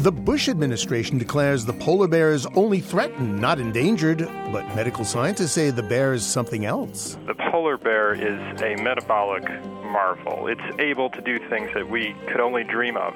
The 0.00 0.10
Bush 0.10 0.48
administration 0.48 1.18
declares 1.18 1.66
the 1.66 1.74
polar 1.74 2.08
bear 2.08 2.32
is 2.32 2.46
only 2.54 2.80
threatened, 2.80 3.38
not 3.38 3.60
endangered, 3.60 4.20
but 4.50 4.66
medical 4.74 5.04
scientists 5.04 5.52
say 5.52 5.68
the 5.68 5.82
bear 5.82 6.14
is 6.14 6.24
something 6.24 6.64
else. 6.64 7.18
The 7.26 7.34
polar 7.34 7.76
bear 7.76 8.14
is 8.14 8.62
a 8.62 8.82
metabolic 8.82 9.42
marvel. 9.84 10.46
It's 10.46 10.62
able 10.78 11.10
to 11.10 11.20
do 11.20 11.38
things 11.50 11.68
that 11.74 11.90
we 11.90 12.16
could 12.28 12.40
only 12.40 12.64
dream 12.64 12.96
of. 12.96 13.14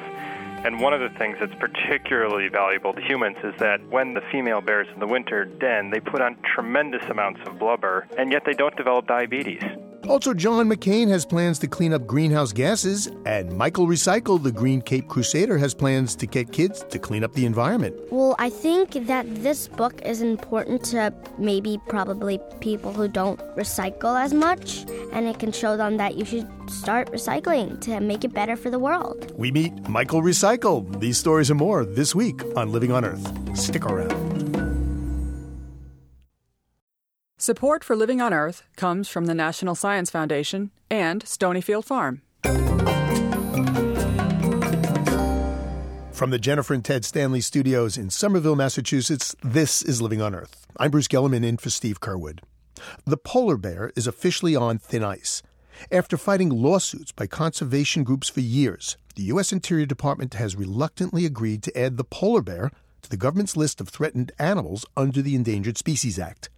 And 0.66 0.78
one 0.78 0.92
of 0.92 1.00
the 1.00 1.08
things 1.18 1.38
that's 1.40 1.54
particularly 1.54 2.48
valuable 2.48 2.92
to 2.92 3.00
humans 3.00 3.38
is 3.42 3.54
that 3.60 3.80
when 3.88 4.12
the 4.12 4.22
female 4.30 4.60
bears 4.60 4.86
in 4.92 5.00
the 5.00 5.06
winter 5.06 5.46
den, 5.46 5.88
they 5.88 6.00
put 6.00 6.20
on 6.20 6.36
tremendous 6.54 7.04
amounts 7.08 7.40
of 7.46 7.58
blubber, 7.58 8.06
and 8.18 8.30
yet 8.30 8.44
they 8.44 8.52
don't 8.52 8.76
develop 8.76 9.06
diabetes. 9.06 9.62
Also, 10.08 10.34
John 10.34 10.68
McCain 10.68 11.08
has 11.08 11.24
plans 11.24 11.58
to 11.60 11.66
clean 11.66 11.92
up 11.92 12.06
greenhouse 12.06 12.52
gases, 12.52 13.10
and 13.24 13.56
Michael 13.56 13.86
Recycle, 13.86 14.42
the 14.42 14.52
Green 14.52 14.82
Cape 14.82 15.08
Crusader, 15.08 15.56
has 15.56 15.74
plans 15.74 16.14
to 16.16 16.26
get 16.26 16.52
kids 16.52 16.84
to 16.90 16.98
clean 16.98 17.24
up 17.24 17.32
the 17.32 17.46
environment. 17.46 17.96
Well, 18.10 18.36
I 18.38 18.50
think 18.50 19.06
that 19.06 19.26
this 19.42 19.68
book 19.68 20.02
is 20.02 20.20
important 20.20 20.84
to 20.86 21.12
maybe 21.38 21.80
probably 21.88 22.38
people 22.60 22.92
who 22.92 23.08
don't 23.08 23.40
recycle 23.56 24.20
as 24.20 24.34
much, 24.34 24.84
and 25.12 25.26
it 25.26 25.38
can 25.38 25.52
show 25.52 25.76
them 25.76 25.96
that 25.96 26.16
you 26.16 26.24
should 26.24 26.48
start 26.68 27.10
recycling 27.10 27.80
to 27.82 28.00
make 28.00 28.24
it 28.24 28.32
better 28.34 28.56
for 28.56 28.70
the 28.70 28.78
world. 28.78 29.32
We 29.36 29.50
meet 29.50 29.88
Michael 29.88 30.22
Recycle. 30.22 31.00
These 31.00 31.18
stories 31.18 31.50
and 31.50 31.58
more 31.58 31.84
this 31.84 32.14
week 32.14 32.42
on 32.56 32.72
Living 32.72 32.92
on 32.92 33.04
Earth. 33.04 33.56
Stick 33.56 33.86
around. 33.86 34.23
Support 37.44 37.84
for 37.84 37.94
Living 37.94 38.22
on 38.22 38.32
Earth 38.32 38.62
comes 38.74 39.06
from 39.06 39.26
the 39.26 39.34
National 39.34 39.74
Science 39.74 40.08
Foundation 40.08 40.70
and 40.90 41.22
Stonyfield 41.26 41.84
Farm. 41.84 42.22
From 46.10 46.30
the 46.30 46.38
Jennifer 46.38 46.72
and 46.72 46.82
Ted 46.82 47.04
Stanley 47.04 47.42
studios 47.42 47.98
in 47.98 48.08
Somerville, 48.08 48.56
Massachusetts, 48.56 49.36
this 49.42 49.82
is 49.82 50.00
Living 50.00 50.22
on 50.22 50.34
Earth. 50.34 50.66
I'm 50.78 50.90
Bruce 50.90 51.06
Gellerman 51.06 51.44
in 51.44 51.58
for 51.58 51.68
Steve 51.68 52.00
Curwood. 52.00 52.38
The 53.04 53.18
polar 53.18 53.58
bear 53.58 53.92
is 53.94 54.06
officially 54.06 54.56
on 54.56 54.78
thin 54.78 55.04
ice. 55.04 55.42
After 55.92 56.16
fighting 56.16 56.48
lawsuits 56.48 57.12
by 57.12 57.26
conservation 57.26 58.04
groups 58.04 58.30
for 58.30 58.40
years, 58.40 58.96
the 59.16 59.24
U.S. 59.24 59.52
Interior 59.52 59.84
Department 59.84 60.32
has 60.32 60.56
reluctantly 60.56 61.26
agreed 61.26 61.62
to 61.64 61.78
add 61.78 61.98
the 61.98 62.04
polar 62.04 62.40
bear 62.40 62.70
to 63.02 63.10
the 63.10 63.18
government's 63.18 63.54
list 63.54 63.82
of 63.82 63.90
threatened 63.90 64.32
animals 64.38 64.86
under 64.96 65.20
the 65.20 65.34
Endangered 65.34 65.76
Species 65.76 66.18
Act. 66.18 66.48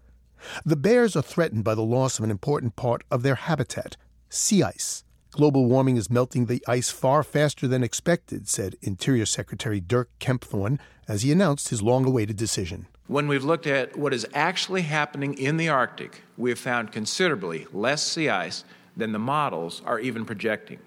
The 0.65 0.77
bears 0.77 1.17
are 1.17 1.23
threatened 1.23 1.65
by 1.65 1.75
the 1.75 1.83
loss 1.83 2.19
of 2.19 2.25
an 2.25 2.31
important 2.31 2.77
part 2.77 3.03
of 3.11 3.23
their 3.23 3.35
habitat, 3.35 3.97
sea 4.29 4.63
ice. 4.63 5.05
Global 5.33 5.67
warming 5.67 5.97
is 5.97 6.11
melting 6.11 6.47
the 6.47 6.65
ice 6.67 6.91
far 6.91 7.23
faster 7.23 7.69
than 7.69 7.83
expected, 7.83 8.49
said 8.49 8.77
Interior 8.81 9.27
Secretary 9.27 9.81
Dirk 9.81 10.09
Kempthorne 10.19 10.79
as 11.07 11.23
he 11.23 11.33
announced 11.33 11.69
his 11.69 11.83
long 11.83 12.07
awaited 12.07 12.37
decision. 12.37 12.87
When 13.07 13.29
we've 13.29 13.45
looked 13.45 13.67
at 13.67 13.97
what 13.97 14.15
is 14.15 14.27
actually 14.35 14.83
happening 14.83 15.35
in 15.35 15.59
the 15.59 15.69
Arctic, 15.69 16.23
we 16.37 16.51
have 16.51 16.59
found 16.59 16.91
considerably 16.91 17.67
less 17.73 18.03
sea 18.03 18.29
ice 18.29 18.65
than 18.97 19.13
the 19.13 19.19
models 19.19 19.83
are 19.85 20.01
even 20.01 20.25
projecting. 20.25 20.79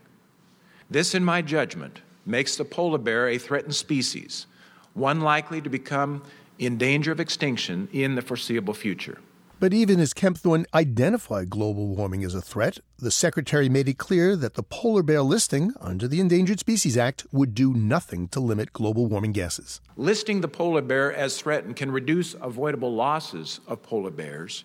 This, 0.90 1.14
in 1.14 1.24
my 1.24 1.42
judgment, 1.42 2.02
makes 2.26 2.56
the 2.56 2.66
polar 2.66 2.98
bear 2.98 3.30
a 3.30 3.38
threatened 3.38 3.76
species, 3.76 4.48
one 4.94 5.22
likely 5.22 5.62
to 5.62 5.70
become 5.70 6.24
in 6.58 6.78
danger 6.78 7.12
of 7.12 7.20
extinction 7.20 7.88
in 7.94 8.16
the 8.16 8.22
foreseeable 8.22 8.74
future. 8.74 9.20
But 9.60 9.74
even 9.74 10.00
as 10.00 10.14
Kempthorne 10.14 10.66
identified 10.74 11.50
global 11.50 11.88
warming 11.88 12.24
as 12.24 12.34
a 12.34 12.42
threat, 12.42 12.80
the 12.98 13.12
Secretary 13.12 13.68
made 13.68 13.90
it 13.90 13.98
clear 13.98 14.38
that 14.38 14.54
the 14.54 14.64
polar 14.64 15.04
bear 15.04 15.22
listing 15.22 15.74
under 15.82 16.08
the 16.08 16.22
Endangered 16.22 16.62
Species 16.62 16.96
Act 16.96 17.26
would 17.34 17.54
do 17.54 17.74
nothing 17.74 18.30
to 18.30 18.40
limit 18.40 18.72
global 18.72 19.08
warming 19.08 19.34
gases. 19.34 19.82
Listing 19.98 20.40
the 20.40 20.48
polar 20.48 20.82
bear 20.82 21.14
as 21.14 21.38
threatened 21.38 21.76
can 21.76 21.92
reduce 21.92 22.36
avoidable 22.36 22.96
losses 22.96 23.60
of 23.68 23.84
polar 23.84 24.12
bears, 24.12 24.64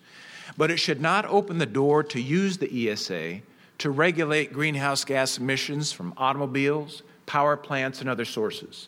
but 0.55 0.71
it 0.71 0.77
should 0.77 1.01
not 1.01 1.25
open 1.25 1.57
the 1.57 1.65
door 1.65 2.01
to 2.01 2.21
use 2.21 2.57
the 2.57 2.89
ESA 2.89 3.41
to 3.79 3.89
regulate 3.89 4.53
greenhouse 4.53 5.03
gas 5.03 5.37
emissions 5.37 5.91
from 5.91 6.13
automobiles, 6.15 7.03
power 7.25 7.57
plants, 7.57 7.99
and 7.99 8.09
other 8.09 8.23
sources. 8.23 8.87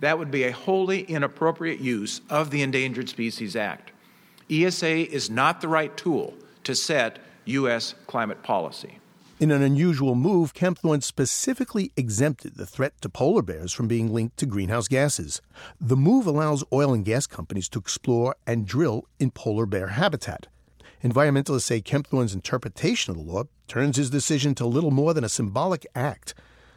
That 0.00 0.18
would 0.18 0.32
be 0.32 0.42
a 0.42 0.52
wholly 0.52 1.02
inappropriate 1.02 1.78
use 1.78 2.22
of 2.28 2.50
the 2.50 2.62
Endangered 2.62 3.08
Species 3.08 3.54
Act. 3.54 3.92
ESA 4.62 5.12
is 5.12 5.30
not 5.30 5.60
the 5.60 5.68
right 5.68 5.96
tool 5.96 6.34
to 6.64 6.74
set 6.74 7.18
U.S. 7.46 7.94
climate 8.06 8.42
policy. 8.42 8.98
In 9.40 9.50
an 9.50 9.62
unusual 9.62 10.14
move, 10.14 10.54
Kempthorne 10.54 11.02
specifically 11.02 11.90
exempted 11.96 12.54
the 12.54 12.66
threat 12.66 13.00
to 13.00 13.08
polar 13.08 13.42
bears 13.42 13.72
from 13.72 13.88
being 13.88 14.14
linked 14.14 14.36
to 14.36 14.46
greenhouse 14.46 14.86
gases. 14.86 15.42
The 15.80 15.96
move 15.96 16.26
allows 16.26 16.62
oil 16.72 16.94
and 16.94 17.04
gas 17.04 17.26
companies 17.26 17.68
to 17.70 17.80
explore 17.80 18.36
and 18.46 18.64
drill 18.64 19.08
in 19.18 19.32
polar 19.32 19.66
bear 19.66 19.88
habitat. 19.88 20.46
Environmentalists 21.02 21.62
say 21.62 21.82
Kempthorne's 21.82 22.32
interpretation 22.32 23.10
of 23.10 23.16
the 23.16 23.30
law 23.30 23.44
turns 23.66 23.96
his 23.96 24.08
decision 24.08 24.54
to 24.54 24.66
little 24.66 24.92
more 24.92 25.12
than 25.12 25.24
a 25.24 25.28
symbolic 25.28 25.84
act. 25.94 26.32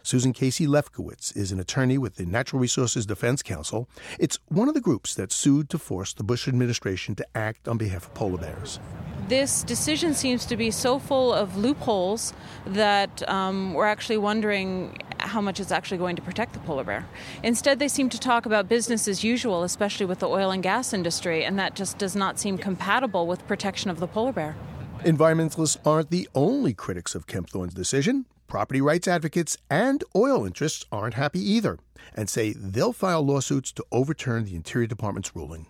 Susan 0.08 0.32
Casey 0.32 0.66
Lefkowitz 0.66 1.36
is 1.36 1.52
an 1.52 1.60
attorney 1.60 1.98
with 1.98 2.16
the 2.16 2.26
Natural 2.26 2.62
Resources 2.62 3.06
Defense 3.06 3.44
Council. 3.44 3.90
It's 4.18 4.40
one 4.48 4.70
of 4.70 4.74
the 4.74 4.80
groups 4.80 5.16
that 5.16 5.34
sued 5.34 5.70
to 5.72 5.78
force 5.78 6.14
the 6.14 6.24
Bush 6.24 6.48
administration 6.48 7.14
to 7.16 7.28
act 7.36 7.68
on 7.68 7.78
behalf 7.78 8.06
of 8.06 8.14
polar 8.14 8.38
bears. 8.38 8.80
This 9.28 9.64
decision 9.64 10.14
seems 10.14 10.46
to 10.46 10.56
be 10.56 10.72
so 10.72 10.98
full 10.98 11.34
of 11.34 11.58
loopholes 11.58 12.32
that 12.68 13.28
um, 13.30 13.74
we're 13.74 13.86
actually 13.86 14.18
wondering 14.18 14.98
how 15.20 15.42
much 15.42 15.60
it's 15.60 15.74
actually 15.74 15.98
going 15.98 16.16
to 16.16 16.22
protect 16.22 16.54
the 16.54 16.60
polar 16.60 16.86
bear. 16.86 17.06
Instead, 17.44 17.80
they 17.80 17.90
seem 17.90 18.08
to 18.08 18.18
talk 18.18 18.46
about 18.46 18.70
business 18.70 19.10
as 19.10 19.26
usual, 19.26 19.64
especially 19.64 20.06
with 20.06 20.20
the 20.20 20.30
oil 20.30 20.52
and 20.52 20.64
gas 20.64 20.94
industry, 20.94 21.44
and 21.44 21.60
that 21.60 21.76
just 21.76 21.98
does 21.98 22.16
not 22.16 22.40
seem 22.40 22.58
compatible 22.58 23.28
with 23.28 23.46
protection 23.46 23.90
of 23.90 24.00
the 24.00 24.08
polar 24.08 24.32
bear. 24.32 24.56
Environmentalists 25.00 25.76
aren't 25.86 26.12
the 26.12 26.30
only 26.34 26.74
critics 26.74 27.14
of 27.14 27.28
Kempthorne's 27.28 27.74
decision. 27.74 28.26
Property 28.48 28.80
rights 28.80 29.10
advocates 29.10 29.58
and 29.70 30.06
oil 30.16 30.46
interests 30.46 30.86
aren't 30.90 31.16
happy 31.16 31.40
either 31.40 31.78
and 32.16 32.30
say 32.30 32.54
they'll 32.54 32.94
file 32.94 33.22
lawsuits 33.22 33.74
to 33.74 33.86
overturn 33.92 34.46
the 34.46 34.56
Interior 34.56 34.88
Department's 34.88 35.36
ruling. 35.36 35.68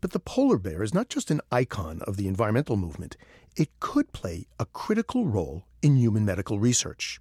But 0.00 0.12
the 0.12 0.20
polar 0.20 0.56
bear 0.56 0.84
is 0.84 0.94
not 0.94 1.08
just 1.08 1.32
an 1.32 1.40
icon 1.50 2.00
of 2.02 2.16
the 2.16 2.28
environmental 2.28 2.76
movement, 2.76 3.16
it 3.56 3.68
could 3.80 4.12
play 4.12 4.46
a 4.60 4.66
critical 4.66 5.26
role 5.26 5.64
in 5.82 5.96
human 5.96 6.24
medical 6.24 6.60
research. 6.60 7.20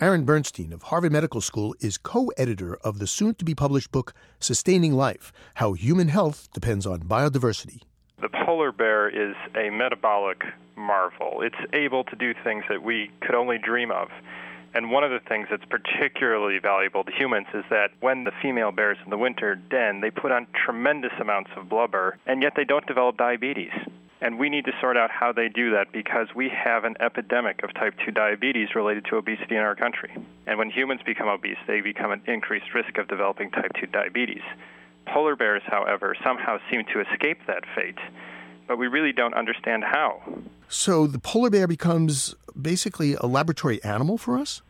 Aaron 0.00 0.24
Bernstein 0.24 0.72
of 0.72 0.84
Harvard 0.84 1.12
Medical 1.12 1.42
School 1.42 1.74
is 1.80 1.98
co 1.98 2.28
editor 2.38 2.76
of 2.76 2.98
the 2.98 3.06
soon 3.06 3.34
to 3.34 3.44
be 3.44 3.54
published 3.54 3.92
book 3.92 4.14
Sustaining 4.40 4.94
Life 4.94 5.30
How 5.56 5.74
Human 5.74 6.08
Health 6.08 6.48
Depends 6.54 6.86
on 6.86 7.00
Biodiversity. 7.00 7.82
The 8.20 8.28
polar 8.28 8.72
bear 8.72 9.08
is 9.08 9.36
a 9.54 9.70
metabolic 9.70 10.42
marvel. 10.76 11.42
It's 11.42 11.72
able 11.72 12.02
to 12.04 12.16
do 12.16 12.34
things 12.42 12.64
that 12.68 12.82
we 12.82 13.10
could 13.20 13.34
only 13.34 13.58
dream 13.58 13.92
of. 13.92 14.08
And 14.74 14.90
one 14.90 15.04
of 15.04 15.10
the 15.10 15.20
things 15.20 15.46
that's 15.50 15.64
particularly 15.64 16.58
valuable 16.58 17.04
to 17.04 17.12
humans 17.12 17.46
is 17.54 17.64
that 17.70 17.90
when 18.00 18.24
the 18.24 18.32
female 18.42 18.72
bears 18.72 18.98
in 19.04 19.10
the 19.10 19.16
winter 19.16 19.54
den, 19.54 20.00
they 20.00 20.10
put 20.10 20.32
on 20.32 20.46
tremendous 20.52 21.12
amounts 21.20 21.50
of 21.56 21.68
blubber, 21.68 22.18
and 22.26 22.42
yet 22.42 22.52
they 22.56 22.64
don't 22.64 22.86
develop 22.86 23.16
diabetes. 23.16 23.72
And 24.20 24.38
we 24.38 24.50
need 24.50 24.64
to 24.64 24.72
sort 24.80 24.96
out 24.96 25.10
how 25.10 25.32
they 25.32 25.48
do 25.48 25.70
that 25.70 25.92
because 25.92 26.26
we 26.34 26.48
have 26.48 26.84
an 26.84 26.96
epidemic 27.00 27.62
of 27.62 27.72
type 27.74 27.94
2 28.04 28.10
diabetes 28.10 28.74
related 28.74 29.04
to 29.06 29.16
obesity 29.16 29.54
in 29.54 29.62
our 29.62 29.76
country. 29.76 30.12
And 30.46 30.58
when 30.58 30.70
humans 30.70 31.02
become 31.06 31.28
obese, 31.28 31.56
they 31.68 31.80
become 31.80 32.10
an 32.10 32.22
increased 32.26 32.74
risk 32.74 32.98
of 32.98 33.06
developing 33.06 33.50
type 33.52 33.70
2 33.80 33.86
diabetes. 33.86 34.42
Polar 35.12 35.36
bears, 35.36 35.62
however, 35.66 36.14
somehow 36.24 36.58
seem 36.70 36.84
to 36.92 37.00
escape 37.00 37.38
that 37.46 37.64
fate, 37.74 37.98
but 38.66 38.78
we 38.78 38.86
really 38.86 39.12
don't 39.12 39.34
understand 39.34 39.84
how. 39.84 40.22
So 40.68 41.06
the 41.06 41.18
polar 41.18 41.50
bear 41.50 41.66
becomes 41.66 42.34
basically 42.60 43.14
a 43.14 43.26
laboratory 43.26 43.82
animal 43.84 44.18
for 44.18 44.38
us? 44.38 44.62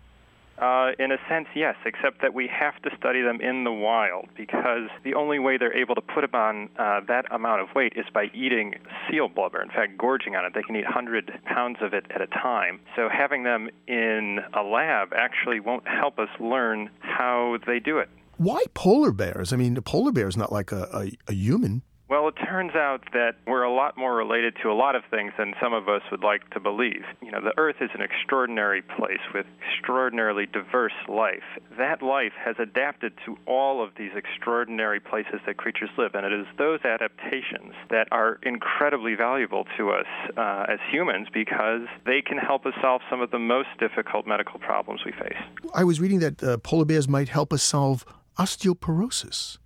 Uh, 0.59 0.91
in 0.99 1.13
a 1.13 1.19
sense, 1.29 1.47
yes, 1.55 1.77
except 1.87 2.21
that 2.21 2.35
we 2.35 2.49
have 2.49 2.81
to 2.83 2.91
study 2.97 3.23
them 3.23 3.41
in 3.41 3.63
the 3.63 3.73
wild 3.73 4.27
because 4.37 4.89
the 5.05 5.15
only 5.15 5.39
way 5.39 5.57
they're 5.57 5.77
able 5.77 5.95
to 5.95 6.01
put 6.01 6.35
on 6.35 6.69
uh, 6.77 7.01
that 7.07 7.33
amount 7.33 7.61
of 7.61 7.69
weight 7.77 7.93
is 7.95 8.05
by 8.13 8.25
eating 8.35 8.75
seal 9.09 9.29
blubber. 9.29 9.63
In 9.63 9.69
fact, 9.69 9.97
gorging 9.97 10.35
on 10.35 10.45
it. 10.45 10.55
They 10.55 10.63
can 10.63 10.75
eat 10.75 10.85
100 10.85 11.31
pounds 11.45 11.79
of 11.81 11.95
it 11.95 12.07
at 12.13 12.21
a 12.21 12.27
time. 12.27 12.81
So 12.97 13.09
having 13.09 13.45
them 13.45 13.71
in 13.87 14.41
a 14.53 14.63
lab 14.63 15.13
actually 15.15 15.61
won't 15.61 15.87
help 15.87 16.19
us 16.19 16.29
learn 16.41 16.91
how 16.99 17.59
they 17.65 17.79
do 17.79 17.99
it. 17.99 18.09
Why 18.39 18.63
polar 18.73 19.11
bears? 19.11 19.53
I 19.53 19.57
mean, 19.57 19.77
a 19.77 19.83
polar 19.83 20.13
bear 20.13 20.29
is 20.29 20.37
not 20.37 20.53
like 20.53 20.71
a, 20.71 20.89
a, 20.95 21.11
a 21.27 21.35
human. 21.35 21.83
Well, 22.09 22.27
it 22.29 22.37
turns 22.49 22.75
out 22.75 23.03
that 23.13 23.33
we're 23.47 23.65
a 23.65 23.75
lot 23.75 23.99
more 23.99 24.15
related 24.15 24.57
to 24.63 24.71
a 24.71 24.73
lot 24.73 24.97
of 24.97 25.03
things 25.11 25.33
than 25.37 25.53
some 25.61 25.75
of 25.75 25.91
us 25.91 26.01
would 26.11 26.23
like 26.23 26.49
to 26.51 26.61
believe. 26.61 27.03
You 27.21 27.33
know, 27.33 27.43
the 27.43 27.53
Earth 27.59 27.77
is 27.83 27.91
an 27.93 28.01
extraordinary 28.01 28.81
place 28.81 29.21
with 29.35 29.45
extraordinarily 29.61 30.47
diverse 30.47 30.95
life. 31.07 31.45
That 31.77 32.01
life 32.01 32.33
has 32.43 32.57
adapted 32.59 33.13
to 33.27 33.37
all 33.47 33.85
of 33.85 33.91
these 33.99 34.13
extraordinary 34.17 35.01
places 35.01 35.41
that 35.45 35.59
creatures 35.59 35.91
live, 35.99 36.15
and 36.15 36.25
it 36.25 36.33
is 36.33 36.47
those 36.57 36.81
adaptations 36.83 37.75
that 37.91 38.09
are 38.11 38.39
incredibly 38.43 39.15
valuable 39.15 39.67
to 39.77 39.91
us 39.91 40.07
uh, 40.39 40.65
as 40.67 40.79
humans 40.91 41.29
because 41.35 41.83
they 42.07 42.23
can 42.23 42.39
help 42.39 42.65
us 42.65 42.73
solve 42.81 43.03
some 43.11 43.21
of 43.21 43.33
the 43.33 43.39
most 43.39 43.69
difficult 43.79 44.27
medical 44.27 44.59
problems 44.61 45.03
we 45.05 45.13
face. 45.13 45.37
I 45.75 45.85
was 45.85 46.01
reading 46.01 46.21
that 46.21 46.43
uh, 46.43 46.57
polar 46.59 46.87
bears 46.87 47.07
might 47.07 47.29
help 47.29 47.53
us 47.53 47.63
solve 47.63 48.07
osteoporosis. 48.39 49.59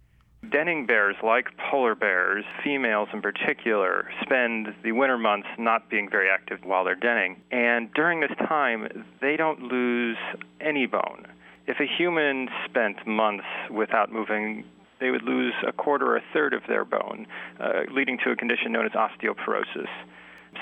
Denning 0.51 0.87
bears, 0.87 1.15
like 1.23 1.47
polar 1.71 1.95
bears, 1.95 2.45
females 2.65 3.09
in 3.13 3.23
particular, 3.23 4.11
spend 4.23 4.75
the 4.83 4.91
winter 4.91 5.17
months 5.17 5.47
not 5.57 5.89
being 5.89 6.11
very 6.11 6.29
active 6.29 6.59
while 6.65 6.83
they're 6.83 6.97
denning. 6.97 7.41
And 7.53 7.93
during 7.95 8.21
this 8.21 8.33
time, 8.49 9.05
they 9.21 9.37
don't 9.37 9.61
lose 9.61 10.17
any 10.61 10.87
bone. 10.87 11.27
If 11.69 11.79
a 11.79 11.87
human 11.87 12.49
spent 12.65 13.07
months 13.07 13.45
without 13.71 14.11
moving, 14.11 14.65
they 14.99 15.11
would 15.11 15.23
lose 15.23 15.55
a 15.65 15.73
quarter 15.73 16.07
or 16.07 16.17
a 16.17 16.23
third 16.33 16.55
of 16.55 16.63
their 16.67 16.85
bone, 16.85 17.27
uh, 17.61 17.83
leading 17.93 18.19
to 18.25 18.33
a 18.33 18.37
condition 18.37 18.73
known 18.73 18.87
as 18.87 18.93
osteoporosis. 18.93 19.89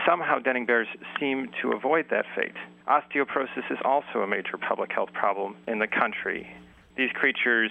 Somehow, 0.07 0.39
denning 0.41 0.67
bears 0.67 0.89
seem 1.19 1.51
to 1.63 1.73
avoid 1.73 2.11
that 2.11 2.27
fate. 2.37 2.55
Osteoporosis 2.87 3.71
is 3.71 3.79
also 3.83 4.21
a 4.21 4.27
major 4.27 4.59
public 4.59 4.93
health 4.93 5.13
problem 5.15 5.57
in 5.67 5.79
the 5.79 5.87
country 5.87 6.55
these 6.97 7.11
creatures 7.13 7.71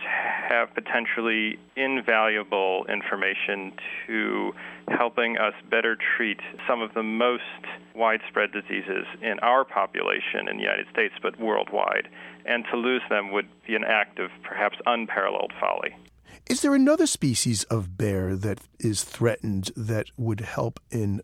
have 0.49 0.73
potentially 0.73 1.59
invaluable 1.75 2.85
information 2.89 3.73
to 4.07 4.53
helping 4.87 5.37
us 5.37 5.53
better 5.69 5.97
treat 6.17 6.39
some 6.67 6.81
of 6.81 6.93
the 6.93 7.03
most 7.03 7.43
widespread 7.95 8.51
diseases 8.51 9.05
in 9.21 9.39
our 9.39 9.65
population 9.65 10.47
in 10.49 10.57
the 10.57 10.63
United 10.63 10.87
States, 10.91 11.13
but 11.21 11.39
worldwide. 11.39 12.07
And 12.45 12.65
to 12.71 12.77
lose 12.77 13.01
them 13.09 13.31
would 13.31 13.47
be 13.67 13.75
an 13.75 13.83
act 13.83 14.19
of 14.19 14.31
perhaps 14.43 14.77
unparalleled 14.85 15.53
folly. 15.59 15.95
Is 16.47 16.61
there 16.61 16.73
another 16.73 17.05
species 17.05 17.63
of 17.65 17.97
bear 17.97 18.35
that 18.35 18.59
is 18.79 19.03
threatened 19.03 19.71
that 19.75 20.07
would 20.17 20.39
help 20.39 20.79
in 20.89 21.21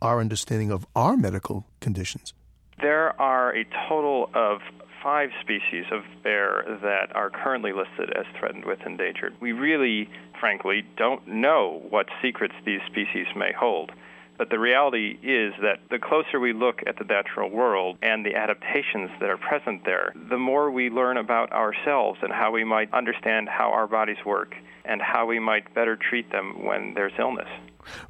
our 0.00 0.20
understanding 0.20 0.70
of 0.70 0.86
our 0.96 1.16
medical 1.16 1.66
conditions? 1.80 2.32
There 2.80 3.20
are 3.20 3.54
a 3.54 3.64
total 3.88 4.30
of 4.34 4.60
five 5.02 5.30
species 5.40 5.84
of 5.90 6.02
bear 6.22 6.64
that 6.82 7.14
are 7.14 7.30
currently 7.30 7.72
listed 7.72 8.10
as 8.16 8.24
threatened 8.38 8.64
with 8.64 8.80
endangered. 8.86 9.34
We 9.40 9.52
really, 9.52 10.08
frankly, 10.38 10.84
don't 10.96 11.26
know 11.26 11.82
what 11.90 12.06
secrets 12.22 12.54
these 12.64 12.80
species 12.86 13.26
may 13.36 13.52
hold. 13.52 13.90
But 14.38 14.50
the 14.50 14.58
reality 14.58 15.18
is 15.22 15.52
that 15.60 15.80
the 15.90 15.98
closer 15.98 16.40
we 16.40 16.52
look 16.52 16.80
at 16.86 16.98
the 16.98 17.04
natural 17.04 17.50
world 17.50 17.98
and 18.02 18.24
the 18.24 18.34
adaptations 18.34 19.10
that 19.20 19.28
are 19.28 19.36
present 19.36 19.84
there, 19.84 20.12
the 20.30 20.38
more 20.38 20.70
we 20.70 20.90
learn 20.90 21.16
about 21.16 21.52
ourselves 21.52 22.18
and 22.22 22.32
how 22.32 22.50
we 22.50 22.64
might 22.64 22.92
understand 22.92 23.48
how 23.48 23.70
our 23.70 23.86
bodies 23.86 24.16
work 24.24 24.54
and 24.84 25.00
how 25.00 25.26
we 25.26 25.38
might 25.38 25.72
better 25.74 25.96
treat 25.96 26.30
them 26.32 26.64
when 26.64 26.94
there's 26.94 27.12
illness. 27.18 27.48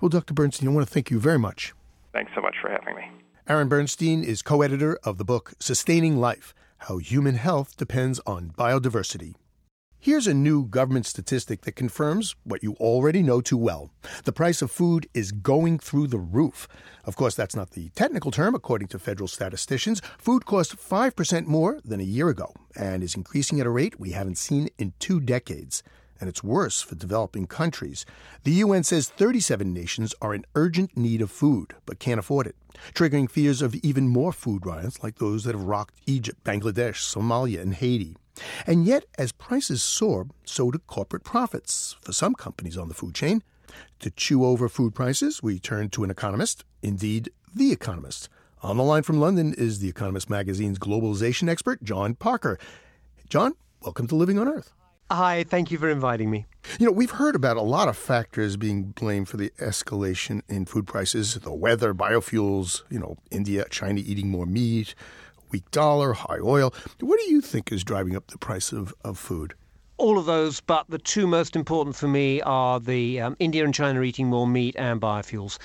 Well, 0.01 0.09
Dr. 0.09 0.33
Bernstein, 0.33 0.69
I 0.69 0.73
want 0.73 0.87
to 0.87 0.93
thank 0.93 1.11
you 1.11 1.19
very 1.19 1.39
much. 1.39 1.75
Thanks 2.13 2.33
so 2.35 2.41
much 2.41 2.55
for 2.61 2.71
having 2.71 2.95
me. 2.95 3.11
Aaron 3.49 3.69
Bernstein 3.69 4.23
is 4.23 4.41
co 4.41 4.63
editor 4.63 4.99
of 5.03 5.19
the 5.19 5.25
book 5.25 5.55
Sustaining 5.59 6.19
Life 6.19 6.55
how 6.89 6.99
Human 6.99 7.37
Health 7.37 7.77
Depends 7.77 8.21
on 8.27 8.51
Biodiversity. 8.59 9.35
Here's 10.01 10.27
a 10.27 10.35
new 10.35 10.65
government 10.67 11.07
statistic 11.07 11.61
that 11.61 11.77
confirms 11.77 12.35
what 12.43 12.65
you 12.65 12.75
already 12.81 13.23
know 13.23 13.41
too 13.41 13.57
well. 13.57 13.93
The 14.25 14.33
price 14.33 14.63
of 14.63 14.73
food 14.73 15.09
is 15.15 15.31
going 15.31 15.79
through 15.79 16.09
the 16.09 16.19
roof. 16.19 16.67
Of 17.05 17.15
course, 17.15 17.37
that's 17.37 17.55
not 17.55 17.71
the 17.71 17.91
technical 17.91 18.33
term. 18.33 18.57
According 18.57 18.89
to 18.89 18.99
federal 18.99 19.29
statisticians, 19.29 20.03
food 20.19 20.45
costs 20.45 20.75
5% 20.75 21.47
more 21.47 21.79
than 21.85 22.01
a 22.01 22.05
year 22.05 22.29
ago 22.29 22.53
and 22.75 23.05
is 23.05 23.15
increasing 23.15 23.61
at 23.61 23.67
a 23.67 23.71
rate 23.71 24.01
we 24.01 24.11
haven't 24.11 24.39
seen 24.39 24.69
in 24.77 24.93
two 24.99 25.21
decades 25.21 25.85
and 26.23 26.29
it's 26.29 26.45
worse 26.45 26.81
for 26.81 26.95
developing 26.95 27.49
countries. 27.49 28.07
The 28.45 28.53
UN 28.53 28.85
says 28.85 29.09
37 29.09 29.75
nations 29.75 30.15
are 30.23 30.33
in 30.33 30.45
urgent 30.55 30.97
need 30.97 31.21
of 31.21 31.33
food, 31.33 31.75
but 31.85 31.99
can't 31.99 32.21
afford 32.21 32.47
it, 32.47 32.55
triggering 32.95 33.29
fears 33.29 33.61
of 33.61 33.75
even 33.75 34.07
more 34.07 34.33
food 34.33 34.65
riots 34.65 35.03
like 35.03 35.19
those 35.19 35.43
that 35.43 35.57
have 35.57 35.65
rocked 35.65 36.01
Egypt, 36.07 36.45
Bangladesh, 36.45 37.03
Somalia, 37.03 37.61
and 37.61 37.75
Haiti. 37.75 38.17
And 38.69 38.87
yet, 38.87 39.05
as 39.19 39.33
prices 39.33 39.83
soar, 39.83 40.29
so 40.45 40.71
do 40.71 40.79
corporate 40.79 41.25
profits 41.25 41.97
for 42.01 42.13
some 42.13 42.37
companies 42.37 42.79
on 42.79 42.87
the 42.87 42.95
food 42.95 43.17
chain. 43.17 43.43
To 43.99 44.11
chew 44.11 44.45
over 44.45 44.69
food 44.69 44.95
prices, 44.95 45.43
we 45.43 45.59
turn 45.59 45.89
to 45.91 46.05
an 46.05 46.11
economist, 46.11 46.65
indeed, 46.85 47.31
the 47.53 47.73
economist. 47.73 48.29
On 48.63 48.77
the 48.77 48.85
line 48.85 49.03
from 49.03 49.19
London 49.19 49.55
is 49.59 49.81
The 49.81 49.89
Economist 49.89 50.31
magazine's 50.31 50.79
globalization 50.79 51.49
expert, 51.49 51.83
John 51.83 52.15
Parker. 52.15 52.61
John, 53.29 53.55
welcome 53.81 54.07
to 54.07 54.15
Living 54.15 54.39
on 54.39 54.47
Earth. 54.47 54.73
Hi, 55.13 55.45
thank 55.45 55.71
you 55.71 55.77
for 55.77 55.91
inviting 55.91 56.31
me. 56.31 56.47
You 56.81 56.87
know, 56.87 56.93
we've 56.93 57.11
heard 57.11 57.37
about 57.37 57.59
a 57.59 57.61
lot 57.61 57.87
of 57.87 57.99
factors 57.99 58.57
being 58.57 58.85
blamed 58.85 59.29
for 59.29 59.37
the 59.37 59.51
escalation 59.59 60.41
in 60.49 60.65
food 60.65 60.87
prices 60.87 61.35
the 61.35 61.53
weather, 61.53 61.93
biofuels, 61.93 62.81
you 62.89 62.99
know, 62.99 63.19
India, 63.31 63.67
China 63.69 64.01
eating 64.03 64.31
more 64.31 64.47
meat, 64.47 64.95
weak 65.51 65.71
dollar, 65.71 66.15
high 66.15 66.39
oil. 66.43 66.73
What 67.01 67.21
do 67.21 67.31
you 67.31 67.43
think 67.43 67.71
is 67.71 67.85
driving 67.85 68.17
up 68.17 68.29
the 68.29 68.39
price 68.39 68.73
of, 68.73 68.95
of 69.05 69.19
food? 69.19 69.53
All 70.03 70.19
of 70.19 70.27
those, 70.27 70.61
but 70.61 70.85
the 70.89 70.99
two 70.99 71.29
most 71.29 71.55
important 71.55 71.95
for 71.95 72.09
me 72.09 72.43
are 72.43 72.81
the 72.81 73.21
um, 73.21 73.37
India 73.39 73.65
and 73.65 73.73
China 73.73 74.03
eating 74.03 74.27
more 74.27 74.49
meat 74.49 74.75
and 74.77 75.01
biofuels. 75.01 75.59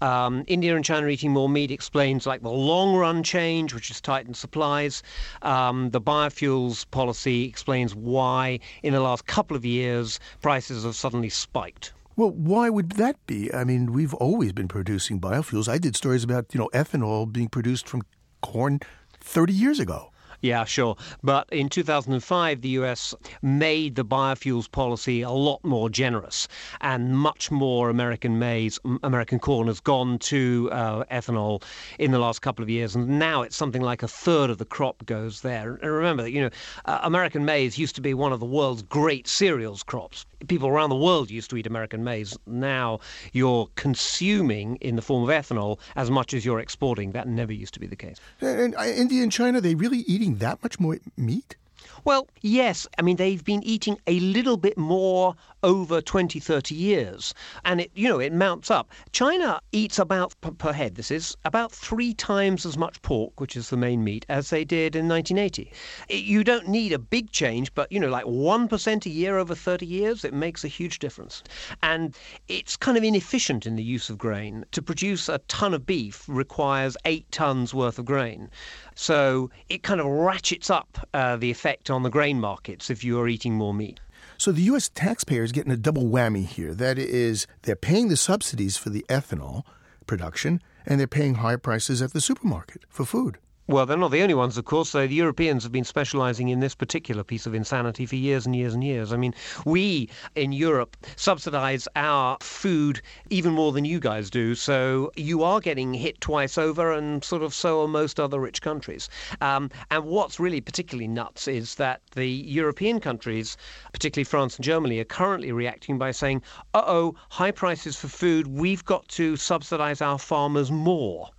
Um, 0.00 0.44
India 0.46 0.74
and 0.74 0.82
China 0.82 1.08
eating 1.08 1.30
more 1.30 1.48
meat 1.48 1.70
explains 1.70 2.26
like 2.26 2.40
the 2.40 2.48
long 2.48 2.96
run 2.96 3.22
change, 3.22 3.74
which 3.74 3.88
has 3.88 4.00
tightened 4.00 4.38
supplies. 4.38 5.02
Um, 5.42 5.90
the 5.90 6.00
biofuels 6.00 6.90
policy 6.90 7.44
explains 7.44 7.94
why, 7.94 8.60
in 8.82 8.94
the 8.94 9.00
last 9.00 9.26
couple 9.26 9.58
of 9.58 9.64
years, 9.64 10.18
prices 10.40 10.84
have 10.84 10.96
suddenly 10.96 11.28
spiked. 11.28 11.92
Well, 12.16 12.30
why 12.30 12.70
would 12.70 12.92
that 12.92 13.16
be? 13.26 13.52
I 13.52 13.64
mean, 13.64 13.92
we've 13.92 14.14
always 14.14 14.54
been 14.54 14.68
producing 14.68 15.20
biofuels. 15.20 15.68
I 15.68 15.76
did 15.76 15.96
stories 15.96 16.24
about, 16.24 16.54
you 16.54 16.60
know, 16.60 16.70
ethanol 16.72 17.30
being 17.30 17.48
produced 17.48 17.86
from 17.90 18.02
corn 18.40 18.80
30 19.20 19.52
years 19.52 19.78
ago. 19.78 20.11
Yeah, 20.42 20.64
sure. 20.64 20.96
But 21.22 21.48
in 21.52 21.68
2005, 21.68 22.62
the 22.62 22.68
US 22.70 23.14
made 23.42 23.94
the 23.94 24.04
biofuels 24.04 24.68
policy 24.68 25.22
a 25.22 25.30
lot 25.30 25.64
more 25.64 25.88
generous, 25.88 26.48
and 26.80 27.16
much 27.16 27.52
more 27.52 27.88
American 27.88 28.40
maize, 28.40 28.80
American 29.04 29.38
corn 29.38 29.68
has 29.68 29.78
gone 29.78 30.18
to 30.18 30.68
uh, 30.72 31.04
ethanol 31.04 31.62
in 32.00 32.10
the 32.10 32.18
last 32.18 32.42
couple 32.42 32.64
of 32.64 32.68
years, 32.68 32.96
and 32.96 33.20
now 33.20 33.42
it's 33.42 33.54
something 33.54 33.82
like 33.82 34.02
a 34.02 34.08
third 34.08 34.50
of 34.50 34.58
the 34.58 34.64
crop 34.64 35.06
goes 35.06 35.42
there. 35.42 35.76
And 35.76 35.92
remember 35.92 36.24
that 36.24 36.32
you 36.32 36.40
know, 36.42 36.50
uh, 36.86 36.98
American 37.04 37.44
maize 37.44 37.78
used 37.78 37.94
to 37.94 38.00
be 38.00 38.12
one 38.12 38.32
of 38.32 38.40
the 38.40 38.46
world's 38.46 38.82
great 38.82 39.28
cereals 39.28 39.84
crops. 39.84 40.26
People 40.48 40.68
around 40.68 40.90
the 40.90 40.96
world 40.96 41.30
used 41.30 41.50
to 41.50 41.56
eat 41.56 41.66
American 41.66 42.04
maize. 42.04 42.36
Now 42.46 43.00
you're 43.32 43.68
consuming 43.74 44.76
in 44.76 44.96
the 44.96 45.02
form 45.02 45.22
of 45.22 45.28
ethanol 45.28 45.78
as 45.96 46.10
much 46.10 46.34
as 46.34 46.44
you're 46.44 46.60
exporting. 46.60 47.12
That 47.12 47.28
never 47.28 47.52
used 47.52 47.74
to 47.74 47.80
be 47.80 47.86
the 47.86 47.96
case. 47.96 48.16
And, 48.40 48.60
and 48.60 48.76
uh, 48.76 48.82
India 48.82 49.22
and 49.22 49.32
China, 49.32 49.60
they 49.60 49.74
really 49.74 49.98
eating 50.00 50.36
that 50.36 50.62
much 50.62 50.80
more 50.80 50.98
meat? 51.16 51.56
Well, 52.04 52.26
yes. 52.40 52.86
I 52.98 53.02
mean, 53.02 53.16
they've 53.16 53.44
been 53.44 53.62
eating 53.62 53.98
a 54.08 54.18
little 54.18 54.56
bit 54.56 54.76
more 54.76 55.36
over 55.62 56.00
20, 56.00 56.40
30 56.40 56.74
years. 56.74 57.32
And 57.64 57.80
it, 57.80 57.92
you 57.94 58.08
know, 58.08 58.18
it 58.18 58.32
mounts 58.32 58.70
up. 58.70 58.90
China 59.12 59.60
eats 59.70 60.00
about, 60.00 60.34
per 60.58 60.72
head, 60.72 60.96
this 60.96 61.12
is, 61.12 61.36
about 61.44 61.70
three 61.70 62.12
times 62.12 62.66
as 62.66 62.76
much 62.76 63.00
pork, 63.02 63.40
which 63.40 63.56
is 63.56 63.70
the 63.70 63.76
main 63.76 64.02
meat, 64.02 64.26
as 64.28 64.50
they 64.50 64.64
did 64.64 64.96
in 64.96 65.06
1980. 65.06 65.72
It, 66.08 66.24
you 66.24 66.42
don't 66.42 66.66
need 66.66 66.92
a 66.92 66.98
big 66.98 67.30
change, 67.30 67.72
but, 67.74 67.90
you 67.92 68.00
know, 68.00 68.08
like 68.08 68.24
1% 68.24 69.06
a 69.06 69.10
year 69.10 69.38
over 69.38 69.54
30 69.54 69.86
years, 69.86 70.24
it 70.24 70.34
makes 70.34 70.64
a 70.64 70.68
huge 70.68 70.98
difference. 70.98 71.44
And 71.82 72.16
it's 72.48 72.76
kind 72.76 72.98
of 72.98 73.04
inefficient 73.04 73.64
in 73.64 73.76
the 73.76 73.84
use 73.84 74.10
of 74.10 74.18
grain. 74.18 74.64
To 74.72 74.82
produce 74.82 75.28
a 75.28 75.38
ton 75.46 75.72
of 75.72 75.86
beef 75.86 76.24
requires 76.26 76.96
eight 77.04 77.30
tons 77.30 77.72
worth 77.72 78.00
of 78.00 78.06
grain. 78.06 78.50
So 78.94 79.50
it 79.68 79.82
kind 79.82 80.00
of 80.00 80.06
ratchets 80.06 80.70
up 80.70 81.08
uh, 81.14 81.36
the 81.36 81.50
effect 81.50 81.90
on 81.90 82.02
the 82.02 82.10
grain 82.10 82.40
markets 82.40 82.90
if 82.90 83.04
you 83.04 83.18
are 83.20 83.28
eating 83.28 83.54
more 83.54 83.74
meat. 83.74 84.00
So 84.38 84.52
the 84.52 84.62
U.S. 84.62 84.88
taxpayer 84.88 85.42
is 85.42 85.52
getting 85.52 85.72
a 85.72 85.76
double 85.76 86.04
whammy 86.04 86.46
here. 86.46 86.74
That 86.74 86.98
is, 86.98 87.46
they're 87.62 87.76
paying 87.76 88.08
the 88.08 88.16
subsidies 88.16 88.76
for 88.76 88.90
the 88.90 89.04
ethanol 89.08 89.64
production, 90.06 90.60
and 90.84 90.98
they're 90.98 91.06
paying 91.06 91.36
higher 91.36 91.58
prices 91.58 92.02
at 92.02 92.12
the 92.12 92.20
supermarket 92.20 92.82
for 92.88 93.04
food. 93.04 93.38
Well, 93.72 93.86
they're 93.86 93.96
not 93.96 94.10
the 94.10 94.20
only 94.20 94.34
ones, 94.34 94.58
of 94.58 94.66
course. 94.66 94.90
So 94.90 95.06
the 95.06 95.14
Europeans 95.14 95.62
have 95.62 95.72
been 95.72 95.82
specializing 95.82 96.50
in 96.50 96.60
this 96.60 96.74
particular 96.74 97.24
piece 97.24 97.46
of 97.46 97.54
insanity 97.54 98.04
for 98.04 98.16
years 98.16 98.44
and 98.44 98.54
years 98.54 98.74
and 98.74 98.84
years. 98.84 99.14
I 99.14 99.16
mean, 99.16 99.32
we 99.64 100.10
in 100.34 100.52
Europe 100.52 100.94
subsidize 101.16 101.88
our 101.96 102.36
food 102.42 103.00
even 103.30 103.54
more 103.54 103.72
than 103.72 103.86
you 103.86 103.98
guys 103.98 104.28
do. 104.28 104.54
So 104.54 105.10
you 105.16 105.42
are 105.42 105.58
getting 105.58 105.94
hit 105.94 106.20
twice 106.20 106.58
over, 106.58 106.92
and 106.92 107.24
sort 107.24 107.42
of 107.42 107.54
so 107.54 107.80
are 107.80 107.88
most 107.88 108.20
other 108.20 108.38
rich 108.38 108.60
countries. 108.60 109.08
Um, 109.40 109.70
and 109.90 110.04
what's 110.04 110.38
really 110.38 110.60
particularly 110.60 111.08
nuts 111.08 111.48
is 111.48 111.76
that 111.76 112.02
the 112.14 112.28
European 112.28 113.00
countries, 113.00 113.56
particularly 113.90 114.24
France 114.24 114.56
and 114.56 114.64
Germany, 114.66 114.98
are 114.98 115.04
currently 115.04 115.50
reacting 115.50 115.96
by 115.96 116.10
saying, 116.10 116.42
uh 116.74 116.82
oh, 116.86 117.14
high 117.30 117.52
prices 117.52 117.98
for 117.98 118.08
food, 118.08 118.48
we've 118.48 118.84
got 118.84 119.08
to 119.08 119.34
subsidize 119.36 120.02
our 120.02 120.18
farmers 120.18 120.70
more. 120.70 121.30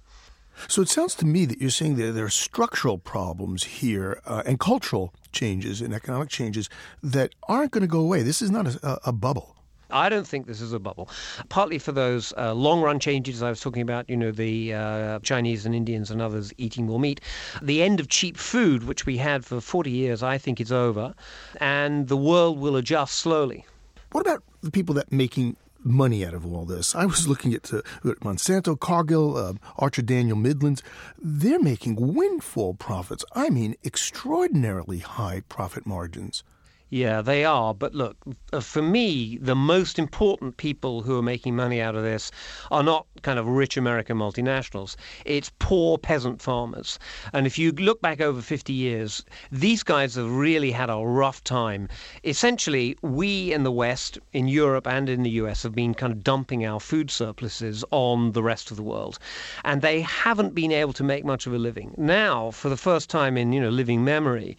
So 0.68 0.82
it 0.82 0.90
sounds 0.90 1.16
to 1.16 1.26
me 1.26 1.46
that 1.46 1.60
you're 1.60 1.70
saying 1.70 1.96
that 1.96 2.12
there 2.12 2.26
are 2.26 2.30
structural 2.30 2.98
problems 2.98 3.64
here 3.64 4.22
uh, 4.26 4.44
and 4.46 4.60
cultural 4.60 5.14
changes 5.32 5.82
and 5.82 5.94
economic 5.94 6.30
changes 6.30 6.70
that 7.02 7.34
aren't 7.48 7.72
going 7.72 7.82
to 7.82 7.88
go 7.88 8.00
away. 8.00 8.22
This 8.22 8.42
is 8.42 8.52
not 8.52 8.68
a, 8.68 9.00
a 9.06 9.12
bubble. 9.12 9.56
I 9.94 10.10
don't 10.10 10.28
think 10.28 10.48
this 10.48 10.60
is 10.60 10.74
a 10.74 10.80
bubble. 10.80 11.10
Partly 11.50 11.78
for 11.78 11.92
those 11.92 12.34
uh, 12.38 12.54
long 12.54 12.82
run 12.82 13.00
changes 13.00 13.44
I 13.44 13.50
was 13.50 13.62
talking 13.62 13.82
about, 13.82 14.10
you 14.10 14.18
know, 14.18 14.32
the 14.32 14.74
uh, 14.74 15.20
Chinese 15.20 15.66
and 15.66 15.76
Indians 15.76 16.10
and 16.10 16.22
others 16.22 16.52
eating 16.58 16.88
more 16.88 17.00
meat. 17.00 17.22
The 17.62 17.84
end 17.84 18.00
of 18.00 18.08
cheap 18.08 18.38
food, 18.38 18.86
which 18.86 19.06
we 19.06 19.18
had 19.18 19.46
for 19.46 19.62
40 19.62 19.92
years, 19.92 20.24
I 20.24 20.38
think 20.38 20.60
is 20.60 20.72
over, 20.72 21.14
and 21.58 22.08
the 22.08 22.18
world 22.18 22.60
will 22.60 22.76
adjust 22.76 23.16
slowly. 23.16 23.66
What 24.12 24.22
about 24.22 24.44
the 24.62 24.72
people 24.72 24.96
that 24.96 25.12
making 25.12 25.56
money 25.84 26.26
out 26.26 26.34
of 26.34 26.46
all 26.46 26.66
this. 26.66 26.96
I 26.96 27.06
was 27.06 27.28
looking 27.28 27.54
at 27.54 27.74
uh, 27.74 27.82
Monsanto, 28.04 28.80
Cargill, 28.80 29.38
uh, 29.38 29.54
Archer 29.78 30.02
Daniel 30.02 30.38
Midlands. 30.38 30.82
They're 31.22 31.60
making 31.60 32.14
windfall 32.14 32.74
profits. 32.76 33.26
I 33.34 33.50
mean, 33.50 33.76
extraordinarily 33.84 35.00
high 35.00 35.44
profit 35.50 35.86
margins. 35.86 36.44
Yeah, 36.94 37.24
they 37.24 37.44
are. 37.44 37.74
But 37.74 37.96
look, 37.96 38.18
uh, 38.52 38.60
for 38.60 38.84
me, 38.84 39.40
the 39.42 39.56
most 39.56 39.98
important 39.98 40.58
people 40.58 41.02
who 41.02 41.18
are 41.18 41.24
making 41.24 41.56
money 41.56 41.82
out 41.82 41.96
of 41.96 42.04
this 42.04 42.30
are 42.70 42.84
not 42.84 43.08
kind 43.24 43.40
of 43.40 43.48
rich 43.48 43.78
American 43.78 44.16
multinationals. 44.16 44.96
It's 45.26 45.52
poor 45.58 45.98
peasant 45.98 46.40
farmers. 46.40 47.00
And 47.34 47.48
if 47.48 47.58
you 47.58 47.72
look 47.72 48.00
back 48.00 48.22
over 48.22 48.44
50 48.44 48.74
years, 48.74 49.26
these 49.52 49.82
guys 49.82 50.14
have 50.14 50.30
really 50.30 50.70
had 50.70 50.92
a 50.92 50.98
rough 50.98 51.44
time. 51.44 51.88
Essentially, 52.24 52.96
we 53.02 53.52
in 53.52 53.64
the 53.64 53.72
West, 53.72 54.20
in 54.32 54.48
Europe 54.48 54.86
and 54.86 55.10
in 55.10 55.24
the 55.24 55.32
US, 55.42 55.64
have 55.64 55.74
been 55.74 55.96
kind 55.96 56.14
of 56.14 56.24
dumping 56.24 56.64
our 56.64 56.80
food 56.80 57.10
surpluses 57.10 57.84
on 57.90 58.34
the 58.34 58.44
rest 58.44 58.70
of 58.70 58.78
the 58.78 58.84
world. 58.84 59.18
And 59.66 59.82
they 59.82 60.02
haven't 60.02 60.54
been 60.54 60.72
able 60.72 60.94
to 60.94 61.04
make 61.04 61.26
much 61.26 61.48
of 61.48 61.56
a 61.56 61.58
living. 61.58 61.96
Now, 61.98 62.52
for 62.52 62.70
the 62.70 62.78
first 62.78 63.10
time 63.10 63.36
in, 63.36 63.52
you 63.52 63.62
know, 63.62 63.70
living 63.70 64.04
memory, 64.04 64.58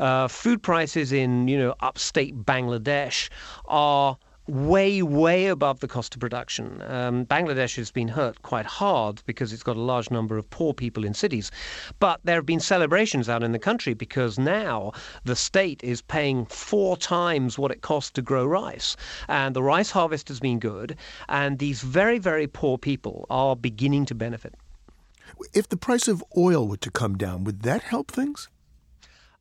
uh, 0.00 0.26
food 0.26 0.64
prices 0.64 1.12
in, 1.12 1.46
you 1.46 1.56
know, 1.56 1.75
upstate 1.80 2.44
Bangladesh 2.44 3.28
are 3.66 4.16
way, 4.46 5.02
way 5.02 5.46
above 5.46 5.80
the 5.80 5.88
cost 5.88 6.14
of 6.14 6.20
production. 6.20 6.82
Um, 6.86 7.26
Bangladesh 7.26 7.76
has 7.76 7.90
been 7.90 8.08
hurt 8.08 8.42
quite 8.42 8.66
hard 8.66 9.22
because 9.26 9.52
it's 9.52 9.62
got 9.62 9.76
a 9.76 9.80
large 9.80 10.10
number 10.10 10.38
of 10.38 10.48
poor 10.50 10.72
people 10.72 11.04
in 11.04 11.14
cities. 11.14 11.50
But 11.98 12.20
there 12.24 12.36
have 12.36 12.46
been 12.46 12.60
celebrations 12.60 13.28
out 13.28 13.42
in 13.42 13.52
the 13.52 13.58
country 13.58 13.94
because 13.94 14.38
now 14.38 14.92
the 15.24 15.36
state 15.36 15.82
is 15.82 16.02
paying 16.02 16.46
four 16.46 16.96
times 16.96 17.58
what 17.58 17.70
it 17.70 17.82
costs 17.82 18.10
to 18.12 18.22
grow 18.22 18.46
rice. 18.46 18.96
And 19.28 19.54
the 19.54 19.62
rice 19.62 19.90
harvest 19.90 20.28
has 20.28 20.40
been 20.40 20.58
good. 20.58 20.96
And 21.28 21.58
these 21.58 21.82
very, 21.82 22.18
very 22.18 22.46
poor 22.46 22.78
people 22.78 23.26
are 23.30 23.56
beginning 23.56 24.04
to 24.06 24.14
benefit. 24.14 24.54
If 25.52 25.68
the 25.68 25.76
price 25.76 26.06
of 26.06 26.22
oil 26.36 26.68
were 26.68 26.76
to 26.76 26.90
come 26.90 27.16
down, 27.16 27.44
would 27.44 27.62
that 27.62 27.82
help 27.82 28.10
things? 28.12 28.48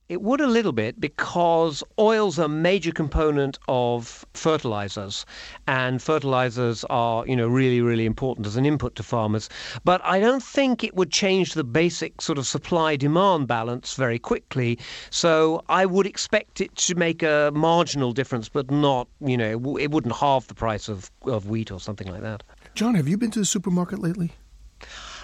It 0.08 0.22
would 0.22 0.40
a 0.40 0.46
little 0.46 0.72
bit 0.72 1.02
because 1.02 1.84
oil's 1.98 2.38
a 2.38 2.48
major 2.48 2.92
component 2.92 3.58
of 3.68 4.24
fertilizers, 4.36 5.26
and 5.66 6.00
fertilizers 6.00 6.84
are, 6.92 7.26
you 7.26 7.36
know, 7.36 7.48
really, 7.48 7.82
really 7.82 8.06
important 8.06 8.46
as 8.46 8.56
an 8.56 8.68
input 8.68 8.96
to 8.98 9.04
farmers. 9.04 9.50
But 9.84 10.02
I 10.06 10.20
don't 10.20 10.44
think 10.44 10.84
it 10.84 10.96
would 10.96 11.12
change 11.12 11.54
the 11.54 11.64
basic 11.64 12.22
sort 12.22 12.38
of 12.38 12.46
supply 12.46 12.96
demand 12.96 13.48
balance 13.48 13.96
very 13.96 14.20
quickly. 14.20 14.78
So 15.10 15.64
I 15.70 15.88
would 15.88 16.06
expect 16.06 16.62
it 16.62 16.76
to 16.76 16.94
make 16.94 17.24
a 17.24 17.52
marginal 17.56 18.12
difference, 18.12 18.48
but 18.48 18.70
not, 18.70 19.08
you 19.22 19.38
know, 19.38 19.76
it 19.78 19.90
wouldn't 19.90 20.16
halve 20.16 20.48
the 20.48 20.54
price 20.54 20.88
of, 20.88 21.10
of 21.24 21.50
wheat 21.50 21.72
or 21.72 21.80
something 21.80 22.08
like 22.08 22.22
that. 22.22 22.44
John, 22.76 22.94
have 22.94 23.08
you 23.08 23.18
been 23.18 23.32
to 23.32 23.40
the 23.40 23.46
supermarket 23.46 23.98
lately? 23.98 24.34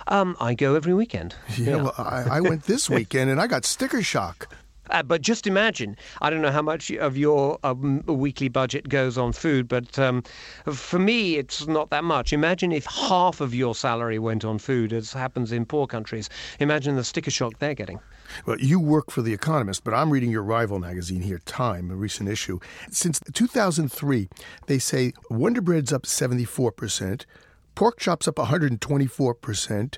Um, 0.07 0.35
I 0.39 0.55
go 0.55 0.73
every 0.73 0.95
weekend. 0.95 1.35
Yeah, 1.57 1.75
yeah. 1.75 1.81
well, 1.83 1.93
I, 1.97 2.37
I 2.37 2.39
went 2.39 2.63
this 2.63 2.89
weekend 2.97 3.29
and 3.29 3.39
I 3.39 3.45
got 3.45 3.65
sticker 3.65 4.01
shock. 4.01 4.51
Uh, 4.91 5.01
but 5.03 5.21
just 5.21 5.47
imagine, 5.47 5.95
I 6.21 6.29
don't 6.29 6.41
know 6.41 6.51
how 6.51 6.61
much 6.61 6.91
of 6.91 7.17
your 7.17 7.57
um, 7.63 8.03
weekly 8.05 8.49
budget 8.49 8.89
goes 8.89 9.17
on 9.17 9.31
food, 9.31 9.67
but 9.67 9.97
um, 9.97 10.23
for 10.71 10.99
me, 10.99 11.37
it's 11.37 11.65
not 11.67 11.89
that 11.89 12.03
much. 12.03 12.33
Imagine 12.33 12.71
if 12.71 12.85
half 12.85 13.41
of 13.41 13.55
your 13.55 13.73
salary 13.73 14.19
went 14.19 14.43
on 14.43 14.59
food, 14.59 14.93
as 14.93 15.13
happens 15.13 15.51
in 15.51 15.65
poor 15.65 15.87
countries. 15.87 16.29
Imagine 16.59 16.95
the 16.95 17.03
sticker 17.03 17.31
shock 17.31 17.57
they're 17.59 17.73
getting. 17.73 17.99
Well, 18.45 18.59
you 18.59 18.79
work 18.79 19.11
for 19.11 19.21
The 19.21 19.33
Economist, 19.33 19.83
but 19.83 19.93
I'm 19.93 20.09
reading 20.09 20.31
your 20.31 20.43
rival 20.43 20.79
magazine 20.79 21.21
here, 21.21 21.39
Time, 21.45 21.91
a 21.91 21.95
recent 21.95 22.29
issue. 22.29 22.59
Since 22.89 23.19
2003, 23.33 24.29
they 24.67 24.79
say 24.79 25.13
Wonder 25.29 25.61
Bread's 25.61 25.91
up 25.91 26.03
74%, 26.03 27.25
pork 27.75 27.99
chops 27.99 28.27
up 28.27 28.35
124%, 28.35 29.97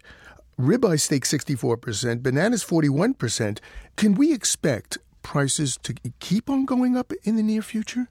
ribeye 0.59 0.99
steak 0.99 1.23
64%, 1.23 2.21
bananas 2.21 2.63
41%. 2.63 3.59
Can 3.95 4.13
we 4.15 4.33
expect 4.33 4.97
prices 5.21 5.77
to 5.83 5.93
keep 6.19 6.49
on 6.49 6.65
going 6.65 6.95
up 6.95 7.13
in 7.23 7.35
the 7.35 7.43
near 7.43 7.61
future? 7.61 8.09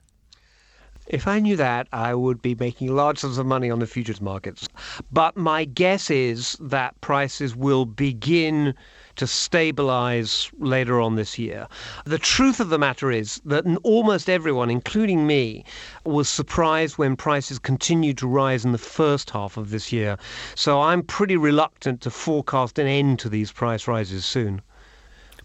If 1.07 1.27
I 1.27 1.39
knew 1.39 1.57
that, 1.57 1.87
I 1.91 2.15
would 2.15 2.41
be 2.41 2.55
making 2.55 2.95
large 2.95 3.19
sums 3.19 3.37
of 3.37 3.45
money 3.45 3.69
on 3.69 3.79
the 3.79 3.87
futures 3.87 4.21
markets. 4.21 4.69
But 5.11 5.35
my 5.35 5.65
guess 5.65 6.09
is 6.09 6.57
that 6.61 6.99
prices 7.01 7.55
will 7.55 7.85
begin 7.85 8.73
to 9.15 9.27
stabilize 9.27 10.49
later 10.59 10.99
on 10.99 11.15
this 11.15 11.37
year. 11.37 11.67
The 12.05 12.17
truth 12.17 12.59
of 12.59 12.69
the 12.69 12.79
matter 12.79 13.11
is 13.11 13.41
that 13.45 13.65
almost 13.83 14.29
everyone, 14.29 14.69
including 14.69 15.27
me, 15.27 15.65
was 16.05 16.29
surprised 16.29 16.97
when 16.97 17.15
prices 17.15 17.59
continued 17.59 18.17
to 18.19 18.27
rise 18.27 18.65
in 18.65 18.71
the 18.71 18.77
first 18.77 19.29
half 19.29 19.57
of 19.57 19.69
this 19.69 19.91
year. 19.91 20.17
So 20.55 20.81
I'm 20.81 21.03
pretty 21.03 21.37
reluctant 21.37 22.01
to 22.01 22.09
forecast 22.09 22.79
an 22.79 22.87
end 22.87 23.19
to 23.19 23.29
these 23.29 23.51
price 23.51 23.87
rises 23.87 24.25
soon. 24.25 24.61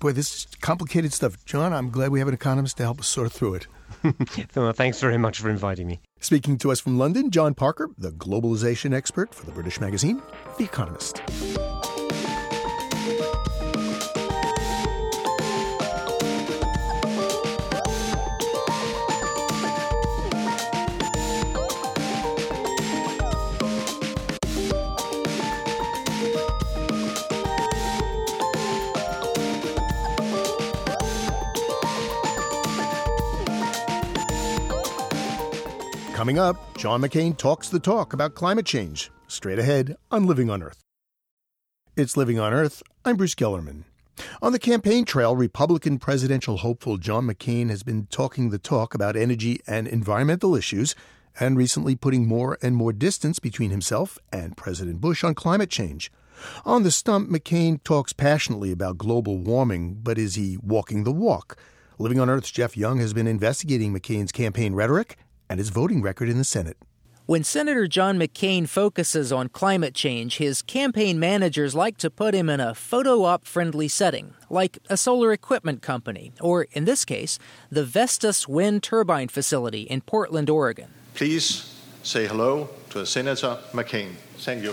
Boy, 0.00 0.12
this 0.12 0.34
is 0.34 0.46
complicated 0.60 1.12
stuff. 1.12 1.44
John, 1.44 1.72
I'm 1.72 1.90
glad 1.90 2.10
we 2.10 2.20
have 2.20 2.28
an 2.28 2.34
economist 2.34 2.76
to 2.76 2.84
help 2.84 3.00
us 3.00 3.08
sort 3.08 3.32
through 3.32 3.54
it. 3.54 3.66
well, 4.54 4.72
thanks 4.72 5.00
very 5.00 5.18
much 5.18 5.40
for 5.40 5.50
inviting 5.50 5.88
me. 5.88 6.00
Speaking 6.20 6.56
to 6.58 6.70
us 6.70 6.80
from 6.80 6.98
London, 6.98 7.30
John 7.30 7.54
Parker, 7.54 7.90
the 7.98 8.10
globalization 8.10 8.94
expert 8.94 9.34
for 9.34 9.44
the 9.44 9.52
British 9.52 9.80
magazine, 9.80 10.22
The 10.58 10.64
Economist. 10.64 11.22
Coming 36.18 36.40
up, 36.40 36.76
John 36.76 37.00
McCain 37.00 37.36
talks 37.36 37.68
the 37.68 37.78
talk 37.78 38.12
about 38.12 38.34
climate 38.34 38.66
change. 38.66 39.12
Straight 39.28 39.60
ahead 39.60 39.96
on 40.10 40.26
Living 40.26 40.50
on 40.50 40.64
Earth. 40.64 40.82
It's 41.96 42.16
Living 42.16 42.40
on 42.40 42.52
Earth. 42.52 42.82
I'm 43.04 43.14
Bruce 43.14 43.36
Gellerman. 43.36 43.84
On 44.42 44.50
the 44.50 44.58
campaign 44.58 45.04
trail, 45.04 45.36
Republican 45.36 46.00
presidential 46.00 46.56
hopeful 46.56 46.96
John 46.96 47.28
McCain 47.28 47.70
has 47.70 47.84
been 47.84 48.06
talking 48.06 48.50
the 48.50 48.58
talk 48.58 48.94
about 48.94 49.14
energy 49.14 49.60
and 49.64 49.86
environmental 49.86 50.56
issues 50.56 50.96
and 51.38 51.56
recently 51.56 51.94
putting 51.94 52.26
more 52.26 52.58
and 52.60 52.74
more 52.74 52.92
distance 52.92 53.38
between 53.38 53.70
himself 53.70 54.18
and 54.32 54.56
President 54.56 55.00
Bush 55.00 55.22
on 55.22 55.36
climate 55.36 55.70
change. 55.70 56.10
On 56.64 56.82
the 56.82 56.90
stump, 56.90 57.30
McCain 57.30 57.80
talks 57.84 58.12
passionately 58.12 58.72
about 58.72 58.98
global 58.98 59.38
warming, 59.38 60.00
but 60.02 60.18
is 60.18 60.34
he 60.34 60.56
walking 60.56 61.04
the 61.04 61.12
walk? 61.12 61.56
Living 61.96 62.18
on 62.18 62.28
Earth's 62.28 62.50
Jeff 62.50 62.76
Young 62.76 62.98
has 62.98 63.12
been 63.12 63.28
investigating 63.28 63.94
McCain's 63.94 64.32
campaign 64.32 64.74
rhetoric 64.74 65.16
and 65.48 65.58
his 65.58 65.70
voting 65.70 66.02
record 66.02 66.28
in 66.28 66.38
the 66.38 66.44
Senate. 66.44 66.76
When 67.26 67.44
Senator 67.44 67.86
John 67.86 68.18
McCain 68.18 68.66
focuses 68.66 69.30
on 69.30 69.50
climate 69.50 69.94
change, 69.94 70.38
his 70.38 70.62
campaign 70.62 71.18
managers 71.18 71.74
like 71.74 71.98
to 71.98 72.08
put 72.08 72.32
him 72.32 72.48
in 72.48 72.58
a 72.58 72.74
photo 72.74 73.24
op 73.24 73.44
friendly 73.44 73.86
setting, 73.86 74.32
like 74.48 74.78
a 74.88 74.96
solar 74.96 75.30
equipment 75.30 75.82
company, 75.82 76.32
or 76.40 76.62
in 76.72 76.86
this 76.86 77.04
case, 77.04 77.38
the 77.70 77.84
Vestas 77.84 78.48
wind 78.48 78.82
turbine 78.82 79.28
facility 79.28 79.82
in 79.82 80.00
Portland, 80.00 80.48
Oregon. 80.48 80.88
Please 81.12 81.78
say 82.02 82.26
hello 82.26 82.70
to 82.88 83.04
Senator 83.04 83.58
McCain. 83.72 84.12
Thank 84.38 84.62
you. 84.62 84.72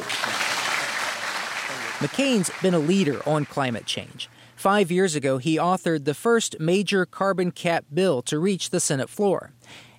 McCain's 1.99 2.51
been 2.61 2.73
a 2.73 2.79
leader 2.79 3.21
on 3.27 3.43
climate 3.43 3.85
change. 3.85 4.29
Five 4.55 4.91
years 4.91 5.13
ago, 5.13 5.39
he 5.39 5.57
authored 5.57 6.05
the 6.05 6.13
first 6.13 6.59
major 6.61 7.05
carbon 7.05 7.51
cap 7.51 7.83
bill 7.93 8.21
to 8.21 8.39
reach 8.39 8.69
the 8.69 8.79
Senate 8.79 9.09
floor. 9.09 9.51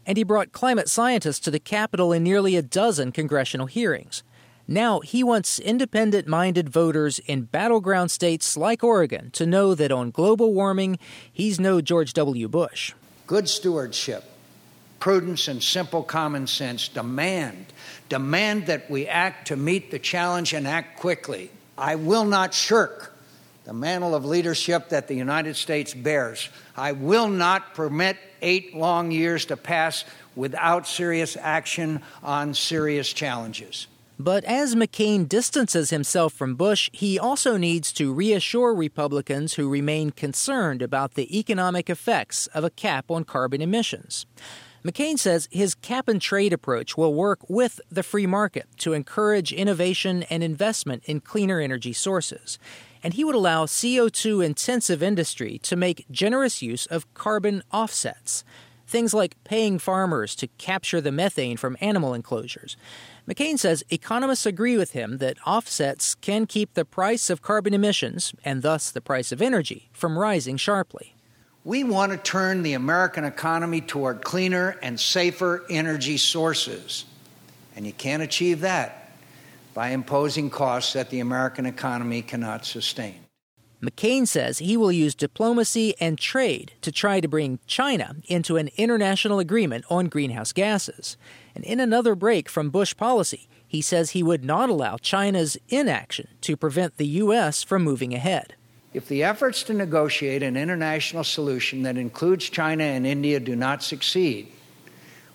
And 0.06 0.16
he 0.16 0.25
brought 0.25 0.52
climate 0.52 0.88
scientists 0.88 1.40
to 1.40 1.50
the 1.50 1.58
Capitol 1.58 2.12
in 2.12 2.22
nearly 2.22 2.56
a 2.56 2.62
dozen 2.62 3.10
congressional 3.12 3.66
hearings. 3.66 4.22
Now 4.68 5.00
he 5.00 5.22
wants 5.22 5.58
independent 5.58 6.26
minded 6.26 6.68
voters 6.68 7.18
in 7.20 7.42
battleground 7.42 8.10
states 8.10 8.56
like 8.56 8.82
Oregon 8.82 9.30
to 9.32 9.46
know 9.46 9.75
that 9.75 9.92
on 9.92 10.10
global 10.10 10.52
warming, 10.52 10.98
he's 11.32 11.60
no 11.60 11.80
George 11.80 12.12
W. 12.14 12.48
Bush. 12.48 12.92
Good 13.26 13.48
stewardship, 13.48 14.25
prudence, 14.98 15.48
and 15.48 15.62
simple 15.62 16.02
common 16.02 16.46
sense 16.46 16.88
demand 16.88 17.66
demand 18.08 18.66
that 18.66 18.88
we 18.90 19.06
act 19.06 19.48
to 19.48 19.56
meet 19.56 19.90
the 19.90 19.98
challenge 19.98 20.52
and 20.52 20.66
act 20.66 20.98
quickly. 20.98 21.50
I 21.76 21.96
will 21.96 22.25
not 22.25 22.54
shirk 22.54 23.15
the 23.66 23.73
mantle 23.73 24.14
of 24.14 24.25
leadership 24.25 24.90
that 24.90 25.08
the 25.08 25.14
United 25.14 25.56
States 25.56 25.92
bears. 25.92 26.49
I 26.76 26.92
will 26.92 27.28
not 27.28 27.75
permit 27.75 28.16
eight 28.40 28.76
long 28.76 29.11
years 29.11 29.44
to 29.46 29.56
pass 29.56 30.04
without 30.37 30.87
serious 30.87 31.37
action 31.37 32.00
on 32.23 32.54
serious 32.54 33.12
challenges. 33.12 33.88
But 34.20 34.44
as 34.44 34.76
McCain 34.76 35.28
distances 35.28 35.90
himself 35.90 36.32
from 36.32 36.54
Bush, 36.54 36.88
he 36.92 37.18
also 37.18 37.56
needs 37.56 37.92
to 37.94 38.14
reassure 38.14 38.73
Republicans 38.73 39.54
who 39.54 39.68
remain 39.68 40.11
concerned 40.11 40.80
about 40.80 41.14
the 41.14 41.37
economic 41.37 41.90
effects 41.90 42.46
of 42.49 42.62
a 42.62 42.70
cap 42.70 43.11
on 43.11 43.25
carbon 43.25 43.61
emissions. 43.61 44.26
McCain 44.85 45.18
says 45.18 45.49
his 45.50 45.75
cap 45.75 46.06
and 46.06 46.23
trade 46.23 46.52
approach 46.52 46.96
will 46.96 47.12
work 47.12 47.40
with 47.49 47.80
the 47.90 48.04
free 48.04 48.26
market 48.26 48.66
to 48.78 48.92
encourage 48.92 49.52
innovation 49.52 50.23
and 50.25 50.44
investment 50.44 51.02
in 51.06 51.20
cleaner 51.20 51.61
energy 51.61 51.92
sources. 51.92 52.61
And 53.02 53.14
he 53.14 53.24
would 53.24 53.34
allow 53.34 53.66
CO2 53.66 54.44
intensive 54.44 55.02
industry 55.02 55.58
to 55.58 55.76
make 55.76 56.06
generous 56.10 56.62
use 56.62 56.86
of 56.86 57.12
carbon 57.14 57.62
offsets, 57.72 58.44
things 58.86 59.12
like 59.12 59.42
paying 59.44 59.78
farmers 59.78 60.34
to 60.36 60.46
capture 60.58 61.00
the 61.00 61.12
methane 61.12 61.56
from 61.56 61.76
animal 61.80 62.14
enclosures. 62.14 62.76
McCain 63.28 63.58
says 63.58 63.84
economists 63.90 64.46
agree 64.46 64.76
with 64.76 64.92
him 64.92 65.18
that 65.18 65.36
offsets 65.46 66.14
can 66.14 66.46
keep 66.46 66.74
the 66.74 66.84
price 66.84 67.28
of 67.28 67.42
carbon 67.42 67.74
emissions, 67.74 68.32
and 68.44 68.62
thus 68.62 68.90
the 68.90 69.00
price 69.00 69.32
of 69.32 69.42
energy, 69.42 69.88
from 69.92 70.18
rising 70.18 70.56
sharply. 70.56 71.14
We 71.64 71.82
want 71.82 72.12
to 72.12 72.18
turn 72.18 72.62
the 72.62 72.74
American 72.74 73.24
economy 73.24 73.80
toward 73.80 74.22
cleaner 74.22 74.76
and 74.82 75.00
safer 75.00 75.64
energy 75.68 76.16
sources. 76.16 77.04
And 77.74 77.84
you 77.84 77.92
can't 77.92 78.22
achieve 78.22 78.60
that 78.60 79.05
by 79.76 79.90
imposing 79.90 80.49
costs 80.49 80.95
that 80.95 81.11
the 81.11 81.21
American 81.21 81.66
economy 81.66 82.23
cannot 82.23 82.64
sustain. 82.64 83.21
McCain 83.83 84.26
says 84.26 84.59
he 84.59 84.75
will 84.75 84.90
use 84.90 85.14
diplomacy 85.14 85.95
and 86.00 86.18
trade 86.18 86.73
to 86.80 86.90
try 86.90 87.21
to 87.21 87.28
bring 87.28 87.59
China 87.66 88.16
into 88.26 88.56
an 88.56 88.71
international 88.78 89.38
agreement 89.38 89.85
on 89.90 90.06
greenhouse 90.06 90.54
gases. 90.54 91.18
And 91.54 91.62
in 91.62 91.78
another 91.78 92.14
break 92.14 92.49
from 92.49 92.71
Bush 92.71 92.97
policy, 92.97 93.49
he 93.68 93.83
says 93.83 94.11
he 94.11 94.23
would 94.23 94.47
not 94.47 94.71
allow 94.71 94.97
China's 94.97 95.59
inaction 95.68 96.28
to 96.40 96.56
prevent 96.56 96.97
the 96.97 97.06
U.S. 97.25 97.62
from 97.62 97.85
moving 97.85 98.14
ahead. 98.14 98.54
If 98.95 99.09
the 99.09 99.25
efforts 99.25 99.62
to 99.64 99.75
negotiate 99.75 100.42
an 100.42 100.56
international 100.56 101.23
solution 101.23 101.83
that 101.83 101.99
includes 101.99 102.49
China 102.49 102.85
and 102.85 103.06
India 103.06 103.38
do 103.40 103.54
not 103.54 103.83
succeed, 103.83 104.49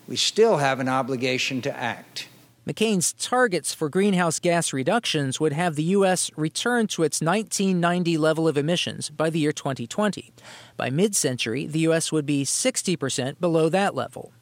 we 0.08 0.16
still 0.16 0.56
have 0.56 0.80
an 0.80 0.88
obligation 0.88 1.62
to 1.62 1.76
act. 1.76 2.26
McCain's 2.64 3.12
targets 3.14 3.74
for 3.74 3.88
greenhouse 3.88 4.38
gas 4.38 4.72
reductions 4.72 5.40
would 5.40 5.52
have 5.52 5.74
the 5.74 5.82
U.S. 5.98 6.30
return 6.36 6.86
to 6.88 7.02
its 7.02 7.20
1990 7.20 8.16
level 8.16 8.46
of 8.46 8.56
emissions 8.56 9.10
by 9.10 9.30
the 9.30 9.40
year 9.40 9.50
2020. 9.50 10.32
By 10.76 10.88
mid 10.88 11.16
century, 11.16 11.66
the 11.66 11.80
U.S. 11.80 12.12
would 12.12 12.24
be 12.24 12.44
60% 12.44 13.40
below 13.40 13.68
that 13.68 13.96
level. 13.96 14.32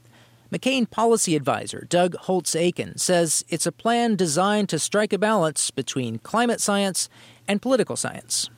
McCain 0.53 0.91
policy 0.91 1.35
advisor 1.35 1.87
Doug 1.89 2.15
Holtz-Eakin 2.15 3.01
says 3.01 3.43
it's 3.49 3.65
a 3.65 3.73
plan 3.73 4.17
designed 4.17 4.69
to 4.69 4.79
strike 4.79 5.15
a 5.15 5.19
balance 5.19 5.71
between 5.71 6.19
climate 6.19 6.61
science 6.61 7.09
and 7.49 7.63
political 7.63 7.97
science. 7.97 8.51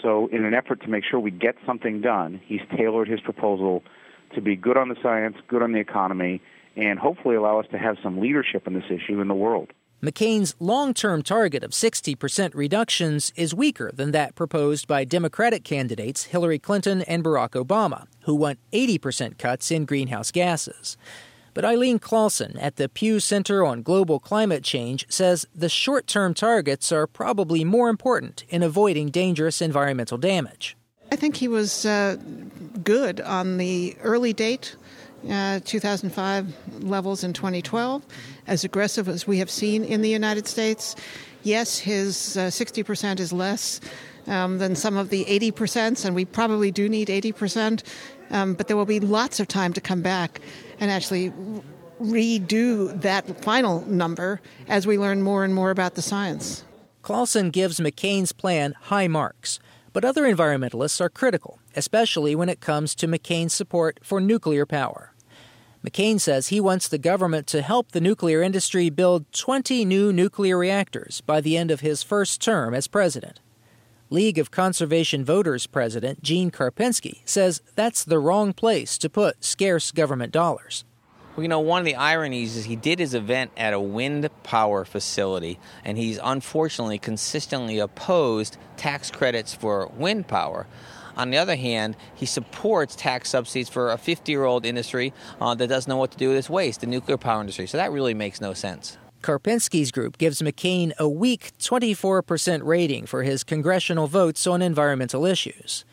So, 0.00 0.28
in 0.28 0.44
an 0.44 0.54
effort 0.54 0.80
to 0.82 0.88
make 0.88 1.02
sure 1.02 1.18
we 1.18 1.32
get 1.32 1.56
something 1.66 2.00
done, 2.00 2.40
he's 2.44 2.60
tailored 2.76 3.08
his 3.08 3.20
proposal 3.20 3.82
to 4.36 4.40
be 4.40 4.54
good 4.54 4.76
on 4.76 4.88
the 4.88 4.96
science, 5.02 5.36
good 5.48 5.62
on 5.62 5.72
the 5.72 5.80
economy, 5.80 6.40
and 6.78 6.98
hopefully 6.98 7.34
allow 7.34 7.58
us 7.58 7.66
to 7.72 7.78
have 7.78 7.96
some 8.02 8.20
leadership 8.20 8.66
in 8.66 8.74
this 8.74 8.84
issue 8.90 9.20
in 9.20 9.28
the 9.28 9.34
world. 9.34 9.72
McCain's 10.00 10.54
long 10.60 10.94
term 10.94 11.22
target 11.22 11.64
of 11.64 11.72
60% 11.72 12.54
reductions 12.54 13.32
is 13.34 13.52
weaker 13.52 13.90
than 13.92 14.12
that 14.12 14.36
proposed 14.36 14.86
by 14.86 15.04
Democratic 15.04 15.64
candidates 15.64 16.24
Hillary 16.24 16.60
Clinton 16.60 17.02
and 17.02 17.24
Barack 17.24 17.50
Obama, 17.62 18.06
who 18.20 18.36
want 18.36 18.60
80% 18.72 19.38
cuts 19.38 19.72
in 19.72 19.86
greenhouse 19.86 20.30
gases. 20.30 20.96
But 21.52 21.64
Eileen 21.64 21.98
Claussen 21.98 22.56
at 22.62 22.76
the 22.76 22.88
Pew 22.88 23.18
Center 23.18 23.66
on 23.66 23.82
Global 23.82 24.20
Climate 24.20 24.62
Change 24.62 25.04
says 25.08 25.46
the 25.52 25.68
short 25.68 26.06
term 26.06 26.32
targets 26.32 26.92
are 26.92 27.08
probably 27.08 27.64
more 27.64 27.88
important 27.88 28.44
in 28.48 28.62
avoiding 28.62 29.08
dangerous 29.08 29.60
environmental 29.60 30.18
damage. 30.18 30.76
I 31.10 31.16
think 31.16 31.34
he 31.34 31.48
was 31.48 31.84
uh, 31.84 32.18
good 32.84 33.20
on 33.20 33.56
the 33.56 33.96
early 34.02 34.32
date. 34.32 34.76
Uh, 35.28 35.58
2005 35.64 36.84
levels 36.84 37.24
in 37.24 37.32
2012, 37.32 38.06
as 38.46 38.62
aggressive 38.62 39.08
as 39.08 39.26
we 39.26 39.38
have 39.38 39.50
seen 39.50 39.84
in 39.84 40.00
the 40.00 40.08
United 40.08 40.46
States. 40.46 40.94
Yes, 41.42 41.76
his 41.78 42.36
uh, 42.36 42.42
60% 42.42 43.18
is 43.18 43.32
less 43.32 43.80
um, 44.28 44.58
than 44.58 44.76
some 44.76 44.96
of 44.96 45.10
the 45.10 45.24
80%, 45.24 46.04
and 46.04 46.14
we 46.14 46.24
probably 46.24 46.70
do 46.70 46.88
need 46.88 47.08
80%, 47.08 47.82
um, 48.30 48.54
but 48.54 48.68
there 48.68 48.76
will 48.76 48.86
be 48.86 49.00
lots 49.00 49.40
of 49.40 49.48
time 49.48 49.72
to 49.72 49.80
come 49.80 50.02
back 50.02 50.40
and 50.78 50.88
actually 50.88 51.32
redo 52.00 53.00
that 53.00 53.42
final 53.42 53.84
number 53.86 54.40
as 54.68 54.86
we 54.86 54.98
learn 54.98 55.22
more 55.22 55.44
and 55.44 55.52
more 55.52 55.70
about 55.70 55.94
the 55.96 56.02
science. 56.02 56.64
Claussen 57.02 57.50
gives 57.50 57.80
McCain's 57.80 58.32
plan 58.32 58.74
high 58.82 59.08
marks, 59.08 59.58
but 59.98 60.04
other 60.04 60.32
environmentalists 60.32 61.00
are 61.00 61.08
critical, 61.08 61.58
especially 61.74 62.36
when 62.36 62.48
it 62.48 62.60
comes 62.60 62.94
to 62.94 63.08
McCain's 63.08 63.52
support 63.52 63.98
for 64.00 64.20
nuclear 64.20 64.64
power. 64.64 65.12
McCain 65.84 66.20
says 66.20 66.46
he 66.46 66.60
wants 66.60 66.86
the 66.86 66.98
government 66.98 67.48
to 67.48 67.62
help 67.62 67.90
the 67.90 68.00
nuclear 68.00 68.40
industry 68.40 68.90
build 68.90 69.26
20 69.32 69.84
new 69.84 70.12
nuclear 70.12 70.56
reactors 70.56 71.20
by 71.22 71.40
the 71.40 71.56
end 71.56 71.72
of 71.72 71.80
his 71.80 72.04
first 72.04 72.40
term 72.40 72.74
as 72.74 72.86
president. 72.86 73.40
League 74.08 74.38
of 74.38 74.52
Conservation 74.52 75.24
Voters 75.24 75.66
president 75.66 76.22
Gene 76.22 76.52
Karpinski 76.52 77.22
says 77.24 77.60
that's 77.74 78.04
the 78.04 78.20
wrong 78.20 78.52
place 78.52 78.98
to 78.98 79.10
put 79.10 79.42
scarce 79.42 79.90
government 79.90 80.32
dollars. 80.32 80.84
Well, 81.38 81.44
you 81.44 81.48
know, 81.48 81.60
one 81.60 81.78
of 81.78 81.84
the 81.84 81.94
ironies 81.94 82.56
is 82.56 82.64
he 82.64 82.74
did 82.74 82.98
his 82.98 83.14
event 83.14 83.52
at 83.56 83.72
a 83.72 83.78
wind 83.78 84.28
power 84.42 84.84
facility, 84.84 85.60
and 85.84 85.96
he's 85.96 86.18
unfortunately 86.20 86.98
consistently 86.98 87.78
opposed 87.78 88.56
tax 88.76 89.12
credits 89.12 89.54
for 89.54 89.86
wind 89.96 90.26
power. 90.26 90.66
On 91.16 91.30
the 91.30 91.36
other 91.36 91.54
hand, 91.54 91.94
he 92.12 92.26
supports 92.26 92.96
tax 92.96 93.30
subsidies 93.30 93.68
for 93.68 93.92
a 93.92 93.98
50 93.98 94.32
year 94.32 94.46
old 94.46 94.66
industry 94.66 95.12
uh, 95.40 95.54
that 95.54 95.68
doesn't 95.68 95.88
know 95.88 95.96
what 95.96 96.10
to 96.10 96.18
do 96.18 96.26
with 96.26 96.38
its 96.38 96.50
waste, 96.50 96.80
the 96.80 96.88
nuclear 96.88 97.16
power 97.16 97.40
industry. 97.40 97.68
So 97.68 97.78
that 97.78 97.92
really 97.92 98.14
makes 98.14 98.40
no 98.40 98.52
sense. 98.52 98.98
Karpinski's 99.22 99.92
group 99.92 100.18
gives 100.18 100.42
McCain 100.42 100.92
a 100.98 101.08
weak 101.08 101.52
24% 101.60 102.64
rating 102.64 103.06
for 103.06 103.22
his 103.22 103.44
congressional 103.44 104.08
votes 104.08 104.44
on 104.44 104.60
environmental 104.60 105.24
issues. 105.24 105.84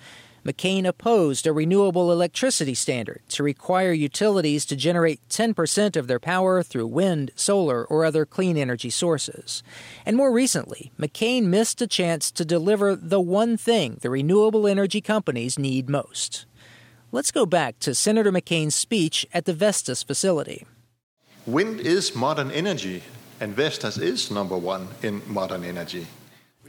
McCain 0.46 0.88
opposed 0.88 1.48
a 1.48 1.52
renewable 1.52 2.12
electricity 2.12 2.76
standard 2.76 3.22
to 3.30 3.42
require 3.42 3.92
utilities 3.92 4.64
to 4.68 4.76
generate 4.76 5.28
10% 5.28 5.96
of 5.96 6.08
their 6.08 6.20
power 6.20 6.62
through 6.62 6.86
wind, 6.86 7.32
solar, 7.36 7.84
or 7.84 8.06
other 8.06 8.28
clean 8.28 8.56
energy 8.56 8.92
sources. 8.92 9.64
And 10.06 10.16
more 10.16 10.32
recently, 10.32 10.92
McCain 11.00 11.46
missed 11.46 11.82
a 11.82 11.88
chance 11.88 12.30
to 12.32 12.46
deliver 12.46 12.96
the 12.96 13.20
one 13.20 13.58
thing 13.58 13.98
the 14.02 14.12
renewable 14.12 14.68
energy 14.68 15.02
companies 15.02 15.58
need 15.58 15.90
most. 15.90 16.46
Let's 17.12 17.32
go 17.32 17.48
back 17.48 17.80
to 17.80 17.96
Senator 17.96 18.32
McCain's 18.32 18.76
speech 18.76 19.26
at 19.34 19.46
the 19.46 19.54
Vestas 19.54 20.04
facility. 20.04 20.68
Wind 21.48 21.80
is 21.80 22.16
modern 22.16 22.52
energy, 22.52 23.02
and 23.40 23.56
Vestas 23.56 23.98
is 23.98 24.30
number 24.30 24.58
one 24.58 24.90
in 25.02 25.24
modern 25.26 25.64
energy. 25.64 26.06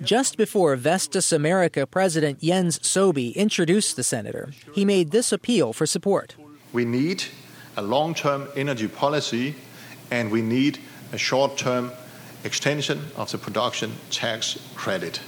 Just 0.02 0.36
before 0.36 0.76
Vestas 0.76 1.32
America 1.32 1.86
President 1.86 2.40
Jens 2.40 2.78
Soby 2.80 3.34
introduced 3.34 3.96
the 3.96 4.04
senator, 4.04 4.52
he 4.74 4.84
made 4.84 5.10
this 5.10 5.32
appeal 5.32 5.72
for 5.72 5.86
support. 5.86 6.36
We 6.72 6.84
need 6.84 7.24
a 7.76 7.82
long 7.82 8.14
term 8.14 8.48
energy 8.54 8.88
policy, 8.88 9.54
and 10.10 10.30
we 10.30 10.42
need 10.42 10.78
a 11.12 11.18
short 11.18 11.56
term 11.56 11.92
extension 12.44 13.00
of 13.16 13.30
the 13.32 13.38
production 13.38 13.92
tax 14.10 14.58
credit. 14.74 15.20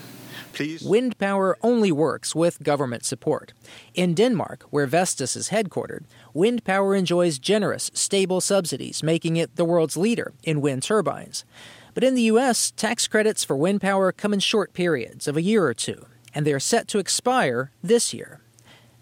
Please. 0.53 0.83
Wind 0.83 1.17
power 1.19 1.57
only 1.63 1.93
works 1.93 2.35
with 2.35 2.63
government 2.63 3.05
support. 3.05 3.53
In 3.95 4.13
Denmark, 4.13 4.65
where 4.71 4.87
Vestas 4.87 5.37
is 5.37 5.51
headquartered, 5.51 6.05
wind 6.35 6.65
power 6.65 6.95
enjoys 6.95 7.39
generous, 7.39 7.91
stable 7.95 8.41
subsidies, 8.41 9.03
making 9.03 9.37
it 9.37 9.57
the 9.57 9.65
world's 9.65 9.97
leader 9.97 10.33
in 10.43 10.61
wind 10.61 10.83
turbines. 10.83 11.45
But 11.99 12.05
in 12.05 12.15
the 12.15 12.31
U.S., 12.31 12.71
tax 12.71 13.09
credits 13.09 13.43
for 13.43 13.57
wind 13.57 13.81
power 13.81 14.13
come 14.13 14.33
in 14.33 14.39
short 14.39 14.73
periods 14.73 15.27
of 15.27 15.37
a 15.37 15.43
year 15.43 15.65
or 15.65 15.75
two, 15.75 16.07
and 16.33 16.47
they 16.47 16.53
are 16.53 16.61
set 16.61 16.87
to 16.87 17.01
expire 17.01 17.73
this 17.83 18.15
year. 18.15 18.41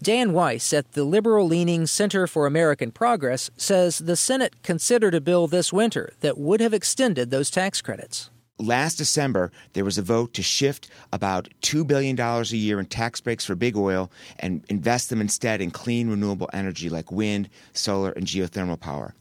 Dan 0.01 0.33
Weiss 0.33 0.73
at 0.73 0.93
the 0.93 1.03
liberal 1.03 1.45
leaning 1.45 1.85
Center 1.85 2.25
for 2.25 2.47
American 2.47 2.89
Progress 2.89 3.51
says 3.55 3.99
the 3.99 4.15
Senate 4.15 4.63
considered 4.63 5.13
a 5.13 5.21
bill 5.21 5.45
this 5.45 5.71
winter 5.71 6.13
that 6.21 6.39
would 6.39 6.59
have 6.59 6.73
extended 6.73 7.29
those 7.29 7.51
tax 7.51 7.83
credits. 7.83 8.31
Last 8.59 8.95
December, 8.95 9.51
there 9.73 9.85
was 9.85 9.99
a 9.99 10.01
vote 10.01 10.33
to 10.33 10.41
shift 10.41 10.89
about 11.13 11.47
$2 11.61 11.85
billion 11.85 12.19
a 12.19 12.43
year 12.43 12.79
in 12.79 12.87
tax 12.87 13.21
breaks 13.21 13.45
for 13.45 13.53
big 13.53 13.77
oil 13.77 14.11
and 14.39 14.63
invest 14.67 15.11
them 15.11 15.21
instead 15.21 15.61
in 15.61 15.69
clean, 15.69 16.09
renewable 16.09 16.49
energy 16.53 16.89
like 16.89 17.11
wind, 17.11 17.49
solar, 17.73 18.09
and 18.13 18.25
geothermal 18.25 18.79
power. 18.79 19.13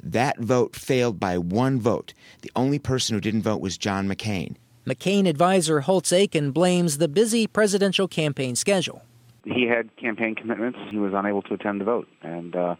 That 0.00 0.38
vote 0.38 0.76
failed 0.76 1.18
by 1.18 1.38
one 1.38 1.80
vote. 1.80 2.14
The 2.42 2.52
only 2.54 2.78
person 2.78 3.14
who 3.14 3.20
didn't 3.20 3.42
vote 3.42 3.60
was 3.60 3.76
John 3.76 4.08
McCain. 4.08 4.54
McCain 4.86 5.26
advisor 5.28 5.80
Holtz 5.80 6.12
Eakin 6.12 6.52
blames 6.52 6.98
the 6.98 7.08
busy 7.08 7.48
presidential 7.48 8.06
campaign 8.06 8.54
schedule. 8.54 9.02
He 9.44 9.66
had 9.66 9.94
campaign 9.96 10.36
commitments. 10.36 10.78
He 10.92 10.98
was 10.98 11.12
unable 11.14 11.42
to 11.42 11.54
attend 11.54 11.80
the 11.80 11.84
vote. 11.84 12.06
And, 12.22 12.54
uh, 12.54 12.76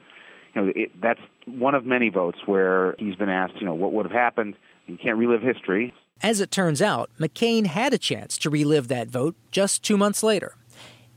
you 0.55 0.63
know, 0.63 0.73
it, 0.77 0.93
that's 1.03 1.21
one 1.47 1.75
of 1.75 1.85
many 1.85 2.09
votes 2.09 2.39
where 2.47 2.95
he's 3.01 3.17
been 3.17 3.29
asked, 3.29 3.55
you 3.59 3.67
know, 3.67 3.75
what 3.75 3.93
would 3.93 4.07
have 4.07 4.13
happened. 4.13 4.55
You 4.87 4.97
can't 4.97 5.19
relive 5.19 5.43
history. 5.43 5.93
As 6.23 6.41
it 6.41 6.51
turns 6.51 6.81
out, 6.81 7.11
McCain 7.21 7.67
had 7.67 7.93
a 7.93 7.99
chance 7.99 8.39
to 8.39 8.51
relive 8.51 8.89
that 8.89 9.09
vote 9.09 9.37
just 9.51 9.83
two 9.83 9.97
months 9.97 10.23
later. 10.23 10.57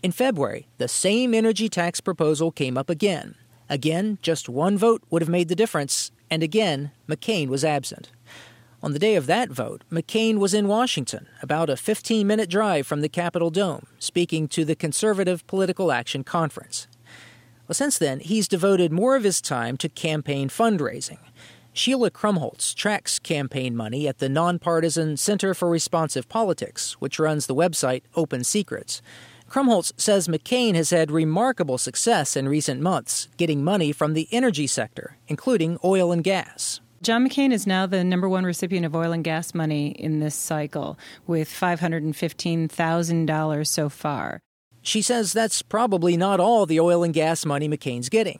In 0.03 0.11
February, 0.11 0.67
the 0.77 0.87
same 0.87 1.33
energy 1.33 1.69
tax 1.69 2.01
proposal 2.01 2.51
came 2.51 2.77
up 2.77 2.89
again. 2.89 3.35
Again, 3.69 4.17
just 4.21 4.49
one 4.49 4.77
vote 4.77 5.03
would 5.09 5.21
have 5.21 5.29
made 5.29 5.49
the 5.49 5.55
difference, 5.55 6.11
and 6.29 6.43
again, 6.43 6.91
McCain 7.07 7.47
was 7.47 7.65
absent. 7.65 8.11
On 8.83 8.93
the 8.93 8.99
day 8.99 9.15
of 9.15 9.25
that 9.25 9.49
vote, 9.49 9.83
McCain 9.91 10.37
was 10.37 10.53
in 10.53 10.67
Washington, 10.67 11.27
about 11.41 11.69
a 11.69 11.75
15 11.75 12.27
minute 12.27 12.49
drive 12.49 12.85
from 12.85 13.01
the 13.01 13.09
Capitol 13.09 13.49
Dome, 13.49 13.87
speaking 13.97 14.47
to 14.49 14.63
the 14.63 14.75
Conservative 14.75 15.45
Political 15.47 15.91
Action 15.91 16.23
Conference. 16.23 16.87
Well, 17.67 17.73
since 17.73 17.97
then, 17.97 18.19
he's 18.19 18.47
devoted 18.47 18.91
more 18.91 19.15
of 19.15 19.23
his 19.23 19.41
time 19.41 19.77
to 19.77 19.89
campaign 19.89 20.47
fundraising. 20.47 21.19
Sheila 21.77 22.09
Krumholz 22.09 22.73
tracks 22.73 23.19
campaign 23.19 23.75
money 23.75 24.07
at 24.07 24.17
the 24.17 24.29
nonpartisan 24.29 25.15
Center 25.15 25.53
for 25.53 25.69
Responsive 25.69 26.27
Politics, 26.27 26.93
which 26.93 27.19
runs 27.19 27.45
the 27.45 27.53
website 27.53 28.01
Open 28.15 28.43
Secrets. 28.43 28.99
Krumholz 29.47 29.93
says 29.95 30.27
McCain 30.27 30.73
has 30.73 30.89
had 30.89 31.11
remarkable 31.11 31.77
success 31.77 32.35
in 32.35 32.49
recent 32.49 32.81
months 32.81 33.27
getting 33.37 33.63
money 33.63 33.91
from 33.91 34.15
the 34.15 34.27
energy 34.31 34.65
sector, 34.65 35.17
including 35.27 35.77
oil 35.83 36.11
and 36.11 36.23
gas. 36.23 36.81
John 37.03 37.29
McCain 37.29 37.53
is 37.53 37.67
now 37.67 37.85
the 37.85 38.03
number 38.03 38.27
one 38.27 38.43
recipient 38.43 38.87
of 38.87 38.95
oil 38.95 39.11
and 39.11 39.23
gas 39.23 39.53
money 39.53 39.89
in 39.89 40.19
this 40.19 40.33
cycle, 40.33 40.97
with 41.27 41.47
$515,000 41.47 43.67
so 43.67 43.87
far. 43.87 44.39
She 44.81 45.03
says 45.03 45.31
that's 45.31 45.61
probably 45.61 46.17
not 46.17 46.39
all 46.39 46.65
the 46.65 46.79
oil 46.79 47.03
and 47.03 47.13
gas 47.13 47.45
money 47.45 47.69
McCain's 47.69 48.09
getting. 48.09 48.39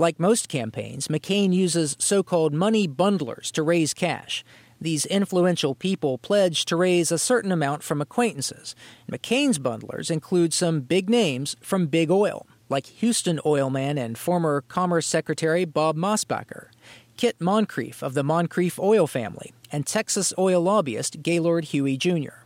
Like 0.00 0.20
most 0.20 0.48
campaigns, 0.48 1.08
McCain 1.08 1.52
uses 1.52 1.96
so 1.98 2.22
called 2.22 2.54
money 2.54 2.86
bundlers 2.86 3.50
to 3.50 3.64
raise 3.64 3.92
cash. 3.92 4.44
These 4.80 5.04
influential 5.06 5.74
people 5.74 6.18
pledge 6.18 6.64
to 6.66 6.76
raise 6.76 7.10
a 7.10 7.18
certain 7.18 7.50
amount 7.50 7.82
from 7.82 8.00
acquaintances. 8.00 8.76
McCain's 9.10 9.58
bundlers 9.58 10.08
include 10.08 10.54
some 10.54 10.82
big 10.82 11.10
names 11.10 11.56
from 11.60 11.88
big 11.88 12.12
oil, 12.12 12.46
like 12.68 12.86
Houston 12.86 13.40
oilman 13.44 13.98
and 13.98 14.16
former 14.16 14.60
Commerce 14.60 15.08
Secretary 15.08 15.64
Bob 15.64 15.96
Mosbacher, 15.96 16.68
Kit 17.16 17.40
Moncrief 17.40 18.00
of 18.00 18.14
the 18.14 18.22
Moncrief 18.22 18.78
oil 18.78 19.08
family, 19.08 19.52
and 19.72 19.84
Texas 19.84 20.32
oil 20.38 20.62
lobbyist 20.62 21.24
Gaylord 21.24 21.64
Huey 21.64 21.96
Jr. 21.96 22.44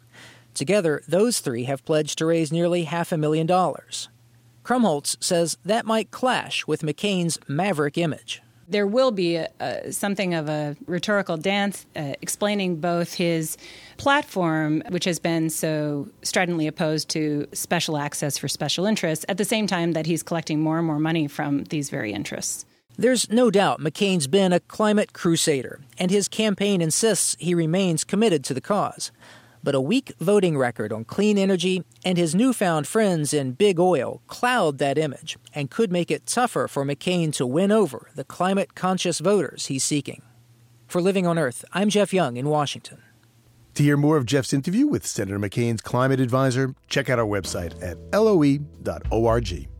Together, 0.55 1.03
those 1.07 1.41
three 1.41 1.65
have 1.65 1.85
pledged 1.85 2.17
to 2.17 2.25
raise 2.25 2.51
nearly 2.51 2.85
half 2.85 3.13
a 3.13 3.19
million 3.19 3.47
dollars. 3.47 4.09
Krumholz 4.65 5.17
says 5.23 5.59
that 5.65 5.87
might 5.87 6.11
clash 6.11 6.67
with 6.67 6.83
McCain's 6.83 7.39
maverick 7.49 7.99
image 7.99 8.43
there 8.73 8.87
will 8.87 9.11
be 9.11 9.37
a, 9.37 9.49
a, 9.61 9.93
something 9.93 10.35
of 10.35 10.49
a 10.49 10.77
rhetorical 10.87 11.37
dance 11.37 11.87
uh, 11.95 12.15
explaining 12.21 12.77
both 12.77 13.15
his 13.15 13.57
platform, 13.99 14.83
which 14.89 15.05
has 15.05 15.19
been 15.19 15.51
so 15.51 16.09
stridently 16.23 16.67
opposed 16.67 17.09
to 17.11 17.47
special 17.53 17.97
access 17.97 18.39
for 18.39 18.49
special 18.49 18.87
interests, 18.87 19.25
at 19.29 19.37
the 19.37 19.45
same 19.45 19.67
time 19.67 19.93
that 19.93 20.07
he's 20.07 20.23
collecting 20.23 20.61
more 20.61 20.79
and 20.79 20.87
more 20.87 20.99
money 20.99 21.29
from 21.29 21.65
these 21.65 21.91
very 21.91 22.13
interests. 22.13 22.65
There's 22.99 23.31
no 23.31 23.51
doubt 23.51 23.81
McCain's 23.81 24.27
been 24.27 24.53
a 24.53 24.61
climate 24.61 25.13
crusader, 25.13 25.81
and 25.99 26.11
his 26.11 26.29
campaign 26.29 26.83
insists 26.83 27.37
he 27.39 27.55
remains 27.55 28.05
committed 28.05 28.45
to 28.45 28.55
the 28.55 28.61
cause 28.61 29.13
but 29.63 29.75
a 29.75 29.81
weak 29.81 30.13
voting 30.19 30.59
record 30.59 30.93
on 30.93 31.05
clean 31.05 31.39
energy 31.39 31.85
and 32.05 32.19
his 32.19 32.35
newfound 32.35 32.87
friends 32.87 33.33
in 33.33 33.53
big 33.53 33.79
oil 33.79 34.23
cloud 34.27 34.79
that 34.79 34.99
image 34.99 35.37
and 35.55 35.71
could 35.71 35.93
make 35.93 36.11
it 36.11 36.27
tougher 36.27 36.69
for 36.69 36.85
McCain 36.85 37.33
to 37.35 37.47
win 37.47 37.71
over 37.71 38.09
the 38.15 38.25
climate 38.25 38.75
conscious 38.75 39.19
voters 39.19 39.67
he's 39.67 39.85
seeking. 39.85 40.23
For 40.87 41.01
Living 41.01 41.27
on 41.27 41.39
Earth, 41.39 41.65
I'm 41.73 41.89
Jeff 41.89 42.13
Young 42.13 42.37
in 42.37 42.49
Washington. 42.49 43.03
To 43.75 43.83
hear 43.83 43.97
more 43.97 44.19
of 44.19 44.27
Jeff's 44.27 44.53
interview 44.53 44.87
with 44.87 45.07
Senator 45.07 45.39
McCain's 45.39 45.81
climate 45.81 46.21
advisor, 46.21 46.75
check 46.89 47.09
out 47.09 47.19
our 47.19 47.27
website 47.27 47.73
at 47.83 47.97
loe.org. 48.13 49.72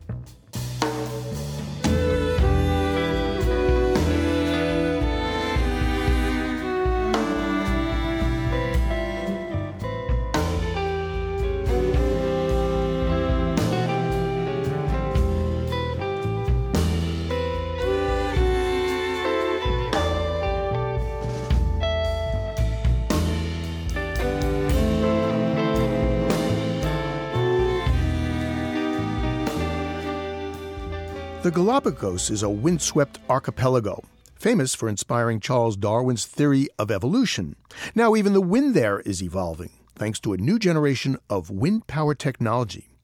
The 31.43 31.51
Galapagos 31.51 32.29
is 32.29 32.41
a 32.41 32.49
windswept 32.49 33.19
archipelago, 33.29 34.05
famous 34.33 34.73
for 34.73 34.87
inspiring 34.87 35.41
Charles 35.41 35.75
Darwin's 35.75 36.25
theory 36.25 36.69
of 36.79 36.89
evolution. 36.89 37.57
Now, 37.93 38.15
even 38.15 38.31
the 38.31 38.39
wind 38.39 38.73
there 38.73 39.01
is 39.01 39.21
evolving, 39.21 39.71
thanks 39.93 40.21
to 40.21 40.31
a 40.31 40.37
new 40.37 40.57
generation 40.57 41.17
of 41.29 41.49
wind 41.49 41.85
power 41.85 42.15
technology. 42.15 42.95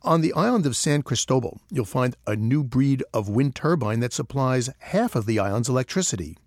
On 0.00 0.22
the 0.22 0.32
island 0.32 0.64
of 0.64 0.74
San 0.74 1.02
Cristobal, 1.02 1.60
you'll 1.70 1.84
find 1.84 2.16
a 2.26 2.34
new 2.34 2.64
breed 2.64 3.04
of 3.12 3.28
wind 3.28 3.54
turbine 3.54 4.00
that 4.00 4.14
supplies 4.14 4.70
half 4.78 5.14
of 5.14 5.26
the 5.26 5.38
island's 5.38 5.68
electricity. 5.68 6.38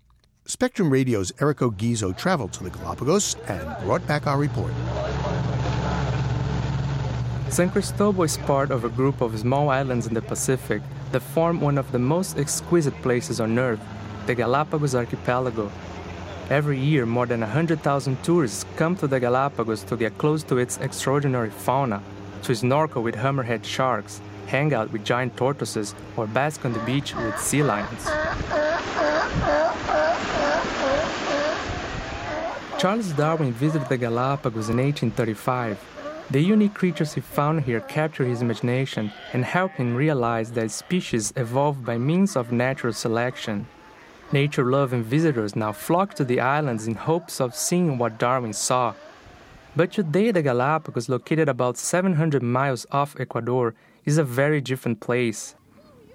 Spectrum 0.46 0.90
Radio's 0.90 1.30
Erico 1.38 1.70
Guizzo 1.70 2.16
traveled 2.16 2.54
to 2.54 2.64
the 2.64 2.70
Galapagos 2.70 3.36
and 3.46 3.84
brought 3.84 4.04
back 4.08 4.26
our 4.26 4.36
report. 4.36 4.72
San 7.50 7.70
Cristobal 7.70 8.24
is 8.24 8.36
part 8.38 8.72
of 8.72 8.84
a 8.84 8.88
group 8.88 9.20
of 9.20 9.38
small 9.38 9.68
islands 9.68 10.08
in 10.08 10.14
the 10.14 10.20
Pacific 10.20 10.82
that 11.16 11.22
form 11.22 11.62
one 11.62 11.78
of 11.78 11.90
the 11.92 11.98
most 11.98 12.36
exquisite 12.36 12.94
places 13.00 13.40
on 13.40 13.58
Earth, 13.58 13.80
the 14.26 14.34
Galapagos 14.34 14.94
Archipelago. 14.94 15.72
Every 16.50 16.78
year, 16.78 17.06
more 17.06 17.24
than 17.24 17.40
100,000 17.40 18.22
tourists 18.22 18.66
come 18.76 18.96
to 18.96 19.06
the 19.06 19.18
Galapagos 19.18 19.82
to 19.84 19.96
get 19.96 20.18
close 20.18 20.42
to 20.42 20.58
its 20.58 20.76
extraordinary 20.76 21.48
fauna, 21.48 22.02
to 22.42 22.54
snorkel 22.54 23.02
with 23.02 23.14
hammerhead 23.14 23.64
sharks, 23.64 24.20
hang 24.46 24.74
out 24.74 24.92
with 24.92 25.06
giant 25.06 25.34
tortoises, 25.38 25.94
or 26.18 26.26
bask 26.26 26.66
on 26.66 26.74
the 26.74 26.80
beach 26.80 27.14
with 27.14 27.38
sea 27.38 27.62
lions. 27.62 28.04
Charles 32.78 33.10
Darwin 33.12 33.54
visited 33.54 33.88
the 33.88 33.96
Galapagos 33.96 34.68
in 34.68 34.76
1835 34.76 35.95
the 36.30 36.40
unique 36.40 36.74
creatures 36.74 37.14
he 37.14 37.20
found 37.20 37.62
here 37.62 37.80
captured 37.80 38.26
his 38.26 38.42
imagination 38.42 39.12
and 39.32 39.44
helped 39.44 39.76
him 39.76 39.94
realize 39.94 40.50
that 40.52 40.70
species 40.70 41.32
evolve 41.36 41.84
by 41.84 41.96
means 41.96 42.36
of 42.36 42.50
natural 42.50 42.92
selection. 42.92 43.66
Nature 44.32 44.64
loving 44.64 45.04
visitors 45.04 45.54
now 45.54 45.70
flock 45.70 46.14
to 46.14 46.24
the 46.24 46.40
islands 46.40 46.88
in 46.88 46.94
hopes 46.94 47.40
of 47.40 47.54
seeing 47.54 47.96
what 47.96 48.18
Darwin 48.18 48.52
saw. 48.52 48.92
But 49.76 49.92
today, 49.92 50.32
the 50.32 50.42
Galapagos, 50.42 51.08
located 51.08 51.48
about 51.48 51.76
700 51.76 52.42
miles 52.42 52.86
off 52.90 53.14
Ecuador, 53.20 53.74
is 54.04 54.18
a 54.18 54.24
very 54.24 54.60
different 54.60 55.00
place. 55.00 55.54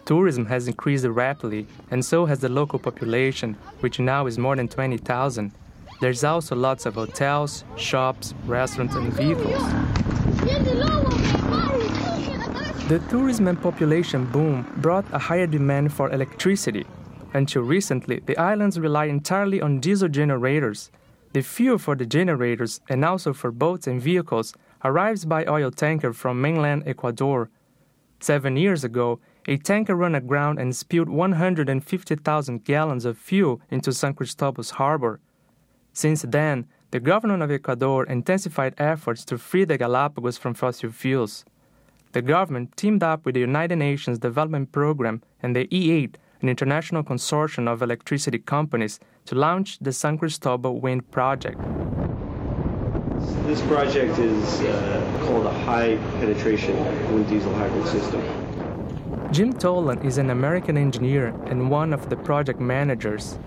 Tourism 0.03 0.47
has 0.47 0.67
increased 0.67 1.05
rapidly, 1.05 1.67
and 1.89 2.03
so 2.03 2.25
has 2.25 2.39
the 2.39 2.49
local 2.49 2.79
population, 2.79 3.55
which 3.79 3.99
now 3.99 4.25
is 4.25 4.37
more 4.37 4.55
than 4.55 4.67
20,000. 4.67 5.53
There's 6.01 6.23
also 6.23 6.55
lots 6.55 6.87
of 6.87 6.95
hotels, 6.95 7.63
shops, 7.77 8.33
restaurants, 8.47 8.95
and 8.95 9.13
vehicles. 9.13 9.61
The 12.87 12.99
tourism 13.07 13.47
and 13.47 13.61
population 13.61 14.25
boom 14.25 14.65
brought 14.77 15.05
a 15.13 15.19
higher 15.19 15.45
demand 15.45 15.93
for 15.93 16.09
electricity. 16.11 16.87
Until 17.35 17.61
recently, 17.61 18.19
the 18.25 18.35
islands 18.35 18.79
relied 18.79 19.11
entirely 19.11 19.61
on 19.61 19.79
diesel 19.79 20.09
generators. 20.09 20.89
The 21.33 21.43
fuel 21.43 21.77
for 21.77 21.95
the 21.95 22.07
generators 22.07 22.81
and 22.89 23.05
also 23.05 23.31
for 23.31 23.51
boats 23.51 23.85
and 23.85 24.01
vehicles 24.01 24.55
arrives 24.83 25.23
by 25.25 25.45
oil 25.45 25.69
tanker 25.69 26.13
from 26.13 26.41
mainland 26.41 26.81
Ecuador. 26.87 27.51
Seven 28.19 28.57
years 28.57 28.83
ago, 28.83 29.19
a 29.47 29.57
tanker 29.57 29.95
ran 29.95 30.15
aground 30.15 30.57
and 30.57 30.75
spilled 30.75 31.09
150,000 31.09 32.63
gallons 32.65 33.05
of 33.05 33.19
fuel 33.19 33.61
into 33.69 33.93
San 33.93 34.15
Cristobal's 34.15 34.71
harbor. 34.71 35.19
Since 35.93 36.23
then, 36.23 36.67
the 36.91 36.99
government 36.99 37.43
of 37.43 37.51
Ecuador 37.51 38.05
intensified 38.05 38.75
efforts 38.77 39.25
to 39.25 39.37
free 39.37 39.65
the 39.65 39.77
Galapagos 39.77 40.37
from 40.37 40.53
fossil 40.53 40.91
fuels. 40.91 41.45
The 42.13 42.21
government 42.21 42.75
teamed 42.75 43.03
up 43.03 43.25
with 43.25 43.35
the 43.35 43.41
United 43.41 43.77
Nations 43.77 44.19
Development 44.19 44.71
Program 44.71 45.21
and 45.41 45.55
the 45.55 45.67
E8, 45.67 46.15
an 46.41 46.49
international 46.49 47.03
consortium 47.03 47.69
of 47.71 47.81
electricity 47.81 48.39
companies, 48.39 48.99
to 49.25 49.35
launch 49.35 49.79
the 49.79 49.93
San 49.93 50.17
Cristobal 50.17 50.81
Wind 50.81 51.09
Project. 51.11 51.59
This 53.45 53.61
project 53.61 54.17
is 54.19 54.61
uh, 54.61 55.25
called 55.25 55.45
a 55.45 55.53
high 55.63 55.95
penetration 56.19 56.75
wind 57.13 57.29
diesel 57.29 57.53
hybrid 57.53 57.87
system. 57.87 58.21
Jim 59.31 59.53
Tolan 59.53 60.03
is 60.03 60.17
an 60.17 60.29
American 60.29 60.77
engineer 60.77 61.27
and 61.45 61.69
one 61.69 61.93
of 61.93 62.09
the 62.09 62.17
project 62.17 62.59
managers. 62.59 63.37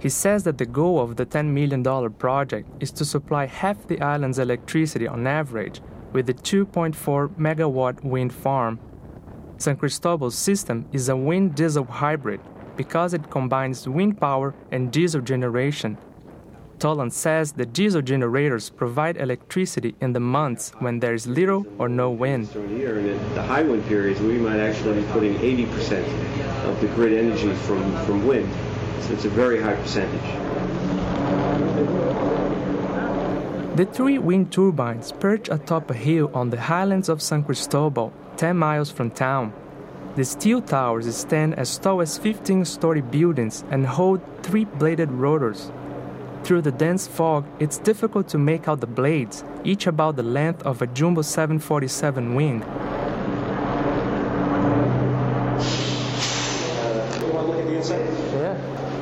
He 0.00 0.08
says 0.08 0.44
that 0.44 0.58
the 0.58 0.66
goal 0.66 1.00
of 1.00 1.16
the 1.16 1.26
$10 1.26 1.46
million 1.46 1.82
project 2.14 2.68
is 2.80 2.92
to 2.92 3.04
supply 3.04 3.46
half 3.46 3.86
the 3.88 4.00
island's 4.00 4.38
electricity 4.38 5.08
on 5.08 5.26
average 5.26 5.80
with 6.12 6.30
a 6.30 6.34
2.4 6.34 7.28
megawatt 7.36 8.04
wind 8.04 8.32
farm. 8.32 8.78
San 9.56 9.76
Cristobal's 9.76 10.36
system 10.36 10.86
is 10.92 11.08
a 11.08 11.16
wind 11.16 11.56
diesel 11.56 11.84
hybrid 11.84 12.40
because 12.76 13.12
it 13.12 13.28
combines 13.28 13.88
wind 13.88 14.20
power 14.20 14.54
and 14.70 14.92
diesel 14.92 15.20
generation. 15.20 15.98
Tolan 16.78 17.10
says 17.10 17.50
the 17.50 17.66
diesel 17.66 18.00
generators 18.00 18.70
provide 18.70 19.16
electricity 19.16 19.96
in 20.00 20.12
the 20.12 20.20
months 20.20 20.70
when 20.78 21.00
there 21.00 21.12
is 21.12 21.26
little 21.26 21.66
or 21.76 21.88
no 21.88 22.08
wind. 22.08 22.52
During 22.52 23.18
the 23.34 23.42
high 23.42 23.64
wind 23.64 23.84
periods, 23.86 24.20
we 24.20 24.38
might 24.38 24.60
actually 24.60 25.02
be 25.02 25.08
putting 25.08 25.34
80% 25.38 26.04
of 26.66 26.80
the 26.80 26.86
grid 26.94 27.18
energy 27.18 27.52
from, 27.66 27.82
from 28.06 28.24
wind. 28.28 28.48
So 29.00 29.12
it's 29.12 29.24
a 29.24 29.30
very 29.30 29.62
high 29.62 29.76
percentage. 29.76 30.48
The 33.76 33.84
three 33.84 34.18
wind 34.18 34.52
turbines 34.52 35.12
perch 35.12 35.48
atop 35.48 35.90
a 35.90 35.94
hill 35.94 36.30
on 36.34 36.50
the 36.50 36.60
highlands 36.60 37.08
of 37.08 37.22
San 37.22 37.44
Cristobal, 37.44 38.12
10 38.36 38.56
miles 38.56 38.90
from 38.90 39.10
town. 39.10 39.52
The 40.16 40.24
steel 40.24 40.60
towers 40.60 41.14
stand 41.14 41.54
as 41.54 41.78
tall 41.78 42.00
as 42.00 42.18
15 42.18 42.64
story 42.64 43.02
buildings 43.02 43.64
and 43.70 43.86
hold 43.86 44.20
three 44.42 44.64
bladed 44.64 45.12
rotors. 45.12 45.70
Through 46.42 46.62
the 46.62 46.72
dense 46.72 47.06
fog, 47.06 47.46
it's 47.60 47.78
difficult 47.78 48.26
to 48.30 48.38
make 48.38 48.66
out 48.66 48.80
the 48.80 48.88
blades, 48.88 49.44
each 49.62 49.86
about 49.86 50.16
the 50.16 50.24
length 50.24 50.62
of 50.64 50.82
a 50.82 50.86
jumbo 50.88 51.22
747 51.22 52.34
wing. 52.34 52.64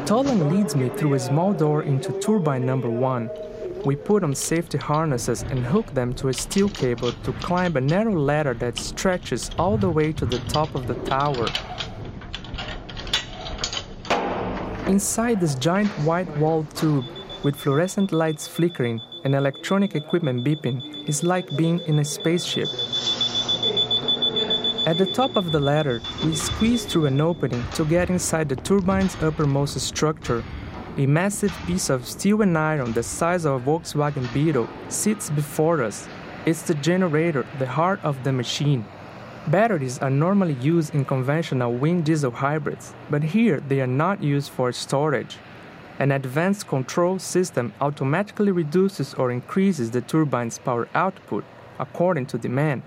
Tolan 0.07 0.53
leads 0.53 0.77
me 0.77 0.89
through 0.89 1.15
a 1.15 1.19
small 1.19 1.53
door 1.53 1.83
into 1.83 2.13
turbine 2.21 2.65
number 2.65 2.89
one. 2.89 3.29
We 3.85 3.97
put 3.97 4.23
on 4.23 4.37
safety 4.37 4.79
harnesses 4.79 5.43
and 5.43 5.67
hook 5.67 5.93
them 5.95 6.15
to 6.15 6.29
a 6.29 6.33
steel 6.33 6.69
cable 6.69 7.11
to 7.11 7.33
climb 7.33 7.77
a 7.77 7.81
narrow 7.81 8.17
ladder 8.17 8.55
that 8.55 8.79
stretches 8.79 9.51
all 9.59 9.77
the 9.77 9.91
way 9.91 10.13
to 10.13 10.25
the 10.25 10.39
top 10.47 10.77
of 10.77 10.87
the 10.87 10.95
tower. 11.11 11.49
Inside 14.87 15.41
this 15.41 15.57
giant 15.57 15.91
white 16.07 16.31
walled 16.37 16.73
tube, 16.77 17.05
with 17.43 17.57
fluorescent 17.57 18.13
lights 18.13 18.47
flickering 18.47 19.01
and 19.25 19.35
electronic 19.35 19.97
equipment 19.97 20.45
beeping, 20.45 21.09
is 21.09 21.25
like 21.25 21.57
being 21.57 21.81
in 21.81 21.99
a 21.99 22.05
spaceship. 22.05 22.69
At 24.87 24.99
the 24.99 25.07
top 25.07 25.35
of 25.35 25.51
the 25.51 25.59
ladder, 25.59 26.01
we 26.25 26.37
squeeze 26.37 26.85
through 26.85 27.07
an 27.07 27.21
opening 27.21 27.65
to 27.75 27.85
get 27.85 28.09
inside 28.09 28.49
the 28.49 28.55
turbine's 28.55 29.17
uppermost 29.21 29.81
structure. 29.81 30.45
A 30.97 31.07
massive 31.07 31.53
piece 31.67 31.91
of 31.91 32.07
steel 32.07 32.43
and 32.43 32.57
iron 32.57 32.93
the 32.93 33.03
size 33.03 33.45
of 33.45 33.55
a 33.55 33.65
Volkswagen 33.69 34.33
Beetle 34.33 34.69
sits 34.89 35.29
before 35.29 35.83
us. 35.83 36.07
It's 36.45 36.63
the 36.63 36.75
generator, 36.75 37.45
the 37.59 37.67
heart 37.67 37.99
of 38.05 38.23
the 38.23 38.33
machine. 38.33 38.85
Batteries 39.49 39.99
are 39.99 40.09
normally 40.09 40.55
used 40.61 40.95
in 40.95 41.05
conventional 41.05 41.73
wind 41.73 42.05
diesel 42.05 42.31
hybrids, 42.31 42.95
but 43.11 43.25
here 43.25 43.59
they 43.59 43.81
are 43.81 43.89
not 43.89 44.23
used 44.23 44.53
for 44.53 44.71
storage. 44.71 45.39
An 45.99 46.13
advanced 46.13 46.69
control 46.69 47.19
system 47.19 47.73
automatically 47.81 48.53
reduces 48.53 49.15
or 49.15 49.33
increases 49.33 49.91
the 49.91 50.01
turbine's 50.01 50.59
power 50.59 50.87
output 50.95 51.45
according 51.81 52.27
to 52.27 52.39
demand. 52.39 52.83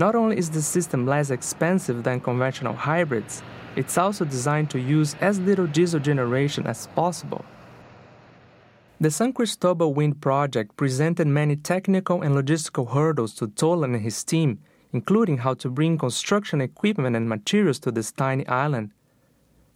Not 0.00 0.14
only 0.14 0.38
is 0.38 0.48
the 0.48 0.62
system 0.62 1.04
less 1.04 1.28
expensive 1.30 2.04
than 2.04 2.20
conventional 2.20 2.72
hybrids, 2.72 3.42
it's 3.76 3.98
also 3.98 4.24
designed 4.24 4.70
to 4.70 4.80
use 4.80 5.14
as 5.20 5.38
little 5.38 5.66
diesel 5.66 6.00
generation 6.00 6.66
as 6.66 6.86
possible. 7.00 7.44
The 8.98 9.10
San 9.10 9.34
Cristobal 9.34 9.92
Wind 9.92 10.22
Project 10.22 10.74
presented 10.78 11.26
many 11.26 11.54
technical 11.54 12.22
and 12.22 12.34
logistical 12.34 12.94
hurdles 12.94 13.34
to 13.34 13.48
Tolan 13.48 13.94
and 13.94 14.02
his 14.02 14.24
team, 14.24 14.60
including 14.90 15.36
how 15.44 15.52
to 15.60 15.68
bring 15.68 15.98
construction 15.98 16.62
equipment 16.62 17.14
and 17.14 17.28
materials 17.28 17.78
to 17.80 17.92
this 17.92 18.10
tiny 18.10 18.46
island. 18.48 18.92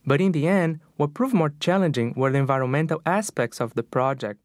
But 0.06 0.22
in 0.22 0.32
the 0.32 0.48
end, 0.48 0.80
what 0.96 1.12
proved 1.12 1.34
more 1.34 1.52
challenging 1.60 2.14
were 2.16 2.30
the 2.30 2.38
environmental 2.38 3.02
aspects 3.04 3.60
of 3.60 3.74
the 3.74 3.82
project. 3.82 4.40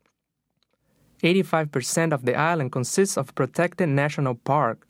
85% 1.23 2.11
of 2.11 2.25
the 2.25 2.35
island 2.35 2.73
consists 2.73 3.15
of 3.15 3.33
protected 3.33 3.87
national 3.87 4.35
park. 4.35 4.85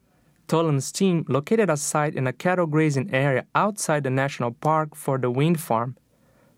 Tolan's 0.49 0.91
team 0.91 1.25
located 1.29 1.69
a 1.69 1.77
site 1.77 2.15
in 2.15 2.25
a 2.25 2.33
cattle 2.33 2.65
grazing 2.65 3.13
area 3.13 3.45
outside 3.53 4.03
the 4.03 4.09
national 4.09 4.51
park 4.51 4.95
for 4.95 5.19
the 5.19 5.29
wind 5.29 5.61
farm. 5.61 5.95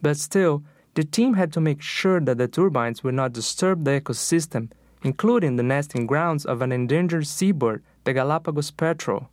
But 0.02 0.16
still, 0.16 0.64
the 0.96 1.04
team 1.04 1.34
had 1.34 1.52
to 1.54 1.62
make 1.62 1.82
sure 1.82 2.22
that 2.22 2.38
the 2.38 2.48
turbines 2.48 3.04
would 3.04 3.16
not 3.16 3.34
disturb 3.34 3.84
the 3.84 4.00
ecosystem, 4.00 4.72
including 5.04 5.58
the 5.58 5.64
nesting 5.64 6.08
grounds 6.08 6.46
of 6.46 6.62
an 6.62 6.72
endangered 6.72 7.28
seabird, 7.28 7.84
the 8.06 8.14
Galapagos 8.14 8.72
petrel. 8.72 9.30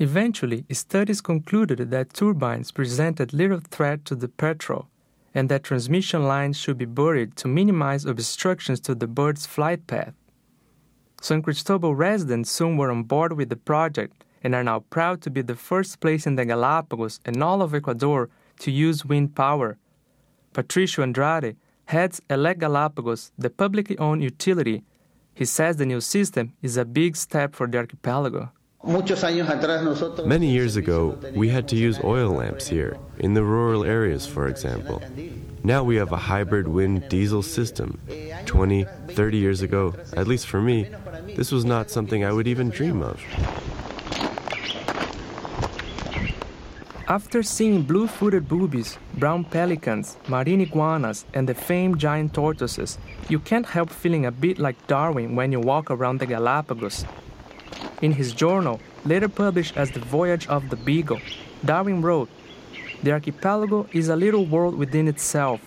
Eventually, 0.00 0.64
studies 0.72 1.20
concluded 1.20 1.90
that 1.90 2.12
turbines 2.12 2.72
presented 2.72 3.32
little 3.32 3.60
threat 3.60 4.04
to 4.06 4.16
the 4.16 4.28
petrel 4.28 4.88
and 5.32 5.48
that 5.48 5.62
transmission 5.62 6.24
lines 6.24 6.56
should 6.56 6.76
be 6.76 6.86
buried 6.86 7.36
to 7.36 7.46
minimize 7.46 8.04
obstructions 8.04 8.80
to 8.80 8.96
the 8.96 9.06
bird's 9.06 9.46
flight 9.46 9.86
path. 9.86 10.14
San 11.22 11.42
Cristobal 11.42 11.94
residents 11.94 12.50
soon 12.50 12.78
were 12.78 12.90
on 12.90 13.02
board 13.02 13.34
with 13.34 13.50
the 13.50 13.56
project 13.56 14.24
and 14.42 14.54
are 14.54 14.64
now 14.64 14.80
proud 14.80 15.20
to 15.20 15.30
be 15.30 15.42
the 15.42 15.54
first 15.54 16.00
place 16.00 16.26
in 16.26 16.36
the 16.36 16.46
Galapagos 16.46 17.20
and 17.26 17.42
all 17.42 17.60
of 17.60 17.74
Ecuador 17.74 18.30
to 18.58 18.70
use 18.70 19.04
wind 19.04 19.34
power. 19.34 19.76
Patricio 20.54 21.02
Andrade 21.02 21.56
heads 21.84 22.22
ELEC 22.30 22.58
Galapagos, 22.58 23.32
the 23.36 23.50
publicly 23.50 23.98
owned 23.98 24.22
utility. 24.22 24.82
He 25.34 25.44
says 25.44 25.76
the 25.76 25.84
new 25.84 26.00
system 26.00 26.54
is 26.62 26.78
a 26.78 26.86
big 26.86 27.16
step 27.16 27.54
for 27.54 27.66
the 27.66 27.78
archipelago. 27.78 28.50
Many 28.82 30.50
years 30.50 30.76
ago, 30.76 31.18
we 31.34 31.50
had 31.50 31.68
to 31.68 31.76
use 31.76 32.00
oil 32.02 32.30
lamps 32.30 32.66
here, 32.66 32.96
in 33.18 33.34
the 33.34 33.44
rural 33.44 33.84
areas, 33.84 34.26
for 34.26 34.48
example. 34.48 35.02
Now 35.62 35.84
we 35.84 35.96
have 35.96 36.12
a 36.12 36.16
hybrid 36.16 36.66
wind 36.66 37.08
diesel 37.10 37.42
system. 37.42 38.00
20, 38.46 38.86
30 39.08 39.36
years 39.36 39.60
ago, 39.60 39.94
at 40.16 40.26
least 40.26 40.46
for 40.46 40.62
me, 40.62 40.88
this 41.36 41.52
was 41.52 41.66
not 41.66 41.90
something 41.90 42.24
I 42.24 42.32
would 42.32 42.48
even 42.48 42.70
dream 42.70 43.02
of. 43.02 43.20
After 47.06 47.42
seeing 47.42 47.82
blue 47.82 48.06
footed 48.06 48.48
boobies, 48.48 48.96
brown 49.14 49.44
pelicans, 49.44 50.16
marine 50.26 50.62
iguanas, 50.62 51.26
and 51.34 51.46
the 51.46 51.54
famed 51.54 51.98
giant 51.98 52.32
tortoises, 52.32 52.98
you 53.28 53.40
can't 53.40 53.66
help 53.66 53.90
feeling 53.90 54.24
a 54.24 54.30
bit 54.30 54.58
like 54.58 54.86
Darwin 54.86 55.36
when 55.36 55.52
you 55.52 55.60
walk 55.60 55.90
around 55.90 56.20
the 56.20 56.26
Galapagos. 56.26 57.04
In 58.00 58.12
his 58.12 58.32
journal, 58.32 58.80
later 59.04 59.28
published 59.28 59.76
as 59.76 59.90
The 59.90 60.00
Voyage 60.00 60.46
of 60.46 60.70
the 60.70 60.76
Beagle, 60.76 61.20
Darwin 61.64 62.00
wrote 62.00 62.30
The 63.02 63.12
archipelago 63.12 63.86
is 63.92 64.08
a 64.08 64.16
little 64.16 64.46
world 64.46 64.74
within 64.74 65.06
itself. 65.06 65.60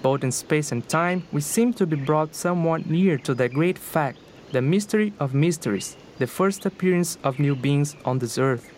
Both 0.00 0.22
in 0.22 0.30
space 0.30 0.70
and 0.70 0.88
time, 0.88 1.26
we 1.32 1.40
seem 1.40 1.72
to 1.74 1.86
be 1.86 1.96
brought 1.96 2.36
somewhat 2.36 2.86
near 2.86 3.18
to 3.18 3.34
the 3.34 3.48
great 3.48 3.78
fact, 3.78 4.18
the 4.52 4.62
mystery 4.62 5.12
of 5.18 5.34
mysteries, 5.34 5.96
the 6.18 6.26
first 6.26 6.64
appearance 6.66 7.18
of 7.24 7.40
new 7.40 7.56
beings 7.56 7.96
on 8.04 8.20
this 8.20 8.38
earth. 8.38 8.70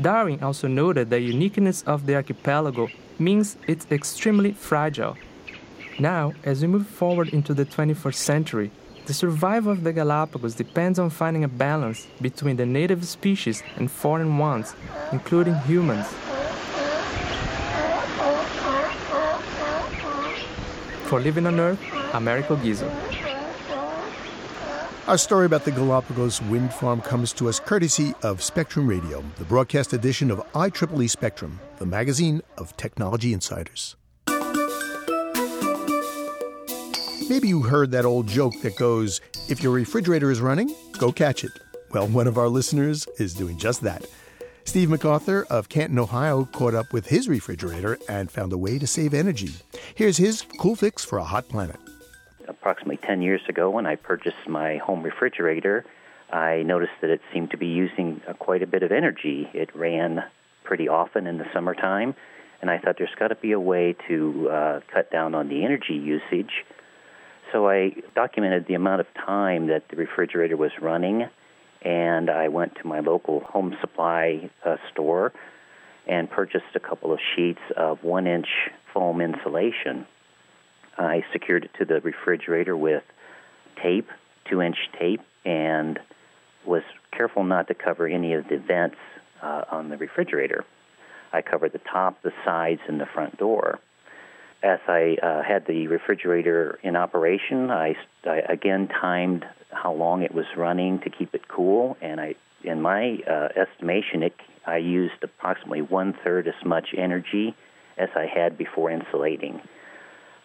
Darwin 0.00 0.40
also 0.40 0.68
noted 0.68 1.10
the 1.10 1.20
uniqueness 1.20 1.82
of 1.82 2.06
the 2.06 2.14
archipelago 2.14 2.88
means 3.18 3.56
it's 3.66 3.86
extremely 3.90 4.52
fragile. 4.52 5.16
Now, 5.98 6.32
as 6.44 6.62
we 6.62 6.68
move 6.68 6.86
forward 6.86 7.30
into 7.30 7.54
the 7.54 7.64
21st 7.64 8.14
century, 8.14 8.70
the 9.08 9.14
survival 9.14 9.72
of 9.72 9.84
the 9.84 9.92
Galapagos 9.94 10.54
depends 10.54 10.98
on 10.98 11.08
finding 11.08 11.42
a 11.42 11.48
balance 11.48 12.06
between 12.20 12.56
the 12.56 12.66
native 12.66 13.06
species 13.06 13.62
and 13.76 13.90
foreign 13.90 14.36
ones, 14.36 14.74
including 15.12 15.54
humans. 15.60 16.06
For 21.08 21.20
Living 21.20 21.46
on 21.46 21.58
Earth, 21.58 21.80
Americo 22.12 22.54
Guizzo. 22.56 22.90
Our 25.06 25.16
story 25.16 25.46
about 25.46 25.64
the 25.64 25.70
Galapagos 25.70 26.42
wind 26.42 26.74
farm 26.74 27.00
comes 27.00 27.32
to 27.32 27.48
us 27.48 27.58
courtesy 27.58 28.12
of 28.22 28.42
Spectrum 28.42 28.86
Radio, 28.86 29.24
the 29.38 29.46
broadcast 29.46 29.94
edition 29.94 30.30
of 30.30 30.40
IEEE 30.52 31.08
Spectrum, 31.08 31.58
the 31.78 31.86
magazine 31.86 32.42
of 32.58 32.76
technology 32.76 33.32
insiders. 33.32 33.96
Maybe 37.28 37.48
you 37.48 37.62
heard 37.62 37.90
that 37.90 38.04
old 38.04 38.26
joke 38.26 38.54
that 38.62 38.76
goes, 38.76 39.20
if 39.48 39.62
your 39.62 39.72
refrigerator 39.72 40.30
is 40.30 40.40
running, 40.40 40.74
go 40.98 41.12
catch 41.12 41.44
it. 41.44 41.52
Well, 41.92 42.08
one 42.20 42.26
of 42.26 42.38
our 42.38 42.48
listeners 42.48 43.06
is 43.18 43.34
doing 43.34 43.58
just 43.58 43.82
that. 43.82 44.06
Steve 44.64 44.90
MacArthur 44.90 45.46
of 45.48 45.68
Canton, 45.68 45.98
Ohio, 45.98 46.44
caught 46.44 46.74
up 46.74 46.92
with 46.92 47.06
his 47.06 47.28
refrigerator 47.28 47.98
and 48.08 48.30
found 48.30 48.52
a 48.52 48.58
way 48.58 48.78
to 48.78 48.86
save 48.86 49.14
energy. 49.14 49.50
Here's 49.94 50.18
his 50.18 50.44
cool 50.58 50.76
fix 50.76 51.04
for 51.04 51.18
a 51.18 51.24
hot 51.24 51.48
planet 51.48 51.80
approximately 52.68 52.98
10 53.06 53.22
years 53.22 53.40
ago 53.48 53.70
when 53.70 53.86
I 53.86 53.96
purchased 53.96 54.46
my 54.46 54.76
home 54.76 55.02
refrigerator, 55.02 55.86
I 56.30 56.62
noticed 56.64 56.92
that 57.00 57.08
it 57.08 57.20
seemed 57.32 57.50
to 57.52 57.56
be 57.56 57.66
using 57.66 58.20
uh, 58.28 58.34
quite 58.34 58.62
a 58.62 58.66
bit 58.66 58.82
of 58.82 58.92
energy. 58.92 59.48
It 59.54 59.74
ran 59.74 60.22
pretty 60.64 60.88
often 60.88 61.26
in 61.26 61.38
the 61.38 61.46
summertime, 61.54 62.14
and 62.60 62.70
I 62.70 62.78
thought 62.78 62.96
there's 62.98 63.14
got 63.18 63.28
to 63.28 63.36
be 63.36 63.52
a 63.52 63.60
way 63.60 63.96
to 64.08 64.50
uh, 64.50 64.80
cut 64.92 65.10
down 65.10 65.34
on 65.34 65.48
the 65.48 65.64
energy 65.64 65.94
usage. 65.94 66.64
So 67.52 67.68
I 67.68 67.94
documented 68.14 68.66
the 68.66 68.74
amount 68.74 69.00
of 69.00 69.06
time 69.14 69.68
that 69.68 69.88
the 69.88 69.96
refrigerator 69.96 70.56
was 70.56 70.72
running, 70.80 71.28
and 71.82 72.28
I 72.28 72.48
went 72.48 72.74
to 72.82 72.86
my 72.86 73.00
local 73.00 73.40
home 73.40 73.76
supply 73.80 74.50
uh, 74.64 74.76
store 74.92 75.32
and 76.06 76.30
purchased 76.30 76.74
a 76.74 76.80
couple 76.80 77.12
of 77.12 77.20
sheets 77.34 77.60
of 77.76 78.02
one 78.02 78.26
inch 78.26 78.48
foam 78.92 79.20
insulation. 79.20 80.06
I 80.98 81.24
secured 81.32 81.64
it 81.64 81.70
to 81.78 81.84
the 81.84 82.00
refrigerator 82.00 82.76
with 82.76 83.04
tape, 83.82 84.08
two 84.50 84.60
inch 84.60 84.76
tape, 84.98 85.22
and 85.44 85.98
was 86.66 86.82
careful 87.12 87.44
not 87.44 87.68
to 87.68 87.74
cover 87.74 88.06
any 88.06 88.34
of 88.34 88.48
the 88.48 88.58
vents 88.58 88.96
uh, 89.42 89.64
on 89.70 89.88
the 89.88 89.96
refrigerator. 89.96 90.64
I 91.32 91.42
covered 91.42 91.72
the 91.72 91.80
top, 91.90 92.22
the 92.22 92.32
sides, 92.44 92.80
and 92.88 93.00
the 93.00 93.06
front 93.06 93.38
door. 93.38 93.78
As 94.62 94.80
I 94.88 95.16
uh, 95.22 95.42
had 95.42 95.66
the 95.66 95.86
refrigerator 95.86 96.80
in 96.82 96.96
operation, 96.96 97.70
I, 97.70 97.94
I, 98.24 98.38
again 98.48 98.88
timed 98.88 99.44
how 99.70 99.92
long 99.92 100.22
it 100.22 100.34
was 100.34 100.46
running 100.56 100.98
to 101.00 101.10
keep 101.10 101.34
it 101.34 101.46
cool, 101.46 101.96
and 102.00 102.20
I, 102.20 102.34
in 102.64 102.82
my 102.82 103.18
uh, 103.28 103.48
estimation, 103.56 104.24
it, 104.24 104.34
I 104.66 104.78
used 104.78 105.22
approximately 105.22 105.82
one 105.82 106.14
third 106.24 106.48
as 106.48 106.54
much 106.64 106.88
energy 106.96 107.54
as 107.96 108.08
I 108.16 108.26
had 108.26 108.58
before 108.58 108.90
insulating. 108.90 109.60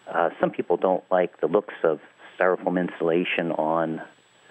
Uh, 0.08 0.30
some 0.39 0.52
people 0.52 0.78
don't 0.78 1.04
like 1.10 1.39
the 1.41 1.47
looks 1.47 1.73
of 1.84 1.99
styrofoam 2.38 2.80
insulation 2.80 3.52
on 3.54 4.02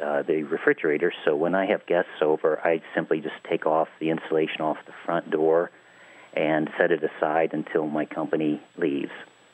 uh, 0.03 0.23
the 0.23 0.43
refrigerator, 0.43 1.13
so 1.25 1.37
when 1.37 1.55
I 1.55 1.67
have 1.67 1.87
guests 1.87 2.21
over, 2.21 2.59
I 2.65 2.83
simply 2.95 3.21
just 3.21 3.37
take 3.49 3.67
off 3.67 3.89
the 4.01 4.11
insulation 4.11 4.63
off 4.63 4.79
the 4.87 4.95
front 5.05 5.31
door 5.31 5.71
and 6.33 6.69
set 6.79 6.91
it 6.91 7.03
aside 7.05 7.51
until 7.53 7.87
my 7.87 8.07
company 8.07 8.61
leaves. 8.77 9.13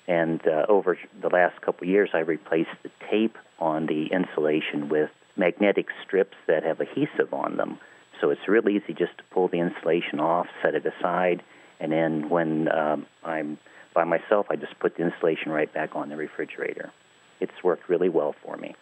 And 0.09 0.41
uh, 0.49 0.65
over 0.69 0.99
the 1.21 1.29
last 1.29 1.61
couple 1.61 1.87
of 1.87 1.91
years, 1.91 2.11
I 2.15 2.21
replaced 2.21 2.71
the 2.83 2.91
tape 3.11 3.37
on 3.61 3.87
the 3.87 4.07
insulation 4.07 4.89
with 4.89 5.11
magnetic 5.37 5.87
strips 6.05 6.37
that 6.49 6.65
have 6.65 6.81
adhesive 6.81 7.33
on 7.33 7.59
them. 7.59 7.79
So 8.21 8.31
it's 8.31 8.41
real 8.49 8.69
easy 8.69 8.95
just 8.95 9.17
to 9.19 9.25
pull 9.31 9.49
the 9.49 9.61
insulation 9.61 10.19
off, 10.19 10.47
set 10.63 10.75
it 10.75 10.85
aside, 10.85 11.43
and 11.79 11.93
then 11.93 12.29
when 12.29 12.69
um, 12.73 13.07
I'm 13.23 13.59
by 13.95 14.05
myself, 14.05 14.47
I 14.51 14.57
just 14.57 14.79
put 14.79 14.97
the 14.97 15.05
insulation 15.05 15.51
right 15.51 15.73
back 15.73 15.97
on 15.97 16.09
the 16.09 16.17
refrigerator. 16.17 16.91
It's 17.41 17.65
worked 17.65 17.89
really 17.89 18.09
well 18.09 18.35
for 18.45 18.57
me. 18.57 18.75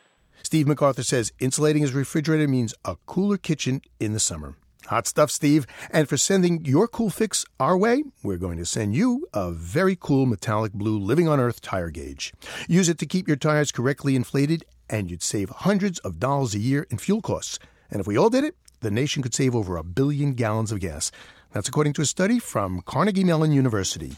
Steve 0.42 0.66
MacArthur 0.66 1.02
says 1.02 1.32
insulating 1.38 1.82
his 1.82 1.92
refrigerator 1.92 2.46
means 2.46 2.74
a 2.84 2.96
cooler 3.06 3.38
kitchen 3.38 3.80
in 3.98 4.12
the 4.12 4.20
summer. 4.20 4.56
Hot 4.86 5.06
stuff, 5.06 5.30
Steve. 5.30 5.66
And 5.90 6.08
for 6.08 6.16
sending 6.16 6.64
your 6.64 6.86
cool 6.86 7.10
fix 7.10 7.44
our 7.58 7.76
way, 7.76 8.04
we're 8.22 8.36
going 8.36 8.58
to 8.58 8.64
send 8.64 8.94
you 8.94 9.26
a 9.34 9.50
very 9.50 9.96
cool 9.98 10.26
metallic 10.26 10.72
blue 10.72 10.98
Living 10.98 11.26
on 11.26 11.40
Earth 11.40 11.60
tire 11.60 11.90
gauge. 11.90 12.32
Use 12.68 12.88
it 12.88 12.98
to 12.98 13.06
keep 13.06 13.26
your 13.26 13.36
tires 13.36 13.72
correctly 13.72 14.14
inflated, 14.14 14.64
and 14.88 15.10
you'd 15.10 15.22
save 15.22 15.50
hundreds 15.50 15.98
of 16.00 16.20
dollars 16.20 16.54
a 16.54 16.60
year 16.60 16.86
in 16.88 16.98
fuel 16.98 17.20
costs. 17.20 17.58
And 17.90 18.00
if 18.00 18.06
we 18.06 18.16
all 18.16 18.30
did 18.30 18.44
it, 18.44 18.54
the 18.80 18.90
nation 18.90 19.22
could 19.22 19.34
save 19.34 19.56
over 19.56 19.76
a 19.76 19.82
billion 19.82 20.34
gallons 20.34 20.70
of 20.70 20.80
gas. 20.80 21.10
That's 21.52 21.68
according 21.68 21.94
to 21.94 22.02
a 22.02 22.06
study 22.06 22.38
from 22.38 22.82
Carnegie 22.82 23.24
Mellon 23.24 23.50
University. 23.50 24.12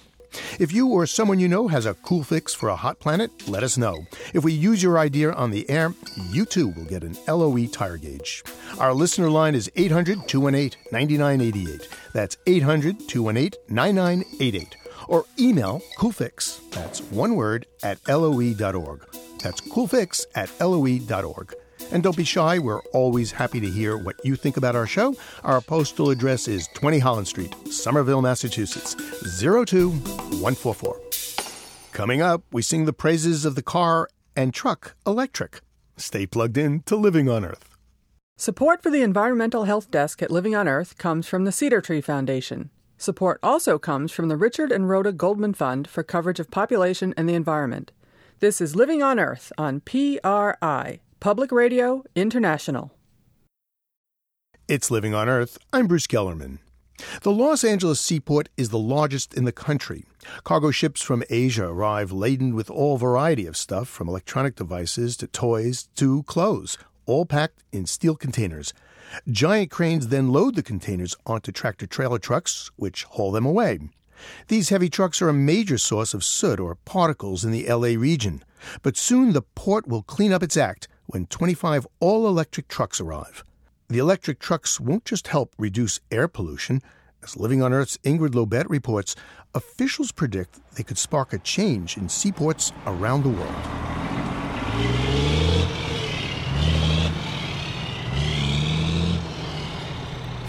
If 0.59 0.73
you 0.73 0.89
or 0.89 1.07
someone 1.07 1.39
you 1.39 1.49
know 1.49 1.69
has 1.69 1.87
a 1.87 1.95
cool 1.95 2.23
fix 2.23 2.55
for 2.55 2.69
a 2.69 2.77
hot 2.77 2.99
planet, 3.01 3.31
let 3.49 3.63
us 3.63 3.79
know. 3.79 4.07
If 4.35 4.45
we 4.45 4.53
use 4.53 4.83
your 4.83 4.99
idea 4.99 5.33
on 5.33 5.51
the 5.51 5.69
air, 5.71 5.95
you 6.31 6.45
too 6.45 6.69
will 6.69 6.85
get 6.85 7.05
an 7.05 7.17
LOE 7.27 7.67
tire 7.67 7.97
gauge. 7.97 8.43
Our 8.79 8.93
listener 8.95 9.31
line 9.31 9.55
is 9.55 9.71
800 9.77 10.29
218 10.29 10.79
9988. 10.93 11.89
That's 12.13 12.37
800 12.47 13.09
218 13.09 13.61
9988. 13.69 14.77
Or 15.09 15.25
email 15.39 15.81
coolfix, 15.97 16.61
that's 16.71 17.01
one 17.01 17.35
word, 17.35 17.67
at 17.83 17.99
loe.org. 18.07 19.07
That's 19.43 19.61
coolfix 19.63 20.27
at 20.35 20.51
loe.org. 20.61 21.55
And 21.93 22.03
don't 22.03 22.17
be 22.17 22.25
shy, 22.25 22.59
we're 22.59 22.83
always 22.93 23.33
happy 23.33 23.61
to 23.61 23.71
hear 23.71 23.97
what 23.97 24.17
you 24.25 24.37
think 24.37 24.57
about 24.57 24.77
our 24.77 24.87
show. 24.87 25.15
Our 25.45 25.61
postal 25.61 26.11
address 26.11 26.49
is 26.49 26.69
20 26.75 26.99
Holland 26.99 27.29
Street, 27.29 27.55
Somerville, 27.71 28.23
Massachusetts, 28.23 28.95
02144. 29.41 31.01
Coming 31.93 32.21
up, 32.21 32.43
we 32.53 32.63
sing 32.63 32.85
the 32.85 32.93
praises 32.93 33.45
of 33.45 33.55
the 33.55 33.63
car 33.63 34.09
and 34.37 34.55
truck 34.55 34.95
electric. 35.07 35.61
Stay 35.97 36.27
plugged 36.27 36.57
in 36.57 36.83
to 36.83 36.95
Living 36.97 37.29
on 37.29 37.45
Earth. 37.45 37.77
Support 38.37 38.83
for 38.85 38.91
the 38.91 39.03
Environmental 39.03 39.65
Health 39.65 39.91
Desk 39.91 40.23
at 40.23 40.31
Living 40.31 40.55
on 40.55 40.69
Earth 40.69 40.97
comes 40.97 41.27
from 41.27 41.45
the 41.45 41.51
Cedar 41.51 41.81
Tree 41.81 42.01
Foundation. 42.01 42.71
Support 42.97 43.41
also 43.43 43.79
comes 43.79 44.13
from 44.13 44.29
the 44.29 44.37
Richard 44.37 44.71
and 44.71 44.89
Rhoda 44.89 45.11
Goldman 45.13 45.55
Fund 45.55 45.89
for 45.89 46.05
coverage 46.05 46.39
of 46.39 46.51
population 46.51 47.13
and 47.17 47.29
the 47.29 47.35
environment. 47.35 47.91
This 48.39 48.61
is 48.61 48.77
Living 48.77 49.03
on 49.03 49.19
Earth 49.19 49.53
on 49.59 49.81
PRI, 49.81 51.01
Public 51.21 51.51
Radio 51.51 52.05
International. 52.15 52.93
It's 54.69 54.89
Living 54.89 55.15
on 55.15 55.29
Earth. 55.29 55.59
I'm 55.73 55.89
Bruce 55.89 56.07
Gellerman. 56.07 56.59
The 57.23 57.33
Los 57.33 57.65
Angeles 57.65 58.01
seaport 58.01 58.49
is 58.57 58.69
the 58.69 58.79
largest 58.79 59.35
in 59.35 59.45
the 59.45 59.51
country. 59.51 60.05
Cargo 60.45 60.71
ships 60.71 61.03
from 61.03 61.25
Asia 61.29 61.67
arrive 61.67 62.13
laden 62.13 62.55
with 62.55 62.71
all 62.71 62.99
variety 62.99 63.47
of 63.47 63.57
stuff 63.57 63.89
from 63.89 64.09
electronic 64.09 64.55
devices 64.55 65.17
to 65.17 65.27
toys 65.27 65.89
to 65.97 66.23
clothes, 66.23 66.79
all 67.05 67.27
packed 67.27 67.65
in 67.73 67.87
steel 67.87 68.15
containers. 68.15 68.73
Giant 69.29 69.73
cranes 69.73 70.09
then 70.09 70.31
load 70.31 70.55
the 70.55 70.63
containers 70.63 71.17
onto 71.27 71.51
tractor 71.51 71.89
trailer 71.89 72.21
trucks, 72.21 72.71
which 72.77 73.03
haul 73.03 73.33
them 73.33 73.45
away. 73.45 73.81
These 74.47 74.69
heavy 74.69 74.89
trucks 74.89 75.21
are 75.21 75.29
a 75.29 75.35
major 75.35 75.79
source 75.79 76.15
of 76.15 76.23
soot 76.23 76.61
or 76.61 76.77
particles 76.77 77.45
in 77.45 77.51
the 77.51 77.67
LA 77.69 78.01
region, 78.01 78.45
but 78.83 78.97
soon 78.97 79.33
the 79.33 79.43
port 79.43 79.89
will 79.89 80.03
clean 80.03 80.33
up 80.33 80.45
its 80.45 80.57
act 80.57 80.87
when 81.09 81.27
25 81.27 81.87
all 82.01 82.29
electric 82.29 82.69
trucks 82.69 83.01
arrive. 83.01 83.43
The 83.89 83.99
electric 83.99 84.39
trucks 84.39 84.79
won't 84.79 85.07
just 85.07 85.29
help 85.29 85.55
reduce 85.59 86.01
air 86.11 86.29
pollution. 86.29 86.83
As 87.23 87.37
Living 87.37 87.63
on 87.63 87.73
Earth's 87.73 87.97
Ingrid 88.05 88.35
Lobet 88.35 88.69
reports, 88.69 89.17
officials 89.55 90.13
predict 90.13 90.61
they 90.77 90.83
could 90.83 90.99
spark 90.99 91.33
a 91.33 91.39
change 91.39 91.97
in 91.97 92.11
seaports 92.11 92.73
around 92.87 93.23
the 93.23 93.31
world. 93.31 93.79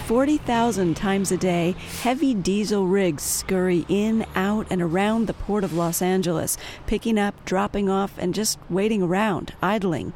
40,000 0.09 0.97
times 0.97 1.31
a 1.31 1.37
day, 1.37 1.75
heavy 2.01 2.33
diesel 2.33 2.87
rigs 2.87 3.21
scurry 3.21 3.85
in, 3.87 4.25
out, 4.33 4.65
and 4.71 4.81
around 4.81 5.27
the 5.27 5.35
port 5.35 5.63
of 5.63 5.73
Los 5.73 6.01
Angeles, 6.01 6.57
picking 6.87 7.19
up, 7.19 7.45
dropping 7.45 7.89
off, 7.89 8.17
and 8.17 8.33
just 8.33 8.57
waiting 8.71 9.03
around, 9.03 9.53
idling. 9.61 10.13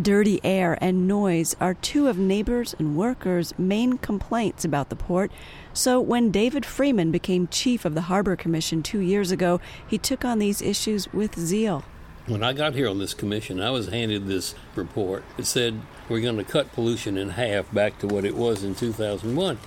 Dirty 0.00 0.40
air 0.42 0.76
and 0.80 1.06
noise 1.06 1.54
are 1.60 1.74
two 1.74 2.08
of 2.08 2.18
neighbors' 2.18 2.74
and 2.80 2.96
workers' 2.96 3.54
main 3.56 3.96
complaints 3.96 4.64
about 4.64 4.88
the 4.88 4.96
port. 4.96 5.30
So, 5.72 6.00
when 6.00 6.32
David 6.32 6.66
Freeman 6.66 7.12
became 7.12 7.46
chief 7.46 7.84
of 7.84 7.94
the 7.94 8.02
Harbor 8.02 8.34
Commission 8.34 8.82
two 8.82 8.98
years 8.98 9.30
ago, 9.30 9.60
he 9.86 9.96
took 9.96 10.24
on 10.24 10.40
these 10.40 10.60
issues 10.60 11.12
with 11.12 11.38
zeal. 11.38 11.84
When 12.26 12.42
I 12.42 12.54
got 12.54 12.74
here 12.74 12.88
on 12.88 12.98
this 12.98 13.14
commission, 13.14 13.60
I 13.60 13.70
was 13.70 13.86
handed 13.86 14.26
this 14.26 14.56
report. 14.74 15.22
It 15.38 15.46
said 15.46 15.80
we're 16.08 16.20
going 16.20 16.38
to 16.38 16.44
cut 16.44 16.72
pollution 16.72 17.16
in 17.16 17.30
half 17.30 17.72
back 17.72 18.00
to 18.00 18.08
what 18.08 18.24
it 18.24 18.34
was 18.34 18.64
in 18.64 18.74
2001. 18.74 19.58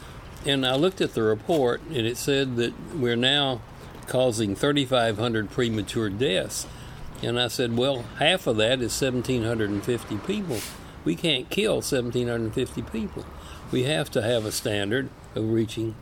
And 0.45 0.65
I 0.65 0.75
looked 0.75 0.99
at 0.99 1.13
the 1.13 1.23
report, 1.23 1.81
and 1.83 2.05
it 2.05 2.17
said 2.17 2.57
that 2.57 2.73
we're 2.93 3.15
now 3.15 3.61
causing 4.07 4.55
3,500 4.55 5.49
premature 5.49 6.09
deaths. 6.09 6.67
And 7.23 7.39
I 7.39 7.47
said, 7.47 7.75
well, 7.75 8.03
half 8.19 8.45
of 8.47 8.57
that 8.57 8.81
is 8.81 9.01
1,750 9.01 10.17
people. 10.17 10.59
We 11.03 11.15
can't 11.15 11.49
kill 11.49 11.75
1,750 11.75 12.81
people. 12.83 13.25
We 13.71 13.83
have 13.83 14.11
to 14.11 14.21
have 14.21 14.45
a 14.45 14.51
standard 14.51 15.09
of 15.35 15.51
reaching 15.51 15.95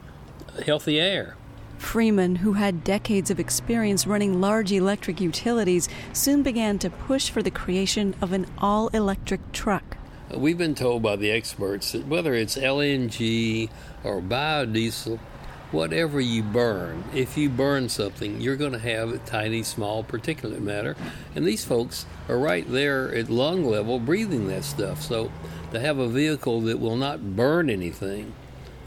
healthy 0.66 1.00
air. 1.00 1.36
Freeman, 1.78 2.38
who 2.38 2.54
had 2.54 2.84
decades 2.84 3.30
of 3.30 3.40
experience 3.40 4.08
running 4.08 4.42
large 4.42 4.72
electric 4.72 5.22
utilities, 5.22 5.88
soon 6.14 6.42
began 6.42 6.80
to 6.80 6.90
push 6.90 7.30
for 7.30 7.44
the 7.44 7.52
creation 7.52 8.16
of 8.22 8.34
an 8.34 8.48
all 8.58 8.88
electric 8.90 9.52
truck. 9.52 9.98
We've 10.34 10.58
been 10.58 10.76
told 10.76 11.04
by 11.04 11.18
the 11.18 11.32
experts 11.32 11.92
that 11.92 12.08
whether 12.08 12.34
it's 12.34 12.58
LNG 12.58 13.70
or 14.04 14.22
biodiesel, 14.22 15.20
whatever 15.76 16.22
you 16.22 16.42
burn, 16.42 17.04
if 17.14 17.38
you 17.38 17.50
burn 17.50 17.90
something, 17.90 18.40
you're 18.40 18.56
going 18.56 18.72
to 18.72 18.80
have 18.80 19.12
a 19.12 19.18
tiny, 19.20 19.62
small 19.62 20.04
particulate 20.04 20.62
matter. 20.62 20.96
And 21.36 21.46
these 21.46 21.66
folks 21.66 22.06
are 22.30 22.38
right 22.38 22.66
there 22.72 23.14
at 23.14 23.30
lung 23.30 23.66
level 23.66 24.00
breathing 24.00 24.48
that 24.48 24.64
stuff. 24.64 25.02
So 25.02 25.32
to 25.72 25.80
have 25.80 25.98
a 26.00 26.08
vehicle 26.08 26.62
that 26.62 26.80
will 26.80 26.96
not 26.96 27.36
burn 27.36 27.70
anything, 27.70 28.34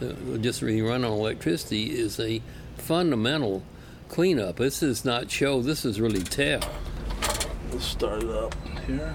uh, 0.01 0.39
just 0.39 0.63
be 0.63 0.81
run 0.81 1.05
on 1.05 1.13
electricity, 1.13 1.91
is 1.91 2.19
a 2.19 2.41
fundamental 2.79 3.63
cleanup. 4.09 4.57
This 4.57 4.83
is 4.83 5.05
not 5.05 5.31
show, 5.31 5.61
this 5.61 5.85
is 5.85 6.01
really 6.01 6.23
tell. 6.23 6.61
Let's 7.71 7.85
start 7.85 8.23
it 8.23 8.31
up 8.31 8.55
here. 8.87 9.15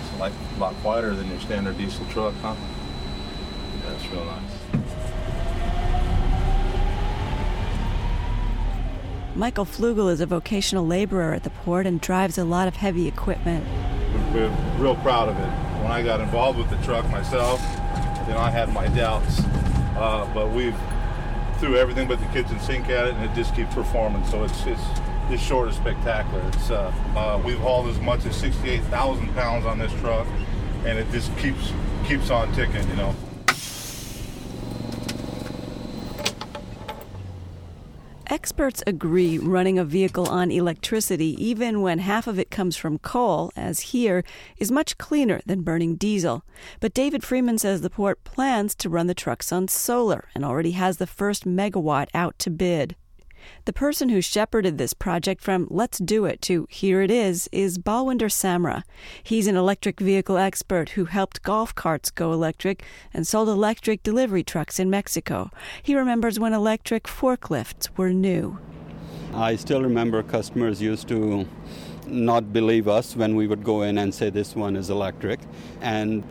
It's 0.00 0.18
like 0.18 0.32
a 0.56 0.60
lot 0.60 0.74
quieter 0.76 1.14
than 1.14 1.28
your 1.28 1.40
standard 1.40 1.76
diesel 1.76 2.06
truck, 2.06 2.32
huh? 2.40 2.54
Yeah, 3.84 3.92
it's 3.92 4.10
real 4.10 4.24
nice. 4.24 4.55
Michael 9.36 9.66
Flugel 9.66 10.10
is 10.10 10.22
a 10.22 10.26
vocational 10.26 10.86
laborer 10.86 11.34
at 11.34 11.42
the 11.42 11.50
port 11.50 11.86
and 11.86 12.00
drives 12.00 12.38
a 12.38 12.44
lot 12.44 12.68
of 12.68 12.76
heavy 12.76 13.06
equipment. 13.06 13.66
We're 14.32 14.48
real 14.78 14.94
proud 14.96 15.28
of 15.28 15.36
it. 15.36 15.82
When 15.82 15.92
I 15.92 16.02
got 16.02 16.22
involved 16.22 16.58
with 16.58 16.70
the 16.70 16.78
truck 16.78 17.06
myself, 17.10 17.60
you 18.26 18.32
know, 18.32 18.38
I 18.38 18.48
had 18.48 18.72
my 18.72 18.88
doubts, 18.88 19.40
uh, 19.98 20.28
but 20.32 20.52
we've 20.52 20.74
threw 21.58 21.76
everything 21.76 22.08
but 22.08 22.18
the 22.18 22.26
kitchen 22.26 22.58
sink 22.60 22.88
at 22.88 23.08
it, 23.08 23.14
and 23.14 23.30
it 23.30 23.34
just 23.34 23.54
keeps 23.54 23.74
performing. 23.74 24.24
So 24.24 24.42
it's 24.42 24.64
it's 24.64 24.82
it's 25.28 25.42
short 25.42 25.68
of 25.68 25.74
spectacular. 25.74 26.42
It's 26.54 26.70
uh, 26.70 26.90
uh, 27.14 27.42
we've 27.44 27.58
hauled 27.58 27.88
as 27.88 28.00
much 28.00 28.24
as 28.24 28.34
68,000 28.36 29.34
pounds 29.34 29.66
on 29.66 29.78
this 29.78 29.92
truck, 30.00 30.26
and 30.86 30.98
it 30.98 31.10
just 31.12 31.36
keeps 31.36 31.72
keeps 32.06 32.30
on 32.30 32.50
ticking. 32.54 32.88
You 32.88 32.96
know. 32.96 33.14
Experts 38.28 38.82
agree 38.88 39.38
running 39.38 39.78
a 39.78 39.84
vehicle 39.84 40.28
on 40.28 40.50
electricity, 40.50 41.36
even 41.38 41.80
when 41.80 42.00
half 42.00 42.26
of 42.26 42.40
it 42.40 42.50
comes 42.50 42.76
from 42.76 42.98
coal, 42.98 43.52
as 43.54 43.92
here, 43.92 44.24
is 44.58 44.72
much 44.72 44.98
cleaner 44.98 45.40
than 45.46 45.62
burning 45.62 45.94
diesel. 45.94 46.42
But 46.80 46.92
David 46.92 47.22
Freeman 47.22 47.58
says 47.58 47.82
the 47.82 47.90
port 47.90 48.24
plans 48.24 48.74
to 48.76 48.88
run 48.88 49.06
the 49.06 49.14
trucks 49.14 49.52
on 49.52 49.68
solar 49.68 50.28
and 50.34 50.44
already 50.44 50.72
has 50.72 50.96
the 50.96 51.06
first 51.06 51.44
megawatt 51.46 52.08
out 52.14 52.36
to 52.40 52.50
bid. 52.50 52.96
The 53.64 53.72
person 53.72 54.08
who 54.08 54.20
shepherded 54.20 54.78
this 54.78 54.94
project 54.94 55.42
from 55.42 55.66
let's 55.70 55.98
do 55.98 56.24
it 56.24 56.40
to 56.42 56.66
here 56.70 57.02
it 57.02 57.10
is 57.10 57.48
is 57.52 57.78
Balwinder 57.78 58.30
Samra. 58.30 58.82
He's 59.22 59.46
an 59.46 59.56
electric 59.56 60.00
vehicle 60.00 60.36
expert 60.36 60.90
who 60.90 61.06
helped 61.06 61.42
golf 61.42 61.74
carts 61.74 62.10
go 62.10 62.32
electric 62.32 62.84
and 63.12 63.26
sold 63.26 63.48
electric 63.48 64.02
delivery 64.02 64.42
trucks 64.42 64.78
in 64.78 64.90
Mexico. 64.90 65.50
He 65.82 65.94
remembers 65.94 66.38
when 66.38 66.52
electric 66.52 67.04
forklifts 67.04 67.88
were 67.96 68.12
new. 68.12 68.58
I 69.34 69.56
still 69.56 69.82
remember 69.82 70.22
customers 70.22 70.80
used 70.80 71.08
to 71.08 71.46
not 72.06 72.52
believe 72.52 72.88
us 72.88 73.16
when 73.16 73.34
we 73.36 73.46
would 73.46 73.64
go 73.64 73.82
in 73.82 73.98
and 73.98 74.14
say 74.14 74.30
this 74.30 74.54
one 74.54 74.76
is 74.76 74.90
electric. 74.90 75.40
And 75.80 76.24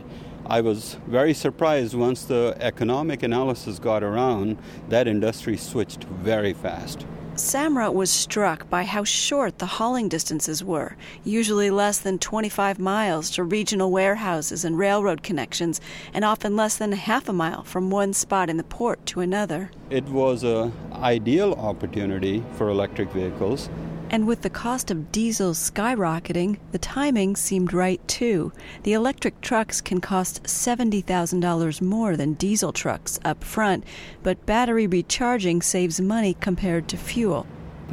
I 0.48 0.60
was 0.60 0.96
very 1.08 1.34
surprised 1.34 1.94
once 1.94 2.24
the 2.24 2.56
economic 2.60 3.24
analysis 3.24 3.80
got 3.80 4.04
around, 4.04 4.58
that 4.88 5.08
industry 5.08 5.56
switched 5.56 6.04
very 6.04 6.52
fast. 6.52 7.04
Samra 7.34 7.92
was 7.92 8.10
struck 8.10 8.70
by 8.70 8.84
how 8.84 9.02
short 9.02 9.58
the 9.58 9.66
hauling 9.66 10.08
distances 10.08 10.62
were, 10.62 10.96
usually 11.24 11.68
less 11.68 11.98
than 11.98 12.18
25 12.18 12.78
miles 12.78 13.28
to 13.32 13.42
regional 13.42 13.90
warehouses 13.90 14.64
and 14.64 14.78
railroad 14.78 15.24
connections, 15.24 15.80
and 16.14 16.24
often 16.24 16.54
less 16.54 16.76
than 16.76 16.92
half 16.92 17.28
a 17.28 17.32
mile 17.32 17.64
from 17.64 17.90
one 17.90 18.12
spot 18.12 18.48
in 18.48 18.56
the 18.56 18.64
port 18.64 19.04
to 19.06 19.20
another. 19.20 19.70
It 19.90 20.04
was 20.04 20.44
an 20.44 20.72
ideal 20.92 21.54
opportunity 21.54 22.42
for 22.52 22.70
electric 22.70 23.10
vehicles 23.10 23.68
and 24.10 24.26
with 24.26 24.42
the 24.42 24.50
cost 24.50 24.90
of 24.90 25.10
diesel 25.10 25.52
skyrocketing, 25.52 26.58
the 26.72 26.78
timing 26.78 27.36
seemed 27.36 27.72
right 27.72 28.06
too. 28.06 28.52
The 28.84 28.92
electric 28.92 29.40
trucks 29.40 29.80
can 29.80 30.00
cost 30.00 30.44
$70,000 30.44 31.80
more 31.82 32.16
than 32.16 32.34
diesel 32.34 32.72
trucks 32.72 33.18
up 33.24 33.42
front, 33.42 33.84
but 34.22 34.46
battery 34.46 34.86
recharging 34.86 35.60
saves 35.60 36.00
money 36.00 36.36
compared 36.40 36.88
to 36.88 36.96
fuel. 36.96 37.46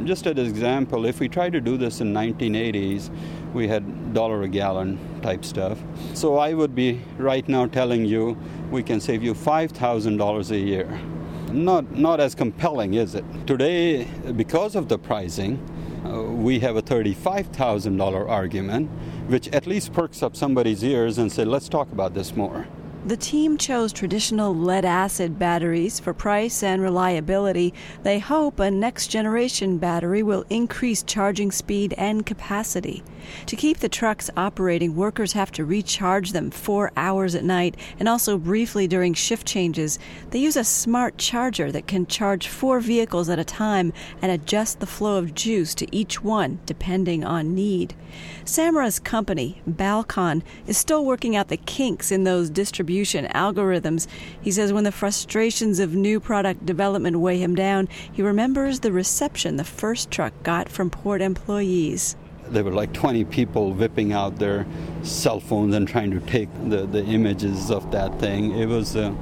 Just 0.04 0.26
an 0.26 0.38
example, 0.38 1.06
if 1.06 1.20
we 1.20 1.28
tried 1.28 1.52
to 1.52 1.60
do 1.60 1.76
this 1.76 2.00
in 2.00 2.12
1980s, 2.12 3.10
we 3.52 3.68
had 3.68 4.12
dollar 4.12 4.42
a 4.42 4.48
gallon 4.48 4.98
type 5.22 5.44
stuff. 5.44 5.78
So 6.14 6.36
I 6.36 6.52
would 6.52 6.74
be 6.74 7.00
right 7.16 7.48
now 7.48 7.66
telling 7.66 8.04
you 8.04 8.36
we 8.70 8.82
can 8.82 9.00
save 9.00 9.22
you 9.22 9.34
$5,000 9.34 10.50
a 10.50 10.58
year. 10.58 11.00
Not 11.52 11.92
not 11.92 12.18
as 12.18 12.34
compelling, 12.34 12.94
is 12.94 13.14
it? 13.14 13.24
Today, 13.46 14.08
because 14.34 14.74
of 14.74 14.88
the 14.88 14.98
pricing, 14.98 15.60
we 16.04 16.60
have 16.60 16.76
a 16.76 16.82
$35,000 16.82 18.28
argument, 18.28 18.90
which 19.28 19.48
at 19.48 19.66
least 19.66 19.92
perks 19.92 20.22
up 20.22 20.36
somebody's 20.36 20.84
ears 20.84 21.18
and 21.18 21.32
say, 21.32 21.44
let's 21.44 21.68
talk 21.68 21.90
about 21.92 22.14
this 22.14 22.36
more. 22.36 22.66
The 23.06 23.18
team 23.18 23.58
chose 23.58 23.92
traditional 23.92 24.54
lead 24.54 24.86
acid 24.86 25.38
batteries 25.38 26.00
for 26.00 26.14
price 26.14 26.62
and 26.62 26.80
reliability. 26.80 27.74
They 28.02 28.18
hope 28.18 28.58
a 28.58 28.70
next 28.70 29.08
generation 29.08 29.76
battery 29.76 30.22
will 30.22 30.46
increase 30.48 31.02
charging 31.02 31.52
speed 31.52 31.92
and 31.98 32.24
capacity. 32.24 33.02
To 33.44 33.56
keep 33.56 33.78
the 33.78 33.90
trucks 33.90 34.30
operating, 34.38 34.96
workers 34.96 35.34
have 35.34 35.52
to 35.52 35.66
recharge 35.66 36.32
them 36.32 36.50
four 36.50 36.92
hours 36.96 37.34
at 37.34 37.44
night 37.44 37.76
and 37.98 38.08
also 38.08 38.38
briefly 38.38 38.88
during 38.88 39.12
shift 39.12 39.46
changes. 39.46 39.98
They 40.30 40.38
use 40.38 40.56
a 40.56 40.64
smart 40.64 41.18
charger 41.18 41.70
that 41.72 41.86
can 41.86 42.06
charge 42.06 42.48
four 42.48 42.80
vehicles 42.80 43.28
at 43.28 43.38
a 43.38 43.44
time 43.44 43.92
and 44.22 44.32
adjust 44.32 44.80
the 44.80 44.86
flow 44.86 45.18
of 45.18 45.34
juice 45.34 45.74
to 45.74 45.94
each 45.94 46.24
one 46.24 46.58
depending 46.64 47.22
on 47.22 47.54
need. 47.54 47.94
Samra's 48.44 48.98
company, 48.98 49.60
Balqon, 49.68 50.42
is 50.66 50.78
still 50.78 51.04
working 51.04 51.34
out 51.34 51.48
the 51.48 51.56
kinks 51.56 52.12
in 52.12 52.24
those 52.24 52.48
distribution 52.48 52.93
algorithms. 53.02 54.06
He 54.40 54.50
says 54.50 54.72
when 54.72 54.84
the 54.84 54.92
frustrations 54.92 55.80
of 55.80 55.94
new 55.94 56.20
product 56.20 56.64
development 56.64 57.20
weigh 57.20 57.38
him 57.38 57.54
down, 57.54 57.88
he 58.12 58.22
remembers 58.22 58.80
the 58.80 58.92
reception 58.92 59.56
the 59.56 59.64
first 59.64 60.10
truck 60.10 60.32
got 60.42 60.68
from 60.68 60.90
port 60.90 61.20
employees. 61.20 62.16
There 62.48 62.62
were 62.62 62.72
like 62.72 62.92
20 62.92 63.24
people 63.24 63.72
whipping 63.72 64.12
out 64.12 64.38
their 64.38 64.66
cell 65.02 65.40
phones 65.40 65.74
and 65.74 65.88
trying 65.88 66.10
to 66.10 66.20
take 66.20 66.48
the, 66.68 66.86
the 66.86 67.04
images 67.04 67.70
of 67.70 67.90
that 67.90 68.20
thing. 68.20 68.52
It 68.52 68.66
was 68.66 68.96
uh, 68.96 69.14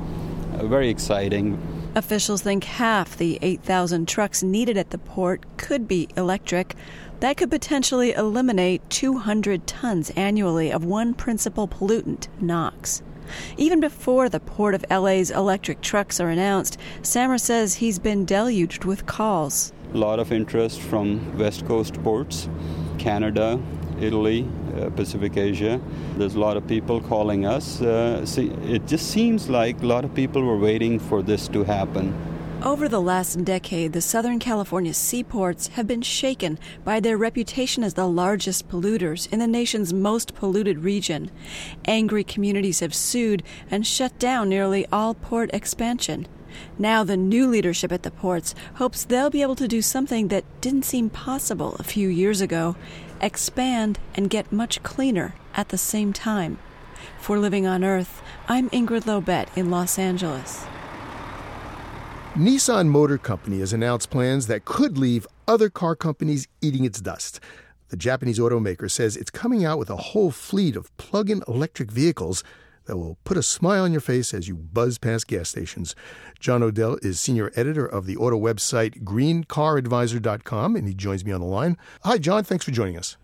very 0.63 0.89
exciting. 0.89 1.59
Officials 1.95 2.41
think 2.41 2.65
half 2.65 3.19
the 3.19 3.39
8,000 3.43 4.09
trucks 4.09 4.43
needed 4.43 4.79
at 4.79 4.91
the 4.91 4.99
port 4.99 5.45
could 5.59 5.87
be 5.87 6.09
electric. 6.17 6.75
That 7.21 7.37
could 7.37 7.51
potentially 7.51 8.13
eliminate 8.13 8.89
200 8.89 9.67
tons 9.67 10.11
annually 10.11 10.73
of 10.73 10.85
one 10.85 11.13
principal 11.13 11.69
pollutant, 11.69 12.29
NOx. 12.41 13.03
Even 13.57 13.81
before 13.81 14.29
the 14.29 14.41
Port 14.41 14.75
of 14.75 14.85
LA's 14.91 15.31
electric 15.31 15.81
trucks 15.81 16.21
are 16.21 16.29
announced, 16.29 16.79
Samra 17.03 17.41
says 17.41 17.75
he's 17.75 17.99
been 17.99 18.25
deluged 18.25 18.85
with 18.85 19.07
calls. 19.07 19.73
A 19.95 19.97
lot 19.97 20.19
of 20.19 20.33
interest 20.33 20.81
from 20.81 21.37
West 21.39 21.67
Coast 21.67 22.03
ports, 22.03 22.49
Canada, 22.99 23.61
Italy, 24.01 24.47
uh, 24.77 24.91
Pacific 24.91 25.37
Asia. 25.37 25.81
There's 26.17 26.35
a 26.35 26.41
lot 26.41 26.57
of 26.57 26.67
people 26.67 27.01
calling 27.01 27.47
us. 27.47 27.81
Uh, 27.81 28.25
see, 28.27 28.49
it 28.65 28.87
just 28.87 29.11
seems 29.11 29.49
like 29.49 29.83
a 29.83 29.87
lot 29.87 30.05
of 30.05 30.15
people 30.15 30.43
were 30.43 30.59
waiting 30.59 30.99
for 30.99 31.23
this 31.23 31.49
to 31.49 31.65
happen. 31.65 32.15
Over 32.65 32.89
the 32.89 33.01
last 33.01 33.45
decade, 33.45 33.93
the 33.93 34.01
Southern 34.01 34.39
California 34.39 34.95
seaports 34.95 35.67
have 35.69 35.89
been 35.89 36.01
shaken 36.01 36.61
by 36.85 37.01
their 37.01 37.19
reputation 37.19 37.83
as 37.83 37.95
the 37.95 38.07
largest 38.07 38.69
polluters 38.69 39.31
in 39.33 39.41
the 39.41 39.49
nation's 39.49 39.93
most 39.93 40.37
polluted 40.37 40.85
region. 40.85 41.33
Angry 41.87 42.23
communities 42.23 42.79
have 42.79 42.95
sued 42.95 43.43
and 43.69 43.85
shut 43.85 44.17
down 44.21 44.49
nearly 44.49 44.87
all 44.93 45.13
port 45.13 45.51
expansion. 45.53 46.29
Now, 46.79 47.03
the 47.03 47.17
new 47.17 47.49
leadership 47.49 47.91
at 47.91 48.05
the 48.05 48.13
ports 48.13 48.55
hopes 48.75 49.05
they'll 49.05 49.29
be 49.29 49.43
able 49.43 49.57
to 49.57 49.67
do 49.67 49.83
something 49.83 50.29
that 50.29 50.45
didn't 50.61 50.85
seem 50.85 51.11
possible 51.11 51.75
a 51.81 51.85
few 51.85 52.09
years 52.09 52.41
ago 52.41 52.77
expand 53.21 53.99
and 54.15 54.31
get 54.31 54.53
much 54.53 54.85
cleaner 54.85 55.35
at 55.55 55.71
the 55.71 55.79
same 55.79 56.13
time. 56.13 56.61
For 57.19 57.41
Living 57.41 57.67
on 57.67 57.83
Earth, 57.83 58.23
I'm 58.47 58.71
Ingrid 58.71 59.03
Lobet 59.03 59.49
in 59.57 59.69
Los 59.69 59.99
Angeles. 59.99 60.65
Nissan 62.35 62.89
Motor 62.89 63.19
Company 63.19 63.59
has 63.61 63.75
announced 63.75 64.09
plans 64.09 64.47
that 64.47 64.65
could 64.65 64.97
leave 64.97 65.27
other 65.47 65.69
car 65.69 65.95
companies 65.95 66.49
eating 66.63 66.87
its 66.87 66.99
dust. 66.99 67.41
The 67.91 67.97
Japanese 67.97 68.39
automaker 68.39 68.91
says 68.91 69.19
it's 69.19 69.31
coming 69.31 69.67
out 69.67 69.79
with 69.79 69.91
a 69.91 69.97
whole 69.97 70.31
fleet 70.31 70.75
of 70.75 70.97
plug 70.97 71.29
in 71.29 71.43
electric 71.47 71.91
vehicles 71.91 72.43
that 72.87 72.97
will 72.97 73.19
put 73.25 73.37
a 73.37 73.43
smile 73.43 73.85
on 73.85 73.93
your 73.93 74.01
face 74.01 74.33
as 74.33 74.49
you 74.49 74.57
buzz 74.57 74.97
past 74.97 75.27
gas 75.27 75.51
stations. 75.51 75.95
John 76.41 76.63
Odell 76.63 76.97
is 77.03 77.21
senior 77.21 77.53
editor 77.55 77.85
of 77.85 78.07
the 78.07 78.17
auto 78.17 78.41
website 78.41 79.03
greencaradvisor.com, 79.05 80.75
and 80.75 80.89
he 80.89 80.95
joins 80.95 81.27
me 81.27 81.33
on 81.33 81.43
the 81.43 81.47
line. 81.47 81.77
Hi, 82.03 82.17
John. 82.17 82.45
Thanks 82.45 82.65
for 82.65 82.71
joining 82.71 82.97
us. 82.97 83.19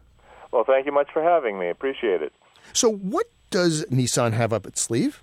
Well, 0.52 0.64
thank 0.64 0.84
you 0.84 0.92
much 0.92 1.08
for 1.14 1.22
having 1.22 1.58
me. 1.58 1.70
Appreciate 1.70 2.20
it. 2.20 2.34
So, 2.74 2.92
what 2.92 3.30
does 3.48 3.86
Nissan 3.86 4.34
have 4.34 4.52
up 4.52 4.66
its 4.66 4.82
sleeve? 4.82 5.22